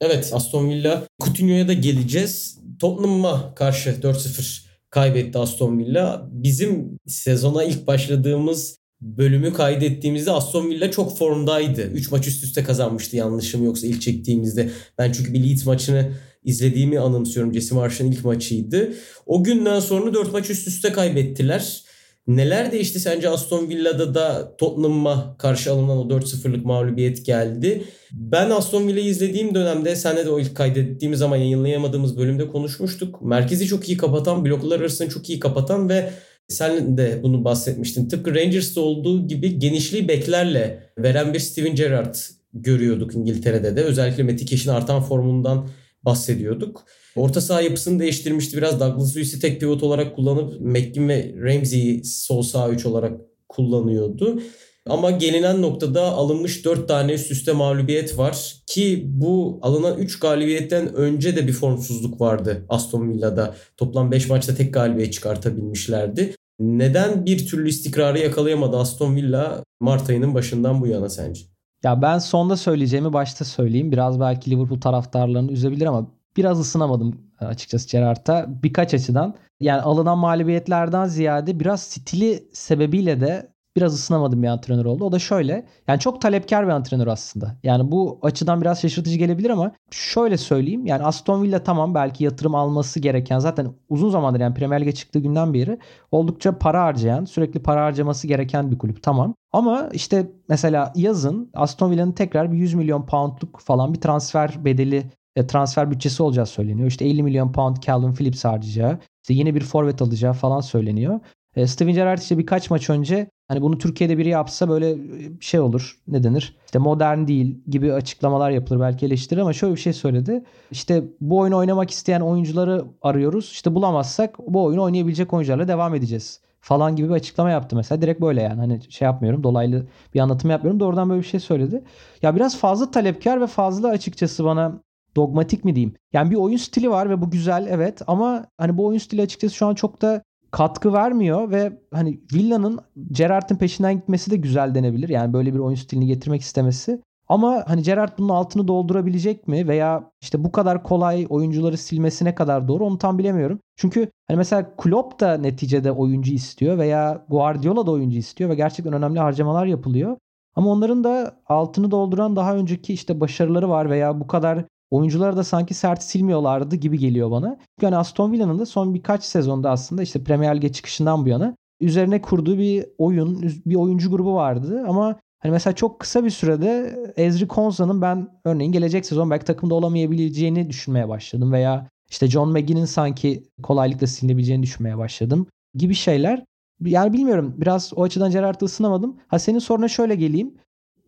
Evet 0.05 0.31
Aston 0.33 0.71
Villa 0.71 1.07
Coutinho'ya 1.25 1.69
da 1.69 1.73
geleceğiz. 1.73 2.59
Tottenham'a 2.81 3.55
karşı 3.55 3.91
4-0 3.91 4.65
kaybetti 4.91 5.39
Aston 5.39 5.79
Villa. 5.79 6.29
Bizim 6.33 6.99
sezona 7.07 7.65
ilk 7.65 7.87
başladığımız 7.87 8.79
bölümü 9.01 9.53
kaydettiğimizde 9.53 10.31
Aston 10.31 10.71
Villa 10.71 10.91
çok 10.91 11.19
formdaydı. 11.19 11.83
3 11.83 12.11
maç 12.11 12.27
üst 12.27 12.45
üste 12.45 12.65
kazanmıştı 12.65 13.17
yanlışım 13.17 13.65
yoksa 13.65 13.87
ilk 13.87 14.03
çektiğimizde. 14.03 14.71
Ben 14.99 15.13
çünkü 15.13 15.33
bir 15.33 15.45
Leeds 15.45 15.67
maçını 15.67 16.13
izlediğimi 16.45 17.01
anımsıyorum. 17.01 17.55
Jesse 17.55 17.75
Marsh'ın 17.75 18.13
ilk 18.13 18.25
maçıydı. 18.25 18.93
O 19.27 19.45
günden 19.45 19.81
sonra 19.81 20.15
4 20.15 20.33
maç 20.33 20.51
üst 20.51 20.69
üste 20.69 20.93
kaybettiler. 20.93 21.82
Neler 22.27 22.73
değişti 22.73 23.01
sence 23.01 23.29
Aston 23.29 23.69
Villa'da 23.69 24.15
da 24.15 24.57
Tottenham'a 24.57 25.37
karşı 25.39 25.73
alınan 25.73 25.99
o 25.99 26.09
4-0'lık 26.09 26.65
mağlubiyet 26.65 27.27
geldi. 27.27 27.85
Ben 28.13 28.51
Aston 28.51 28.89
Villa'yı 28.89 29.07
izlediğim 29.07 29.55
dönemde 29.55 29.97
senle 29.97 30.27
de 30.27 30.31
o 30.31 30.41
ilk 30.41 30.57
kaydettiğimiz 30.57 31.19
zaman 31.19 31.37
yayınlayamadığımız 31.37 32.19
bölümde 32.19 32.49
konuşmuştuk. 32.49 33.23
Merkezi 33.23 33.67
çok 33.67 33.89
iyi 33.89 33.97
kapatan, 33.97 34.45
bloklar 34.45 34.81
arasını 34.81 35.09
çok 35.09 35.29
iyi 35.29 35.41
kapatan 35.41 35.89
ve 35.89 36.11
sen 36.49 36.99
de 36.99 37.21
bunu 37.23 37.45
bahsetmiştin. 37.45 38.09
Tıpkı 38.09 38.35
Rangers'ta 38.35 38.81
olduğu 38.81 39.27
gibi 39.27 39.59
genişliği 39.59 40.09
beklerle 40.09 40.91
veren 40.99 41.35
bir 41.35 41.39
Steven 41.39 41.75
Gerrard 41.75 42.15
görüyorduk 42.55 43.15
İngiltere'de 43.15 43.77
de. 43.77 43.83
Özellikle 43.83 44.23
Matty 44.23 44.71
artan 44.71 45.03
formundan 45.03 45.69
bahsediyorduk. 46.05 46.85
Orta 47.17 47.41
saha 47.41 47.61
yapısını 47.61 47.99
değiştirmişti. 47.99 48.57
Biraz 48.57 48.81
Douglas 48.81 49.17
Luiz'i 49.17 49.41
tek 49.41 49.61
pivot 49.61 49.83
olarak 49.83 50.17
kullanıp 50.17 50.61
McGinn 50.61 51.09
ve 51.09 51.35
Ramsey'i 51.37 52.05
sol 52.05 52.43
sağ 52.43 52.69
3 52.71 52.87
olarak 52.87 53.21
kullanıyordu. 53.49 54.43
Ama 54.87 55.11
gelinen 55.11 55.63
noktada 55.63 56.03
alınmış 56.03 56.65
4 56.65 56.89
tane 56.89 57.13
üst 57.13 57.31
üste 57.31 57.53
mağlubiyet 57.53 58.19
var 58.19 58.57
ki 58.67 59.05
bu 59.07 59.59
alınan 59.63 59.99
3 59.99 60.19
galibiyetten 60.19 60.95
önce 60.95 61.37
de 61.37 61.47
bir 61.49 61.53
formsuzluk 61.53 62.21
vardı 62.21 62.67
Aston 62.69 63.11
Villa'da. 63.11 63.55
Toplam 63.77 64.13
5 64.13 64.29
maçta 64.29 64.55
tek 64.55 64.75
galibiyet 64.75 65.13
çıkartabilmişlerdi. 65.13 66.35
Neden 66.61 67.27
bir 67.27 67.47
türlü 67.47 67.69
istikrarı 67.69 68.19
yakalayamadı 68.19 68.77
Aston 68.77 69.17
Villa 69.17 69.65
Mart 69.81 70.11
ayının 70.11 70.35
başından 70.35 70.81
bu 70.81 70.87
yana 70.87 71.09
sence? 71.09 71.52
Ya 71.83 72.03
ben 72.03 72.19
sonda 72.19 72.57
söyleyeceğimi 72.57 73.13
başta 73.13 73.45
söyleyeyim. 73.45 73.93
Biraz 73.93 74.21
belki 74.21 74.51
Liverpool 74.51 74.81
taraftarlarını 74.81 75.53
üzebilir 75.53 75.87
ama 75.87 76.07
biraz 76.37 76.61
ısınamadım 76.61 77.21
açıkçası 77.41 77.89
Gerrard'a 77.89 78.47
birkaç 78.63 78.95
açıdan. 78.95 79.35
Yani 79.61 79.81
alınan 79.83 80.19
mağlubiyetlerden 80.19 81.07
ziyade 81.07 81.61
biraz 81.61 81.83
stili 81.83 82.49
sebebiyle 82.53 83.21
de 83.21 83.52
biraz 83.77 83.95
ısınamadım 83.95 84.43
bir 84.43 84.49
antrenör 84.49 84.85
oldu. 84.85 85.05
O 85.05 85.13
da 85.13 85.19
şöyle. 85.19 85.67
Yani 85.89 86.01
çok 86.01 86.21
talepkar 86.21 86.67
bir 86.67 86.73
antrenör 86.73 87.07
aslında. 87.07 87.57
Yani 87.63 87.91
bu 87.91 88.19
açıdan 88.23 88.61
biraz 88.61 88.81
şaşırtıcı 88.81 89.19
gelebilir 89.19 89.51
ama 89.51 89.73
şöyle 89.91 90.37
söyleyeyim. 90.37 90.87
Yani 90.87 91.05
Aston 91.05 91.43
Villa 91.43 91.63
tamam 91.63 91.95
belki 91.95 92.25
yatırım 92.25 92.55
alması 92.55 93.01
gereken 93.01 93.39
zaten 93.39 93.69
uzun 93.89 94.11
zamandır 94.11 94.41
yani 94.41 94.55
Premier 94.55 94.81
Lig'e 94.81 94.93
çıktığı 94.93 95.19
günden 95.19 95.55
beri 95.55 95.79
oldukça 96.11 96.59
para 96.59 96.83
harcayan, 96.83 97.25
sürekli 97.25 97.63
para 97.63 97.85
harcaması 97.85 98.27
gereken 98.27 98.71
bir 98.71 98.79
kulüp 98.79 99.03
tamam. 99.03 99.35
Ama 99.53 99.89
işte 99.93 100.31
mesela 100.49 100.93
yazın 100.97 101.51
Aston 101.55 101.91
Villa'nın 101.91 102.13
tekrar 102.13 102.53
bir 102.53 102.59
100 102.59 102.75
milyon 102.75 103.07
poundluk 103.07 103.61
falan 103.61 103.95
bir 103.95 104.01
transfer 104.01 104.65
bedeli 104.65 105.11
e, 105.37 105.47
transfer 105.47 105.91
bütçesi 105.91 106.23
olacağı 106.23 106.47
söyleniyor. 106.47 106.89
İşte 106.89 107.05
50 107.05 107.23
milyon 107.23 107.53
pound 107.53 107.77
Calvin 107.77 108.13
Phillips 108.13 108.45
harcayacağı, 108.45 108.99
işte 109.23 109.35
yeni 109.35 109.55
bir 109.55 109.61
forvet 109.61 110.03
alacağı 110.03 110.33
falan 110.33 110.61
söyleniyor. 110.61 111.21
E, 111.57 111.67
Steven 111.67 111.95
Gerrard 111.95 112.19
işte 112.19 112.39
birkaç 112.39 112.71
maç 112.71 112.91
önce 112.91 113.31
hani 113.53 113.63
bunu 113.63 113.79
Türkiye'de 113.79 114.19
biri 114.19 114.29
yapsa 114.29 114.69
böyle 114.69 114.97
şey 115.41 115.61
olur 115.61 115.99
ne 116.09 116.23
denir 116.23 116.57
işte 116.65 116.79
modern 116.79 117.27
değil 117.27 117.59
gibi 117.67 117.93
açıklamalar 117.93 118.51
yapılır 118.51 118.81
belki 118.81 119.07
eleştirir 119.07 119.41
ama 119.41 119.53
şöyle 119.53 119.75
bir 119.75 119.81
şey 119.81 119.93
söyledi. 119.93 120.45
İşte 120.71 121.05
bu 121.21 121.39
oyunu 121.39 121.57
oynamak 121.57 121.91
isteyen 121.91 122.21
oyuncuları 122.21 122.85
arıyoruz 123.03 123.51
işte 123.53 123.75
bulamazsak 123.75 124.39
bu 124.39 124.65
oyunu 124.65 124.83
oynayabilecek 124.83 125.33
oyuncularla 125.33 125.69
devam 125.69 125.95
edeceğiz 125.95 126.41
falan 126.61 126.97
gibi 126.97 127.09
bir 127.09 127.15
açıklama 127.15 127.51
yaptı 127.51 127.77
mesela. 127.77 128.03
Direkt 128.03 128.21
böyle 128.21 128.43
yani 128.43 128.61
hani 128.61 128.81
şey 128.89 129.07
yapmıyorum 129.07 129.43
dolaylı 129.43 129.87
bir 130.15 130.21
anlatım 130.21 130.51
yapmıyorum 130.51 130.81
doğrudan 130.81 131.11
böyle 131.11 131.23
bir 131.23 131.27
şey 131.27 131.41
söyledi. 131.41 131.85
Ya 132.23 132.37
biraz 132.37 132.59
fazla 132.59 132.91
talepkar 132.91 133.41
ve 133.41 133.47
fazla 133.47 133.89
açıkçası 133.89 134.45
bana 134.45 134.81
dogmatik 135.17 135.65
mi 135.65 135.75
diyeyim? 135.75 135.95
Yani 136.13 136.31
bir 136.31 136.37
oyun 136.37 136.57
stili 136.57 136.91
var 136.91 137.11
ve 137.11 137.23
bu 137.23 137.31
güzel 137.31 137.67
evet 137.71 138.03
ama 138.07 138.47
hani 138.59 138.79
bu 138.79 138.87
oyun 138.87 138.99
stili 138.99 139.23
açıkçası 139.23 139.55
şu 139.55 139.67
an 139.67 139.75
çok 139.75 140.03
da 140.03 140.23
katkı 140.53 140.93
vermiyor 140.93 141.51
ve 141.51 141.81
hani 141.95 142.21
Villa'nın 142.35 142.79
Gerrard'ın 143.13 143.57
peşinden 143.57 143.95
gitmesi 143.95 144.31
de 144.31 144.37
güzel 144.37 144.75
denebilir. 144.75 145.09
Yani 145.09 145.33
böyle 145.33 145.55
bir 145.55 145.59
oyun 145.59 145.77
stilini 145.77 146.07
getirmek 146.07 146.41
istemesi. 146.41 147.03
Ama 147.29 147.65
hani 147.67 147.83
Gerrard 147.83 148.19
bunun 148.19 148.29
altını 148.29 148.69
doldurabilecek 148.69 149.49
mi 149.49 149.69
veya 149.69 150.11
işte 150.21 150.45
bu 150.45 150.53
kadar 150.53 150.83
kolay 150.83 151.27
oyuncuları 151.29 151.77
silmesine 151.79 152.35
kadar 152.35 152.69
doğru 152.69 152.85
onu 152.85 152.99
tam 152.99 153.19
bilemiyorum. 153.19 153.59
Çünkü 153.77 154.11
hani 154.29 154.37
mesela 154.37 154.77
Klopp 154.77 155.21
da 155.21 155.35
neticede 155.35 155.93
oyuncu 155.93 156.33
istiyor 156.33 156.79
veya 156.79 157.25
Guardiola 157.29 157.87
da 157.87 157.91
oyuncu 157.91 158.19
istiyor 158.19 158.51
ve 158.51 158.55
gerçekten 158.55 158.95
önemli 158.95 159.19
harcamalar 159.19 159.67
yapılıyor. 159.67 160.17
Ama 160.57 160.71
onların 160.71 161.05
da 161.05 161.37
altını 161.47 161.91
dolduran 161.91 162.37
daha 162.37 162.57
önceki 162.57 162.95
işte 162.95 163.21
başarıları 163.21 163.69
var 163.69 163.91
veya 163.91 164.21
bu 164.21 164.27
kadar 164.27 164.65
oyuncuları 164.93 165.37
da 165.37 165.45
sanki 165.45 165.75
sert 165.75 166.03
silmiyorlardı 166.03 166.77
gibi 166.77 166.99
geliyor 166.99 167.31
bana. 167.31 167.57
Yani 167.83 167.97
Aston 167.97 168.33
Villa'nın 168.33 168.59
da 168.59 168.67
son 168.67 168.95
birkaç 168.95 169.25
sezonda 169.25 169.71
aslında 169.71 170.03
işte 170.03 170.25
Premier 170.25 170.57
Lig'e 170.57 170.73
çıkışından 170.73 171.25
bu 171.25 171.29
yana 171.29 171.57
üzerine 171.81 172.23
kurduğu 172.23 172.59
bir 172.59 172.87
oyun, 172.99 173.53
bir 173.67 173.75
oyuncu 173.75 174.11
grubu 174.11 174.35
vardı 174.35 174.85
ama 174.89 175.17
hani 175.39 175.53
mesela 175.53 175.75
çok 175.75 176.01
kısa 176.01 176.25
bir 176.25 176.31
sürede 176.31 176.97
Ezri 177.17 177.49
Konza'nın 177.49 178.03
ben 178.03 178.29
örneğin 178.45 178.73
gelecek 178.73 179.07
sezon 179.07 179.31
belki 179.31 179.45
takımda 179.45 179.75
olamayabileceğini 179.75 180.71
düşünmeye 180.71 181.09
başladım 181.09 181.53
veya 181.53 181.89
işte 182.11 182.27
John 182.27 182.53
McGinn'in 182.53 182.85
sanki 182.85 183.45
kolaylıkla 183.63 184.07
silinebileceğini 184.07 184.63
düşünmeye 184.63 184.99
başladım 184.99 185.47
gibi 185.75 185.95
şeyler. 185.95 186.45
Yani 186.81 187.13
bilmiyorum 187.13 187.55
biraz 187.57 187.93
o 187.97 188.03
açıdan 188.03 188.31
Gerrard'ı 188.31 188.65
ısınamadım. 188.65 189.17
Ha 189.29 189.39
senin 189.39 189.59
soruna 189.59 189.89
şöyle 189.89 190.15
geleyim 190.15 190.55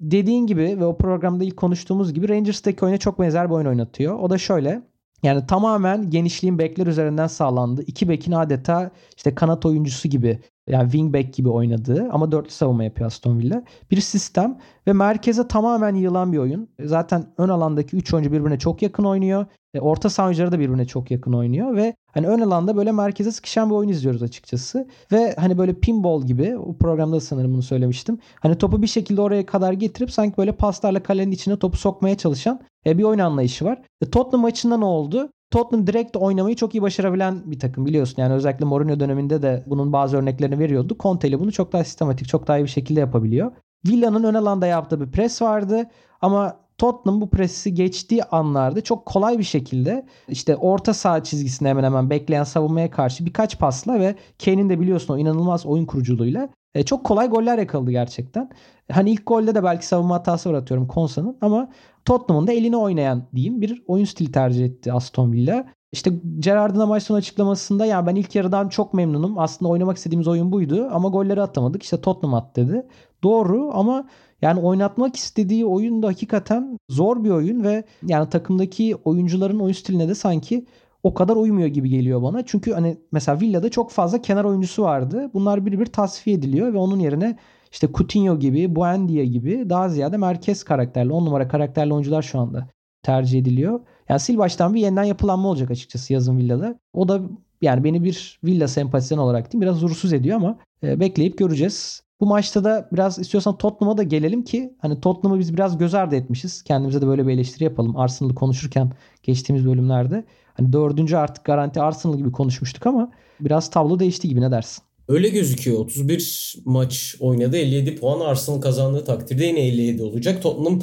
dediğin 0.00 0.46
gibi 0.46 0.76
ve 0.80 0.84
o 0.84 0.96
programda 0.96 1.44
ilk 1.44 1.56
konuştuğumuz 1.56 2.14
gibi 2.14 2.28
Rangers'taki 2.28 2.84
oyuna 2.84 2.98
çok 2.98 3.20
benzer 3.20 3.48
bir 3.48 3.54
oyun 3.54 3.66
oynatıyor. 3.66 4.18
O 4.18 4.30
da 4.30 4.38
şöyle. 4.38 4.82
Yani 5.22 5.46
tamamen 5.46 6.10
genişliğin 6.10 6.58
bekler 6.58 6.86
üzerinden 6.86 7.26
sağlandı. 7.26 7.82
İki 7.82 8.08
bekin 8.08 8.32
adeta 8.32 8.90
işte 9.16 9.34
kanat 9.34 9.66
oyuncusu 9.66 10.08
gibi 10.08 10.40
yani 10.68 10.84
wingback 10.84 11.34
gibi 11.34 11.48
oynadığı 11.48 12.08
ama 12.10 12.32
dörtlü 12.32 12.50
savunma 12.50 12.84
yapıyor 12.84 13.06
Aston 13.06 13.38
Villa. 13.38 13.62
Bir 13.90 14.00
sistem 14.00 14.58
ve 14.86 14.92
merkeze 14.92 15.48
tamamen 15.48 15.94
yığılan 15.94 16.32
bir 16.32 16.38
oyun. 16.38 16.68
Zaten 16.84 17.26
ön 17.38 17.48
alandaki 17.48 17.96
3 17.96 18.14
oyuncu 18.14 18.32
birbirine 18.32 18.58
çok 18.58 18.82
yakın 18.82 19.04
oynuyor. 19.04 19.46
E, 19.74 19.80
orta 19.80 20.10
saha 20.10 20.26
oyuncuları 20.26 20.52
da 20.52 20.58
birbirine 20.58 20.86
çok 20.86 21.10
yakın 21.10 21.32
oynuyor 21.32 21.76
ve 21.76 21.94
hani 22.12 22.28
ön 22.28 22.40
alanda 22.40 22.76
böyle 22.76 22.92
merkeze 22.92 23.32
sıkışan 23.32 23.70
bir 23.70 23.74
oyun 23.74 23.88
izliyoruz 23.88 24.22
açıkçası. 24.22 24.88
Ve 25.12 25.34
hani 25.38 25.58
böyle 25.58 25.74
pinball 25.74 26.22
gibi 26.22 26.56
o 26.56 26.76
programda 26.76 27.20
sanırım 27.20 27.54
bunu 27.54 27.62
söylemiştim. 27.62 28.18
Hani 28.40 28.58
topu 28.58 28.82
bir 28.82 28.86
şekilde 28.86 29.20
oraya 29.20 29.46
kadar 29.46 29.72
getirip 29.72 30.10
sanki 30.10 30.36
böyle 30.36 30.52
paslarla 30.52 31.02
kalenin 31.02 31.32
içine 31.32 31.58
topu 31.58 31.76
sokmaya 31.76 32.16
çalışan 32.16 32.60
e, 32.86 32.98
bir 32.98 33.02
oyun 33.02 33.18
anlayışı 33.18 33.64
var. 33.64 33.82
E, 34.00 34.10
Tottenham 34.10 34.42
maçında 34.42 34.76
ne 34.76 34.84
oldu? 34.84 35.28
Tottenham 35.54 35.86
direkt 35.86 36.16
oynamayı 36.16 36.56
çok 36.56 36.74
iyi 36.74 36.82
başarabilen 36.82 37.42
bir 37.50 37.58
takım 37.58 37.86
biliyorsun. 37.86 38.22
Yani 38.22 38.34
özellikle 38.34 38.64
Mourinho 38.64 39.00
döneminde 39.00 39.42
de 39.42 39.64
bunun 39.66 39.92
bazı 39.92 40.16
örneklerini 40.16 40.58
veriyordu. 40.58 40.96
Conte 41.00 41.28
ile 41.28 41.40
bunu 41.40 41.52
çok 41.52 41.72
daha 41.72 41.84
sistematik, 41.84 42.28
çok 42.28 42.46
daha 42.46 42.58
iyi 42.58 42.62
bir 42.62 42.68
şekilde 42.68 43.00
yapabiliyor. 43.00 43.52
Villa'nın 43.86 44.24
ön 44.24 44.34
alanda 44.34 44.66
yaptığı 44.66 45.00
bir 45.00 45.10
pres 45.10 45.42
vardı 45.42 45.90
ama 46.20 46.56
Tottenham 46.84 47.20
bu 47.20 47.30
presi 47.30 47.74
geçtiği 47.74 48.24
anlarda 48.24 48.80
çok 48.80 49.06
kolay 49.06 49.38
bir 49.38 49.44
şekilde 49.44 50.06
işte 50.28 50.56
orta 50.56 50.94
saha 50.94 51.22
çizgisine 51.24 51.68
hemen 51.68 51.84
hemen 51.84 52.10
bekleyen 52.10 52.44
savunmaya 52.44 52.90
karşı 52.90 53.26
birkaç 53.26 53.58
pasla 53.58 54.00
ve 54.00 54.14
Kane'in 54.44 54.70
de 54.70 54.80
biliyorsun 54.80 55.14
o 55.14 55.18
inanılmaz 55.18 55.66
oyun 55.66 55.86
kuruculuğuyla 55.86 56.48
e, 56.74 56.82
çok 56.82 57.04
kolay 57.04 57.28
goller 57.28 57.58
yakaladı 57.58 57.90
gerçekten. 57.90 58.50
Hani 58.92 59.10
ilk 59.10 59.26
golde 59.26 59.54
de 59.54 59.64
belki 59.64 59.86
savunma 59.86 60.14
hatası 60.14 60.50
var 60.50 60.54
atıyorum 60.54 60.86
Konsa'nın 60.86 61.38
ama 61.40 61.70
Tottenham'ın 62.04 62.46
da 62.46 62.52
elini 62.52 62.76
oynayan 62.76 63.22
diyeyim 63.34 63.60
bir 63.60 63.82
oyun 63.86 64.04
stili 64.04 64.32
tercih 64.32 64.64
etti 64.64 64.92
Aston 64.92 65.32
Villa. 65.32 65.66
İşte 65.92 66.12
Gerrard'ın 66.38 66.88
maç 66.88 67.02
sonu 67.02 67.18
açıklamasında 67.18 67.86
ya 67.86 68.06
ben 68.06 68.14
ilk 68.14 68.34
yarıdan 68.34 68.68
çok 68.68 68.94
memnunum. 68.94 69.38
Aslında 69.38 69.70
oynamak 69.70 69.96
istediğimiz 69.96 70.28
oyun 70.28 70.52
buydu 70.52 70.88
ama 70.92 71.08
golleri 71.08 71.42
atamadık. 71.42 71.82
İşte 71.82 72.00
Tottenham 72.00 72.34
at 72.34 72.56
dedi. 72.56 72.86
Doğru 73.22 73.70
ama 73.74 74.08
yani 74.44 74.60
oynatmak 74.60 75.16
istediği 75.16 75.66
oyun 75.66 76.02
da 76.02 76.06
hakikaten 76.06 76.78
zor 76.88 77.24
bir 77.24 77.30
oyun 77.30 77.64
ve 77.64 77.84
yani 78.06 78.28
takımdaki 78.28 78.96
oyuncuların 79.04 79.58
oyun 79.58 79.72
stiline 79.72 80.08
de 80.08 80.14
sanki 80.14 80.66
o 81.02 81.14
kadar 81.14 81.36
uymuyor 81.36 81.68
gibi 81.68 81.88
geliyor 81.88 82.22
bana. 82.22 82.46
Çünkü 82.46 82.72
hani 82.72 82.96
mesela 83.12 83.40
Villa'da 83.40 83.70
çok 83.70 83.90
fazla 83.90 84.22
kenar 84.22 84.44
oyuncusu 84.44 84.82
vardı. 84.82 85.30
Bunlar 85.34 85.66
bir 85.66 85.80
bir 85.80 85.86
tasfiye 85.86 86.36
ediliyor 86.36 86.72
ve 86.74 86.78
onun 86.78 86.98
yerine 86.98 87.38
işte 87.72 87.88
Coutinho 87.94 88.38
gibi, 88.38 88.76
Buendia 88.76 89.24
gibi 89.24 89.70
daha 89.70 89.88
ziyade 89.88 90.16
merkez 90.16 90.64
karakterli, 90.64 91.12
on 91.12 91.26
numara 91.26 91.48
karakterli 91.48 91.94
oyuncular 91.94 92.22
şu 92.22 92.38
anda 92.38 92.68
tercih 93.02 93.38
ediliyor. 93.38 93.80
Yani 94.08 94.20
sil 94.24 94.36
baştan 94.38 94.74
bir 94.74 94.80
yeniden 94.80 95.04
yapılanma 95.04 95.48
olacak 95.48 95.70
açıkçası 95.70 96.12
yazın 96.12 96.38
Villa'da. 96.38 96.78
O 96.92 97.08
da 97.08 97.20
yani 97.62 97.84
beni 97.84 98.04
bir 98.04 98.40
Villa 98.44 98.68
sempatizan 98.68 99.18
olarak 99.18 99.52
değil 99.52 99.62
biraz 99.62 99.74
huzursuz 99.74 100.12
ediyor 100.12 100.36
ama 100.36 100.58
e, 100.82 101.00
bekleyip 101.00 101.38
göreceğiz. 101.38 102.03
Bu 102.20 102.26
maçta 102.26 102.64
da 102.64 102.88
biraz 102.92 103.18
istiyorsan 103.18 103.58
Tottenham'a 103.58 103.98
da 103.98 104.02
gelelim 104.02 104.44
ki 104.44 104.74
hani 104.78 105.00
Tottenham'ı 105.00 105.40
biz 105.40 105.54
biraz 105.54 105.78
göz 105.78 105.94
ardı 105.94 106.16
etmişiz. 106.16 106.62
Kendimize 106.62 107.02
de 107.02 107.06
böyle 107.06 107.26
bir 107.26 107.32
eleştiri 107.32 107.64
yapalım. 107.64 107.96
Arsenal'ı 107.96 108.34
konuşurken 108.34 108.92
geçtiğimiz 109.22 109.66
bölümlerde. 109.66 110.24
Hani 110.54 110.72
dördüncü 110.72 111.16
artık 111.16 111.44
garanti 111.44 111.80
Arsenal 111.80 112.16
gibi 112.16 112.32
konuşmuştuk 112.32 112.86
ama 112.86 113.10
biraz 113.40 113.70
tablo 113.70 113.98
değişti 113.98 114.28
gibi 114.28 114.40
ne 114.40 114.50
dersin? 114.50 114.82
Öyle 115.08 115.28
gözüküyor. 115.28 115.78
31 115.78 116.56
maç 116.64 117.16
oynadı. 117.20 117.56
57 117.56 117.96
puan 117.96 118.20
Arsenal 118.20 118.60
kazandığı 118.60 119.04
takdirde 119.04 119.44
yine 119.44 119.60
57 119.60 120.02
olacak. 120.02 120.42
Tottenham 120.42 120.80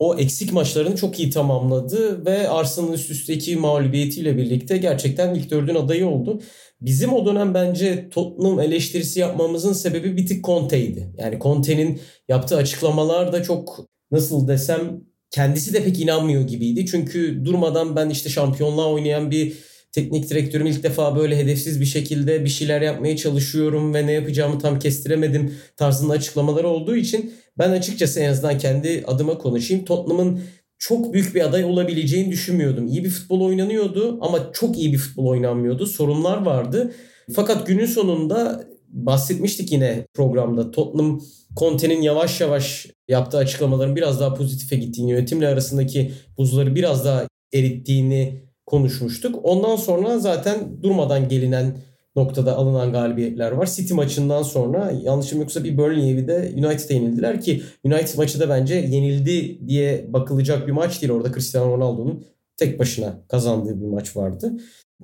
o 0.00 0.18
eksik 0.18 0.52
maçlarını 0.52 0.96
çok 0.96 1.20
iyi 1.20 1.30
tamamladı 1.30 2.26
ve 2.26 2.48
Arsenal 2.48 2.92
üst 2.92 3.10
üste 3.10 3.56
mağlubiyetiyle 3.56 4.36
birlikte 4.36 4.76
gerçekten 4.76 5.34
ilk 5.34 5.50
dördün 5.50 5.74
adayı 5.74 6.06
oldu. 6.06 6.40
Bizim 6.80 7.12
o 7.12 7.26
dönem 7.26 7.54
bence 7.54 8.08
Tottenham 8.10 8.60
eleştirisi 8.60 9.20
yapmamızın 9.20 9.72
sebebi 9.72 10.16
bir 10.16 10.26
tık 10.26 10.44
Conte'ydi. 10.44 11.14
Yani 11.18 11.38
Conte'nin 11.40 12.00
yaptığı 12.28 12.56
açıklamalar 12.56 13.32
da 13.32 13.42
çok 13.42 13.86
nasıl 14.10 14.48
desem 14.48 15.00
kendisi 15.30 15.74
de 15.74 15.84
pek 15.84 16.00
inanmıyor 16.00 16.42
gibiydi. 16.42 16.86
Çünkü 16.86 17.44
durmadan 17.44 17.96
ben 17.96 18.10
işte 18.10 18.28
şampiyonluğa 18.30 18.92
oynayan 18.92 19.30
bir 19.30 19.69
teknik 19.92 20.30
direktörüm 20.30 20.66
ilk 20.66 20.82
defa 20.82 21.16
böyle 21.16 21.36
hedefsiz 21.36 21.80
bir 21.80 21.86
şekilde 21.86 22.44
bir 22.44 22.50
şeyler 22.50 22.80
yapmaya 22.80 23.16
çalışıyorum 23.16 23.94
ve 23.94 24.06
ne 24.06 24.12
yapacağımı 24.12 24.58
tam 24.58 24.78
kestiremedim 24.78 25.54
tarzında 25.76 26.12
açıklamaları 26.12 26.68
olduğu 26.68 26.96
için 26.96 27.32
ben 27.58 27.70
açıkçası 27.70 28.20
en 28.20 28.28
azından 28.30 28.58
kendi 28.58 29.04
adıma 29.06 29.38
konuşayım. 29.38 29.84
Tottenham'ın 29.84 30.40
çok 30.78 31.12
büyük 31.12 31.34
bir 31.34 31.40
aday 31.40 31.64
olabileceğini 31.64 32.32
düşünmüyordum. 32.32 32.86
İyi 32.86 33.04
bir 33.04 33.10
futbol 33.10 33.40
oynanıyordu 33.40 34.18
ama 34.20 34.52
çok 34.52 34.78
iyi 34.78 34.92
bir 34.92 34.98
futbol 34.98 35.26
oynanmıyordu. 35.26 35.86
Sorunlar 35.86 36.42
vardı. 36.42 36.92
Fakat 37.34 37.66
günün 37.66 37.86
sonunda 37.86 38.64
bahsetmiştik 38.88 39.72
yine 39.72 40.06
programda. 40.14 40.70
Tottenham 40.70 41.20
Conte'nin 41.56 42.02
yavaş 42.02 42.40
yavaş 42.40 42.86
yaptığı 43.08 43.38
açıklamaların 43.38 43.96
biraz 43.96 44.20
daha 44.20 44.34
pozitife 44.34 44.76
gittiğini, 44.76 45.10
yönetimle 45.10 45.48
arasındaki 45.48 46.12
buzları 46.38 46.74
biraz 46.74 47.04
daha 47.04 47.28
erittiğini 47.52 48.49
konuşmuştuk. 48.70 49.40
Ondan 49.42 49.76
sonra 49.76 50.18
zaten 50.18 50.82
durmadan 50.82 51.28
gelinen 51.28 51.76
noktada 52.16 52.56
alınan 52.56 52.92
galibiyetler 52.92 53.52
var. 53.52 53.66
City 53.66 53.94
maçından 53.94 54.42
sonra 54.42 54.92
yanlışım 55.02 55.40
yoksa 55.40 55.64
bir 55.64 55.78
Burnley 55.78 56.10
evi 56.10 56.28
de 56.28 56.52
United'a 56.56 56.94
yenildiler 56.94 57.40
ki 57.40 57.62
United 57.84 58.18
maçı 58.18 58.40
da 58.40 58.48
bence 58.48 58.74
yenildi 58.74 59.68
diye 59.68 60.12
bakılacak 60.12 60.66
bir 60.66 60.72
maç 60.72 61.02
değil. 61.02 61.12
Orada 61.12 61.32
Cristiano 61.32 61.76
Ronaldo'nun 61.76 62.24
tek 62.56 62.78
başına 62.78 63.14
kazandığı 63.28 63.80
bir 63.80 63.86
maç 63.86 64.16
vardı. 64.16 64.52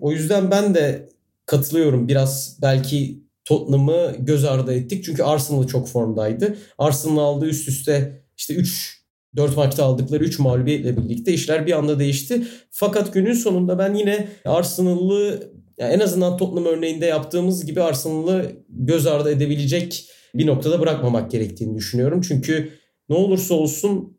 O 0.01 0.13
yüzden 0.13 0.51
ben 0.51 0.75
de 0.75 1.09
katılıyorum. 1.47 2.09
Biraz 2.09 2.59
belki 2.63 3.23
Tottenham'ı 3.45 4.17
göz 4.19 4.45
ardı 4.45 4.75
ettik. 4.75 5.05
Çünkü 5.05 5.23
Arsenal 5.23 5.67
çok 5.67 5.89
formdaydı. 5.89 6.57
Arsenal 6.79 7.19
aldığı 7.19 7.47
üst 7.47 7.69
üste 7.69 8.23
işte 8.37 8.55
3 8.55 9.06
4 9.37 9.57
maçta 9.57 9.85
aldıkları 9.85 10.25
3 10.25 10.39
mağlubiyetle 10.39 10.97
birlikte 10.97 11.33
işler 11.33 11.67
bir 11.67 11.73
anda 11.79 11.99
değişti. 11.99 12.43
Fakat 12.71 13.15
günün 13.15 13.33
sonunda 13.33 13.79
ben 13.79 13.95
yine 13.95 14.29
Arsenal'ı 14.45 15.53
yani 15.79 15.93
en 15.93 16.01
azından 16.01 16.37
Tottenham 16.37 16.65
örneğinde 16.65 17.07
yaptığımız 17.07 17.67
gibi 17.67 17.83
Arsenal'ı 17.83 18.53
göz 18.69 19.07
ardı 19.07 19.31
edebilecek 19.31 20.11
bir 20.35 20.47
noktada 20.47 20.81
bırakmamak 20.81 21.31
gerektiğini 21.31 21.77
düşünüyorum. 21.77 22.21
Çünkü 22.21 22.71
ne 23.09 23.17
olursa 23.17 23.55
olsun 23.55 24.19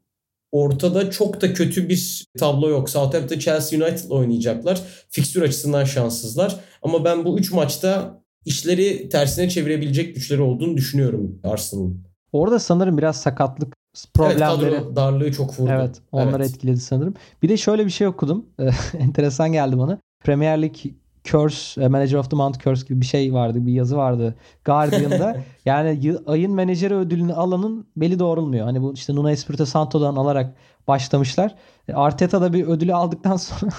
ortada 0.52 1.12
çok 1.12 1.42
da 1.42 1.54
kötü 1.54 1.90
bir 1.90 2.26
tablo 2.40 2.70
yok. 2.70 2.90
Southampton, 2.90 3.40
Chelsea 3.40 3.80
United'la 3.80 4.16
oynayacaklar. 4.16 4.82
Fikstür 5.10 5.42
açısından 5.42 5.84
şanssızlar. 5.84 6.60
Ama 6.82 7.06
ben 7.06 7.26
bu 7.26 7.40
3 7.40 7.52
maçta 7.52 8.22
işleri 8.46 9.10
tersine 9.10 9.50
çevirebilecek 9.50 10.16
güçleri 10.16 10.42
olduğunu 10.42 10.78
düşünüyorum 10.78 11.40
Arsenal'ın. 11.44 12.08
Orada 12.32 12.60
sanırım 12.60 12.98
biraz 12.98 13.22
sakatlık 13.22 13.77
problemleri. 14.14 14.66
Evet 14.66 14.96
darlığı 14.96 15.32
çok 15.32 15.60
vurdu. 15.60 15.72
Evet 15.74 16.02
onları 16.12 16.44
evet. 16.44 16.50
etkiledi 16.50 16.80
sanırım. 16.80 17.14
Bir 17.44 17.50
de 17.50 17.58
şöyle 17.58 17.86
bir 17.86 17.92
şey 17.92 18.08
okudum. 18.08 18.46
Enteresan 19.00 19.52
geldi 19.52 19.78
bana. 19.78 20.00
Premier 20.24 20.62
Lig 20.62 20.76
Curse, 21.24 21.84
e, 21.84 21.88
Manager 21.88 22.18
of 22.18 22.30
the 22.30 22.36
Month 22.36 22.60
Curse 22.60 22.88
gibi 22.88 23.02
bir 23.02 23.06
şey 23.06 23.34
vardı. 23.34 23.66
Bir 23.66 23.74
yazı 23.74 23.98
vardı 23.98 24.36
Guardian'da. 24.66 25.38
yani 25.66 26.18
ayın 26.26 26.52
menajeri 26.52 26.96
ödülünü 26.96 27.34
alanın 27.34 27.88
beli 27.98 28.20
doğrulmuyor. 28.20 28.66
Hani 28.66 28.82
bu 28.82 28.94
işte 28.94 29.16
Nuno 29.16 29.30
Espirito 29.30 29.66
Santo'dan 29.66 30.16
alarak 30.16 30.54
başlamışlar. 30.88 31.56
E, 31.88 31.94
Arteta 31.94 32.42
da 32.42 32.54
bir 32.54 32.68
ödülü 32.68 32.94
aldıktan 32.94 33.36
sonra 33.38 33.72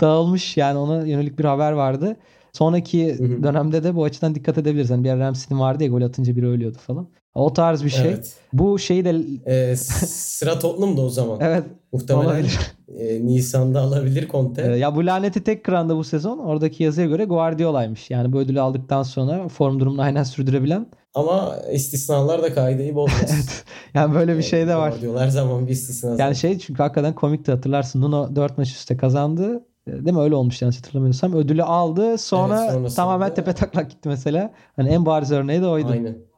dağılmış. 0.00 0.56
Yani 0.56 0.78
ona 0.78 1.06
yönelik 1.06 1.38
bir 1.38 1.44
haber 1.44 1.72
vardı. 1.72 2.16
Sonraki 2.52 3.18
hı 3.18 3.24
hı. 3.24 3.42
dönemde 3.42 3.84
de 3.84 3.94
bu 3.94 4.04
açıdan 4.04 4.34
dikkat 4.34 4.58
edebiliriz. 4.58 4.90
Hani 4.90 5.04
bir 5.04 5.10
Ramsey'nin 5.10 5.60
vardı 5.60 5.84
ya 5.84 5.90
gol 5.90 6.02
atınca 6.02 6.36
biri 6.36 6.46
ölüyordu 6.46 6.78
falan. 6.78 7.08
O 7.34 7.52
tarz 7.52 7.84
bir 7.84 7.90
şey. 7.90 8.08
Evet. 8.08 8.34
Bu 8.52 8.78
şeyi 8.78 9.04
de... 9.04 9.22
Ee, 9.46 9.76
sıra 9.76 10.58
Tottenham'da 10.58 11.00
o 11.00 11.08
zaman. 11.08 11.38
evet. 11.42 11.64
Muhtemelen 11.92 12.26
olabilir. 12.26 12.58
E, 12.98 13.26
Nisan'da 13.26 13.80
alabilir 13.80 14.28
Conte. 14.28 14.62
Ee, 14.62 14.76
ya 14.76 14.96
bu 14.96 15.06
laneti 15.06 15.44
tek 15.44 15.64
kıranda 15.64 15.96
bu 15.96 16.04
sezon 16.04 16.38
oradaki 16.38 16.82
yazıya 16.82 17.06
göre 17.06 17.24
Guardiola'ymış. 17.24 18.10
Yani 18.10 18.32
bu 18.32 18.38
ödülü 18.38 18.60
aldıktan 18.60 19.02
sonra 19.02 19.48
form 19.48 19.80
durumunu 19.80 20.02
aynen 20.02 20.22
sürdürebilen. 20.22 20.86
Ama 21.14 21.56
istisnalar 21.72 22.42
da 22.42 22.54
kaideyi 22.54 22.94
bozmaz. 22.94 23.20
evet. 23.34 23.64
Yani 23.94 24.14
böyle 24.14 24.38
bir 24.38 24.42
şey 24.42 24.66
de 24.66 24.76
var. 24.76 24.90
Guardiola 24.90 25.20
her 25.20 25.28
zaman 25.28 25.66
bir 25.66 25.72
istisna. 25.72 26.16
Yani 26.18 26.36
şey 26.36 26.58
çünkü 26.58 26.82
hakikaten 26.82 27.14
komikti 27.14 27.52
hatırlarsın. 27.52 28.00
Nuno 28.00 28.36
4 28.36 28.58
maç 28.58 28.68
üstte 28.68 28.96
kazandı. 28.96 29.64
Ee, 29.86 29.92
değil 29.92 30.16
mi 30.16 30.20
öyle 30.20 30.34
olmuş 30.34 30.62
yani 30.62 30.74
hatırlamıyorsam. 30.74 31.34
Ödülü 31.34 31.62
aldı 31.62 32.18
sonra 32.18 32.72
evet, 32.72 32.96
tamamen 32.96 33.34
tepe 33.34 33.52
taklak 33.52 33.90
gitti 33.90 34.08
mesela. 34.08 34.52
Hani 34.76 34.88
en 34.88 35.06
bariz 35.06 35.32
örneği 35.32 35.62
de 35.62 35.66
oydu. 35.66 35.92
Aynen. 35.92 36.29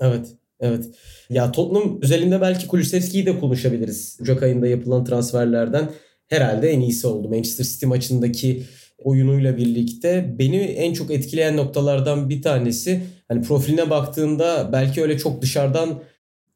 Evet. 0.00 0.26
Evet. 0.60 0.84
Ya 1.30 1.52
Tottenham 1.52 1.98
özelinde 2.02 2.40
belki 2.40 2.66
Kulusevski'yi 2.66 3.26
de 3.26 3.38
konuşabiliriz. 3.38 4.18
Ocak 4.22 4.42
ayında 4.42 4.66
yapılan 4.66 5.04
transferlerden 5.04 5.90
herhalde 6.28 6.70
en 6.70 6.80
iyisi 6.80 7.06
oldu. 7.06 7.28
Manchester 7.28 7.64
City 7.64 7.86
maçındaki 7.86 8.62
oyunuyla 8.98 9.56
birlikte 9.56 10.34
beni 10.38 10.56
en 10.56 10.92
çok 10.92 11.10
etkileyen 11.10 11.56
noktalardan 11.56 12.28
bir 12.28 12.42
tanesi 12.42 13.02
hani 13.28 13.42
profiline 13.42 13.90
baktığında 13.90 14.70
belki 14.72 15.02
öyle 15.02 15.18
çok 15.18 15.42
dışarıdan 15.42 16.02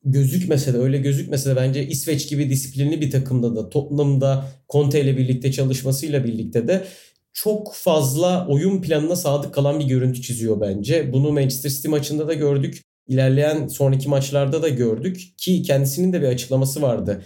gözükmese 0.04 0.74
de 0.74 0.78
öyle 0.78 0.98
gözükmese 0.98 1.50
de 1.50 1.56
bence 1.56 1.86
İsveç 1.86 2.28
gibi 2.28 2.50
disiplinli 2.50 3.00
bir 3.00 3.10
takımda 3.10 3.56
da 3.56 3.68
Tottenham'da 3.68 4.44
Conte 4.68 5.00
ile 5.00 5.16
birlikte 5.16 5.52
çalışmasıyla 5.52 6.24
birlikte 6.24 6.68
de 6.68 6.84
çok 7.32 7.74
fazla 7.74 8.46
oyun 8.48 8.82
planına 8.82 9.16
sadık 9.16 9.54
kalan 9.54 9.80
bir 9.80 9.84
görüntü 9.84 10.22
çiziyor 10.22 10.60
bence. 10.60 11.12
Bunu 11.12 11.32
Manchester 11.32 11.70
City 11.70 11.88
maçında 11.88 12.28
da 12.28 12.34
gördük. 12.34 12.82
İlerleyen 13.10 13.66
sonraki 13.66 14.08
maçlarda 14.08 14.62
da 14.62 14.68
gördük 14.68 15.20
ki 15.36 15.62
kendisinin 15.62 16.12
de 16.12 16.22
bir 16.22 16.26
açıklaması 16.26 16.82
vardı. 16.82 17.22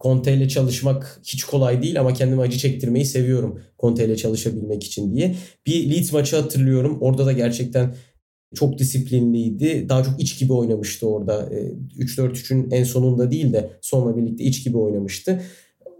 Conte 0.00 0.34
ile 0.34 0.48
çalışmak 0.48 1.20
hiç 1.24 1.44
kolay 1.44 1.82
değil 1.82 2.00
ama 2.00 2.12
kendime 2.12 2.42
acı 2.42 2.58
çektirmeyi 2.58 3.04
seviyorum 3.04 3.62
Conte 3.78 4.04
ile 4.04 4.16
çalışabilmek 4.16 4.84
için 4.84 5.14
diye. 5.14 5.36
Bir 5.66 5.90
Leeds 5.90 6.12
maçı 6.12 6.36
hatırlıyorum. 6.36 6.98
Orada 7.00 7.26
da 7.26 7.32
gerçekten 7.32 7.94
çok 8.54 8.78
disiplinliydi. 8.78 9.88
Daha 9.88 10.04
çok 10.04 10.20
iç 10.20 10.38
gibi 10.38 10.52
oynamıştı 10.52 11.08
orada. 11.08 11.48
3-4-3'ün 11.98 12.70
en 12.70 12.84
sonunda 12.84 13.30
değil 13.30 13.52
de 13.52 13.70
sonla 13.80 14.16
birlikte 14.16 14.44
iç 14.44 14.64
gibi 14.64 14.78
oynamıştı. 14.78 15.42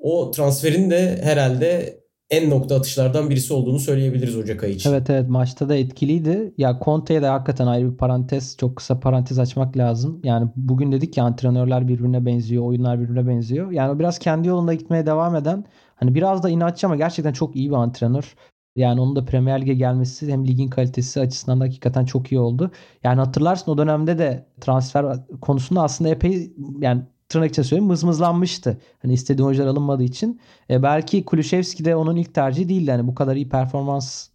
O 0.00 0.30
transferin 0.30 0.90
de 0.90 1.20
herhalde 1.22 1.99
en 2.30 2.50
nokta 2.50 2.76
atışlardan 2.76 3.30
birisi 3.30 3.54
olduğunu 3.54 3.78
söyleyebiliriz 3.78 4.36
Ocak 4.36 4.64
ayı 4.64 4.74
için. 4.74 4.90
Evet 4.90 5.10
evet 5.10 5.28
maçta 5.28 5.68
da 5.68 5.76
etkiliydi. 5.76 6.54
Ya 6.58 6.80
Conte'ye 6.84 7.22
de 7.22 7.26
hakikaten 7.26 7.66
ayrı 7.66 7.92
bir 7.92 7.96
parantez, 7.96 8.56
çok 8.56 8.76
kısa 8.76 9.00
parantez 9.00 9.38
açmak 9.38 9.76
lazım. 9.76 10.20
Yani 10.24 10.50
bugün 10.56 10.92
dedik 10.92 11.12
ki 11.12 11.22
antrenörler 11.22 11.88
birbirine 11.88 12.26
benziyor, 12.26 12.64
oyunlar 12.64 13.00
birbirine 13.00 13.28
benziyor. 13.28 13.70
Yani 13.70 13.98
biraz 13.98 14.18
kendi 14.18 14.48
yolunda 14.48 14.74
gitmeye 14.74 15.06
devam 15.06 15.36
eden, 15.36 15.64
hani 15.94 16.14
biraz 16.14 16.42
da 16.42 16.50
inatçı 16.50 16.86
ama 16.86 16.96
gerçekten 16.96 17.32
çok 17.32 17.56
iyi 17.56 17.70
bir 17.70 17.76
antrenör. 17.76 18.34
Yani 18.76 19.00
onun 19.00 19.16
da 19.16 19.24
Premier 19.24 19.60
Lig'e 19.60 19.74
gelmesi 19.74 20.32
hem 20.32 20.46
ligin 20.46 20.68
kalitesi 20.68 21.20
açısından 21.20 21.60
da 21.60 21.64
hakikaten 21.64 22.04
çok 22.04 22.32
iyi 22.32 22.40
oldu. 22.40 22.70
Yani 23.04 23.20
hatırlarsın 23.20 23.70
o 23.70 23.78
dönemde 23.78 24.18
de 24.18 24.46
transfer 24.60 25.06
konusunda 25.40 25.82
aslında 25.82 26.10
epey 26.10 26.52
yani 26.80 27.02
tırnak 27.30 27.50
içinde 27.50 27.66
söyleyeyim 27.66 27.88
mızmızlanmıştı. 27.88 28.78
Hani 29.02 29.12
istediği 29.12 29.44
oyuncular 29.44 29.68
alınmadığı 29.68 30.02
için. 30.02 30.40
E, 30.70 30.82
belki 30.82 31.24
Kulüşevski 31.24 31.84
de 31.84 31.96
onun 31.96 32.16
ilk 32.16 32.34
tercihi 32.34 32.68
değildi. 32.68 32.90
Hani 32.90 33.06
bu 33.06 33.14
kadar 33.14 33.36
iyi 33.36 33.48
performans 33.48 34.28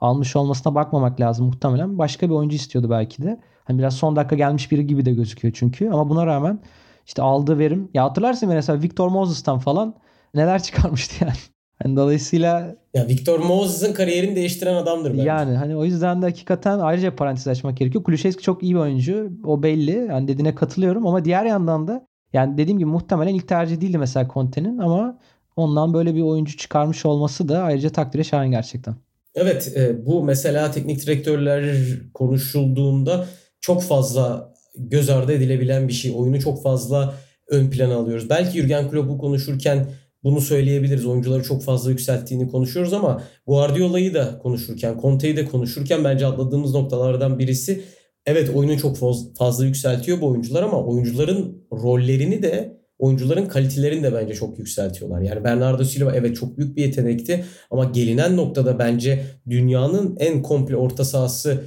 almış 0.00 0.36
olmasına 0.36 0.74
bakmamak 0.74 1.20
lazım 1.20 1.46
muhtemelen. 1.46 1.98
Başka 1.98 2.28
bir 2.28 2.34
oyuncu 2.34 2.56
istiyordu 2.56 2.90
belki 2.90 3.22
de. 3.22 3.40
Hani 3.64 3.78
biraz 3.78 3.94
son 3.94 4.16
dakika 4.16 4.36
gelmiş 4.36 4.72
biri 4.72 4.86
gibi 4.86 5.04
de 5.04 5.12
gözüküyor 5.12 5.54
çünkü. 5.56 5.88
Ama 5.88 6.08
buna 6.08 6.26
rağmen 6.26 6.58
işte 7.06 7.22
aldığı 7.22 7.58
verim. 7.58 7.88
Ya 7.94 8.04
hatırlarsın 8.04 8.48
mesela 8.48 8.82
Victor 8.82 9.08
Moses'tan 9.08 9.58
falan 9.58 9.94
neler 10.34 10.62
çıkarmıştı 10.62 11.24
yani. 11.24 11.36
Yani 11.84 11.96
dolayısıyla 11.96 12.76
ya 12.94 13.08
Victor 13.08 13.38
Moses'ın 13.38 13.92
kariyerini 13.92 14.36
değiştiren 14.36 14.74
adamdır 14.74 15.10
bence. 15.10 15.22
Yani 15.22 15.56
hani 15.56 15.76
o 15.76 15.84
yüzden 15.84 16.22
de 16.22 16.26
hakikaten 16.26 16.78
ayrıca 16.78 17.16
parantez 17.16 17.48
açmak 17.48 17.76
gerekiyor. 17.76 18.04
Kulüşevski 18.04 18.42
çok 18.42 18.62
iyi 18.62 18.74
bir 18.74 18.80
oyuncu. 18.80 19.30
O 19.44 19.62
belli. 19.62 20.06
Yani 20.08 20.28
dediğine 20.28 20.54
katılıyorum 20.54 21.06
ama 21.06 21.24
diğer 21.24 21.44
yandan 21.44 21.88
da 21.88 22.06
yani 22.32 22.58
dediğim 22.58 22.78
gibi 22.78 22.90
muhtemelen 22.90 23.34
ilk 23.34 23.48
tercih 23.48 23.80
değildi 23.80 23.98
mesela 23.98 24.28
Conte'nin 24.34 24.78
ama 24.78 25.18
ondan 25.56 25.94
böyle 25.94 26.14
bir 26.14 26.22
oyuncu 26.22 26.56
çıkarmış 26.56 27.06
olması 27.06 27.48
da 27.48 27.62
ayrıca 27.62 27.90
takdire 27.90 28.24
şayan 28.24 28.50
gerçekten. 28.50 28.94
Evet 29.34 29.72
e, 29.76 30.06
bu 30.06 30.24
mesela 30.24 30.70
teknik 30.70 31.06
direktörler 31.06 31.76
konuşulduğunda 32.14 33.26
çok 33.60 33.82
fazla 33.82 34.54
göz 34.76 35.10
ardı 35.10 35.32
edilebilen 35.32 35.88
bir 35.88 35.92
şey. 35.92 36.12
Oyunu 36.16 36.40
çok 36.40 36.62
fazla 36.62 37.14
ön 37.48 37.70
plana 37.70 37.96
alıyoruz. 37.96 38.30
Belki 38.30 38.60
Jurgen 38.60 38.90
Klopp'u 38.90 39.18
konuşurken 39.18 39.86
bunu 40.24 40.40
söyleyebiliriz. 40.40 41.06
Oyuncuları 41.06 41.42
çok 41.42 41.62
fazla 41.62 41.90
yükselttiğini 41.90 42.50
konuşuyoruz 42.50 42.92
ama 42.92 43.22
Guardiola'yı 43.46 44.14
da 44.14 44.38
konuşurken, 44.38 44.98
Conte'yi 45.02 45.36
de 45.36 45.44
konuşurken 45.44 46.04
bence 46.04 46.26
atladığımız 46.26 46.74
noktalardan 46.74 47.38
birisi 47.38 47.84
evet 48.26 48.50
oyunu 48.54 48.78
çok 48.78 48.96
fazla 49.38 49.64
yükseltiyor 49.64 50.20
bu 50.20 50.28
oyuncular 50.28 50.62
ama 50.62 50.84
oyuncuların 50.84 51.66
rollerini 51.72 52.42
de 52.42 52.82
oyuncuların 52.98 53.48
kalitelerini 53.48 54.02
de 54.02 54.12
bence 54.12 54.34
çok 54.34 54.58
yükseltiyorlar. 54.58 55.20
Yani 55.20 55.44
Bernardo 55.44 55.84
Silva 55.84 56.12
evet 56.14 56.36
çok 56.36 56.58
büyük 56.58 56.76
bir 56.76 56.82
yetenekti 56.82 57.44
ama 57.70 57.84
gelinen 57.84 58.36
noktada 58.36 58.78
bence 58.78 59.24
dünyanın 59.50 60.16
en 60.18 60.42
komple 60.42 60.76
orta 60.76 61.04
sahası 61.04 61.64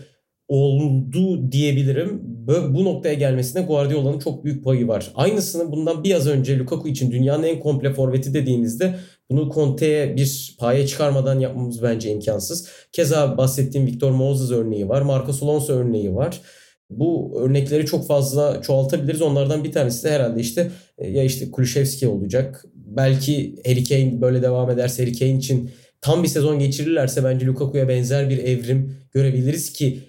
oldu 0.47 1.51
diyebilirim. 1.51 2.21
Bu 2.69 2.85
noktaya 2.85 3.13
gelmesine 3.13 3.61
Guardiola'nın 3.61 4.19
çok 4.19 4.45
büyük 4.45 4.63
payı 4.63 4.87
var. 4.87 5.11
Aynısını 5.15 5.71
bundan 5.71 6.03
bir 6.03 6.09
yaz 6.09 6.27
önce 6.27 6.59
Lukaku 6.59 6.87
için 6.87 7.11
dünyanın 7.11 7.43
en 7.43 7.59
komple 7.59 7.93
forveti 7.93 8.33
dediğimizde 8.33 8.95
bunu 9.29 9.51
Conte'ye 9.53 10.15
bir 10.15 10.55
paye 10.59 10.87
çıkarmadan 10.87 11.39
yapmamız 11.39 11.83
bence 11.83 12.11
imkansız. 12.11 12.67
Keza 12.91 13.37
bahsettiğim 13.37 13.87
Victor 13.87 14.11
Moses 14.11 14.51
örneği 14.51 14.89
var. 14.89 15.01
Marcos 15.01 15.43
Alonso 15.43 15.73
örneği 15.73 16.15
var. 16.15 16.41
Bu 16.89 17.39
örnekleri 17.39 17.85
çok 17.85 18.07
fazla 18.07 18.61
çoğaltabiliriz. 18.61 19.21
Onlardan 19.21 19.63
bir 19.63 19.71
tanesi 19.71 20.03
de 20.03 20.11
herhalde 20.11 20.39
işte 20.39 20.71
e, 20.97 21.09
ya 21.09 21.23
işte 21.23 21.51
Kulüşevski 21.51 22.07
olacak. 22.07 22.65
Belki 22.73 23.55
Harry 23.65 23.83
Kane 23.83 24.21
böyle 24.21 24.41
devam 24.41 24.69
ederse 24.69 25.03
Harry 25.03 25.17
Kane 25.19 25.37
için 25.37 25.71
tam 26.01 26.23
bir 26.23 26.27
sezon 26.27 26.59
geçirirlerse 26.59 27.23
bence 27.23 27.45
Lukaku'ya 27.45 27.87
benzer 27.87 28.29
bir 28.29 28.37
evrim 28.37 28.97
görebiliriz 29.11 29.73
ki 29.73 29.99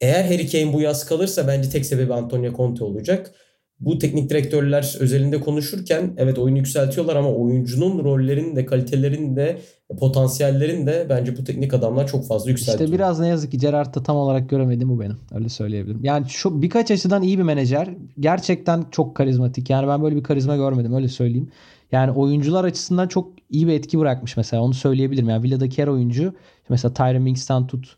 eğer 0.00 0.24
Harry 0.24 0.48
Kane 0.48 0.72
bu 0.72 0.80
yaz 0.80 1.04
kalırsa 1.06 1.46
bence 1.48 1.70
tek 1.70 1.86
sebebi 1.86 2.14
Antonio 2.14 2.56
Conte 2.56 2.84
olacak. 2.84 3.34
Bu 3.80 3.98
teknik 3.98 4.30
direktörler 4.30 4.96
özelinde 5.00 5.40
konuşurken 5.40 6.14
evet 6.16 6.38
oyunu 6.38 6.58
yükseltiyorlar 6.58 7.16
ama 7.16 7.32
oyuncunun 7.32 8.04
rollerini 8.04 8.56
de 8.56 8.66
kalitelerini 8.66 9.36
de 9.36 9.58
potansiyellerini 9.98 10.86
de 10.86 11.06
bence 11.08 11.36
bu 11.36 11.44
teknik 11.44 11.74
adamlar 11.74 12.06
çok 12.06 12.26
fazla 12.26 12.50
yükseltiyor. 12.50 12.88
İşte 12.88 12.98
biraz 12.98 13.20
ne 13.20 13.28
yazık 13.28 13.50
ki 13.50 13.58
Gerard'da 13.58 14.02
tam 14.02 14.16
olarak 14.16 14.50
göremedim 14.50 14.88
bu 14.88 15.00
benim. 15.00 15.16
Öyle 15.34 15.48
söyleyebilirim. 15.48 16.00
Yani 16.02 16.26
şu 16.28 16.62
birkaç 16.62 16.90
açıdan 16.90 17.22
iyi 17.22 17.38
bir 17.38 17.42
menajer. 17.42 17.88
Gerçekten 18.20 18.84
çok 18.90 19.14
karizmatik. 19.14 19.70
Yani 19.70 19.88
ben 19.88 20.02
böyle 20.02 20.16
bir 20.16 20.22
karizma 20.22 20.56
görmedim 20.56 20.94
öyle 20.94 21.08
söyleyeyim. 21.08 21.50
Yani 21.92 22.12
oyuncular 22.12 22.64
açısından 22.64 23.08
çok 23.08 23.28
iyi 23.50 23.66
bir 23.66 23.72
etki 23.72 23.98
bırakmış 23.98 24.36
mesela 24.36 24.62
onu 24.62 24.74
söyleyebilirim. 24.74 25.28
Yani 25.28 25.42
Villa'daki 25.42 25.82
her 25.82 25.88
oyuncu 25.88 26.34
mesela 26.68 26.94
Tyron 26.94 27.22
Minks'ten 27.22 27.66
tut 27.66 27.96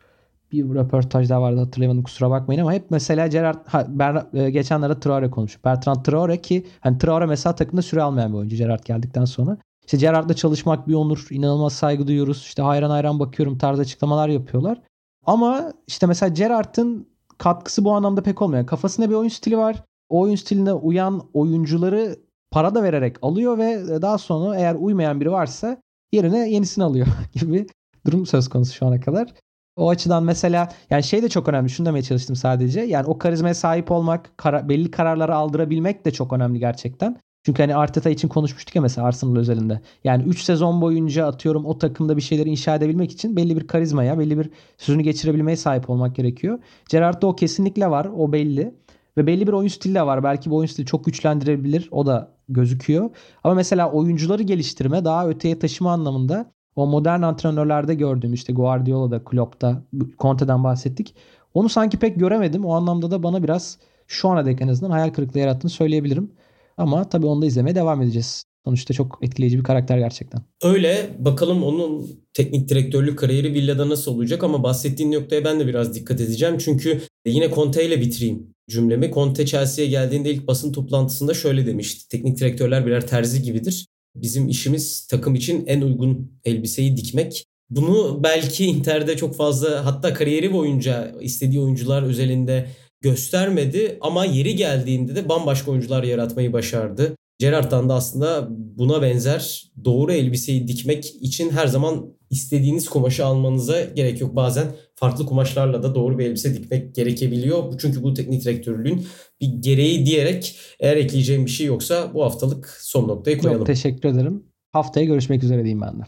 bir 0.53 0.75
röportaj 0.75 1.31
daha 1.31 1.43
vardı 1.43 1.61
hatırlayamadım 1.61 2.03
kusura 2.03 2.31
bakmayın 2.31 2.61
ama 2.61 2.73
hep 2.73 2.91
mesela 2.91 3.27
Gerard 3.27 3.67
ha, 3.67 3.87
Ber, 3.89 4.27
e, 4.35 4.51
geçenlerde 4.51 5.01
Traore 5.01 5.31
konuşuyor. 5.31 5.65
Bertrand 5.65 6.05
Traore 6.05 6.41
ki 6.41 6.67
hani 6.81 6.99
Traore 6.99 7.27
mesela 7.27 7.55
takımda 7.55 7.83
süre 7.83 8.03
almayan 8.03 8.33
bir 8.33 8.39
oyuncu 8.39 8.57
Gerard 8.57 8.85
geldikten 8.85 9.25
sonra. 9.25 9.57
İşte 9.85 9.97
Gerard'la 9.97 10.35
çalışmak 10.35 10.89
bir 10.89 10.95
onur. 10.95 11.27
inanılmaz 11.31 11.73
saygı 11.73 12.07
duyuyoruz. 12.07 12.39
İşte 12.39 12.63
hayran 12.63 12.91
hayran 12.91 13.21
bakıyorum 13.21 13.59
tarzı 13.59 13.83
açıklamalar 13.83 14.29
yapıyorlar. 14.29 14.81
Ama 15.27 15.73
işte 15.87 16.07
mesela 16.07 16.31
Gerard'ın 16.35 17.09
katkısı 17.39 17.85
bu 17.85 17.93
anlamda 17.93 18.23
pek 18.23 18.43
olmuyor. 18.43 18.67
Kafasında 18.67 19.11
bir 19.11 19.15
oyun 19.15 19.29
stili 19.29 19.59
var. 19.59 19.85
O 20.09 20.21
oyun 20.21 20.35
stiline 20.35 20.73
uyan 20.73 21.23
oyuncuları 21.35 22.17
para 22.51 22.75
da 22.75 22.83
vererek 22.83 23.17
alıyor 23.23 23.59
ve 23.59 24.03
daha 24.03 24.19
sonra 24.19 24.57
eğer 24.57 24.75
uymayan 24.75 25.21
biri 25.21 25.33
varsa 25.33 25.83
yerine 26.13 26.51
yenisini 26.51 26.85
alıyor 26.85 27.07
gibi 27.35 27.67
durum 28.07 28.27
söz 28.27 28.49
konusu 28.49 28.75
şu 28.75 28.87
ana 28.87 29.01
kadar. 29.01 29.35
O 29.77 29.89
açıdan 29.91 30.25
mesela 30.25 30.69
yani 30.91 31.03
şey 31.03 31.23
de 31.23 31.29
çok 31.29 31.49
önemli. 31.49 31.71
Şunu 31.71 31.87
demeye 31.87 32.03
çalıştım 32.03 32.37
sadece. 32.37 32.81
Yani 32.81 33.07
o 33.07 33.19
karizmaya 33.19 33.55
sahip 33.55 33.91
olmak, 33.91 34.39
kara, 34.39 34.69
belli 34.69 34.91
kararları 34.91 35.35
aldırabilmek 35.35 36.05
de 36.05 36.11
çok 36.11 36.33
önemli 36.33 36.59
gerçekten. 36.59 37.17
Çünkü 37.47 37.63
hani 37.63 37.77
Arteta 37.77 38.11
için 38.11 38.29
konuşmuştuk 38.29 38.77
ya 38.77 38.83
mesela 38.83 39.07
Arsenal 39.07 39.37
özelinde. 39.37 39.81
Yani 40.05 40.23
3 40.23 40.43
sezon 40.43 40.81
boyunca 40.81 41.27
atıyorum 41.27 41.67
o 41.67 41.79
takımda 41.79 42.17
bir 42.17 42.23
şeyleri 42.23 42.49
inşa 42.49 42.75
edebilmek 42.75 43.13
için 43.13 43.37
belli 43.37 43.57
bir 43.57 43.67
karizmaya, 43.67 44.19
belli 44.19 44.39
bir 44.39 44.51
sözünü 44.79 45.03
geçirebilmeye 45.03 45.57
sahip 45.57 45.91
olmak 45.91 46.17
gerekiyor. 46.17 46.59
Gerrard'da 46.89 47.27
o 47.27 47.37
kesinlikle 47.37 47.91
var. 47.91 48.09
O 48.17 48.33
belli. 48.33 48.75
Ve 49.17 49.27
belli 49.27 49.47
bir 49.47 49.53
oyun 49.53 49.69
stili 49.69 49.95
de 49.95 50.07
var. 50.07 50.25
Belki 50.25 50.51
bu 50.51 50.57
oyun 50.57 50.67
stili 50.67 50.87
çok 50.87 51.05
güçlendirebilir. 51.05 51.89
O 51.91 52.07
da 52.07 52.33
gözüküyor. 52.49 53.11
Ama 53.45 53.55
mesela 53.55 53.91
oyuncuları 53.93 54.43
geliştirme, 54.43 55.05
daha 55.05 55.29
öteye 55.29 55.59
taşıma 55.59 55.93
anlamında 55.93 56.53
o 56.77 56.87
modern 56.87 57.23
antrenörlerde 57.23 57.95
gördüğüm 57.95 58.33
işte 58.33 58.53
Guardiola'da, 58.53 59.25
Klopp'ta, 59.25 59.83
Conte'den 60.19 60.65
bahsettik. 60.65 61.15
Onu 61.55 61.69
sanki 61.69 61.99
pek 61.99 62.21
göremedim. 62.21 62.65
O 62.65 62.73
anlamda 62.73 63.11
da 63.11 63.23
bana 63.23 63.43
biraz 63.43 63.79
şu 64.07 64.29
ana 64.29 64.47
dek 64.47 64.61
en 64.61 64.69
azından 64.69 64.91
hayal 64.91 65.11
kırıklığı 65.11 65.41
yarattığını 65.41 65.71
söyleyebilirim. 65.71 66.33
Ama 66.77 67.09
tabii 67.09 67.27
onu 67.27 67.43
da 67.43 67.47
izlemeye 67.47 67.75
devam 67.75 68.03
edeceğiz. 68.03 68.45
Sonuçta 68.65 68.95
çok 68.95 69.19
etkileyici 69.23 69.59
bir 69.59 69.65
karakter 69.65 69.99
gerçekten. 69.99 70.43
Öyle. 70.63 71.11
Bakalım 71.19 71.63
onun 71.63 72.07
teknik 72.35 72.69
direktörlük 72.69 73.19
kariyeri 73.19 73.55
Villa'da 73.55 73.89
nasıl 73.89 74.15
olacak 74.15 74.45
ama 74.45 74.63
bahsettiğin 74.63 75.13
noktaya 75.13 75.45
ben 75.45 75.61
de 75.61 75.67
biraz 75.67 75.95
dikkat 75.95 76.21
edeceğim. 76.21 76.59
Çünkü 76.59 77.01
yine 77.27 77.51
Conte 77.51 77.87
ile 77.87 78.01
bitireyim 78.01 78.47
cümlemi. 78.71 79.13
Conte 79.13 79.47
Chelsea'ye 79.47 79.91
geldiğinde 79.91 80.31
ilk 80.31 80.47
basın 80.47 80.73
toplantısında 80.73 81.35
şöyle 81.35 81.67
demişti. 81.67 82.09
Teknik 82.09 82.39
direktörler 82.39 82.87
birer 82.87 83.07
terzi 83.07 83.43
gibidir. 83.43 83.87
Bizim 84.15 84.49
işimiz 84.49 85.07
takım 85.07 85.35
için 85.35 85.67
en 85.67 85.81
uygun 85.81 86.33
elbiseyi 86.45 86.97
dikmek. 86.97 87.45
Bunu 87.71 88.21
belki 88.23 88.65
Inter'de 88.65 89.17
çok 89.17 89.37
fazla 89.37 89.85
hatta 89.85 90.15
kariyeri 90.15 90.53
boyunca 90.53 91.13
istediği 91.21 91.61
oyuncular 91.61 92.03
özelinde 92.03 92.69
göstermedi 93.01 93.99
ama 94.01 94.25
yeri 94.25 94.57
geldiğinde 94.57 95.15
de 95.17 95.29
bambaşka 95.29 95.71
oyuncular 95.71 96.03
yaratmayı 96.03 96.53
başardı. 96.53 97.17
Gerrard'dan 97.43 97.89
da 97.89 97.95
aslında 97.95 98.49
buna 98.51 99.03
benzer 99.03 99.73
doğru 99.85 100.13
elbiseyi 100.13 100.69
dikmek 100.69 101.05
için 101.05 101.51
her 101.51 101.67
zaman 101.67 102.07
istediğiniz 102.31 102.89
kumaşı 102.89 103.27
almanıza 103.27 103.85
gerek 103.85 104.21
yok. 104.21 104.37
Bazen 104.37 104.67
farklı 104.95 105.27
kumaşlarla 105.27 105.83
da 105.83 105.95
doğru 105.95 106.19
bir 106.19 106.27
elbise 106.27 106.55
dikmek 106.55 106.95
gerekebiliyor. 106.95 107.79
Çünkü 107.79 108.03
bu 108.03 108.15
teknik 108.15 108.45
direktörlüğün 108.45 109.07
bir 109.41 109.47
gereği 109.47 110.07
diyerek 110.07 110.59
eğer 110.81 110.97
ekleyeceğim 110.97 111.47
bir 111.47 111.51
şey 111.51 111.67
yoksa 111.67 112.15
bu 112.15 112.25
haftalık 112.25 112.77
son 112.81 113.09
noktayı 113.09 113.39
koyalım. 113.39 113.61
Çok 113.61 113.67
teşekkür 113.67 114.09
ederim. 114.09 114.43
Haftaya 114.73 115.07
görüşmek 115.07 115.45
üzere 115.45 115.59
diyeyim 115.59 115.81
ben 115.81 116.01
de. 116.01 116.03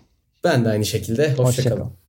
Ben 0.44 0.64
de 0.64 0.68
aynı 0.68 0.84
şekilde. 0.84 1.32
Hoşçakalın. 1.34 1.80
Hoşça 1.80 2.04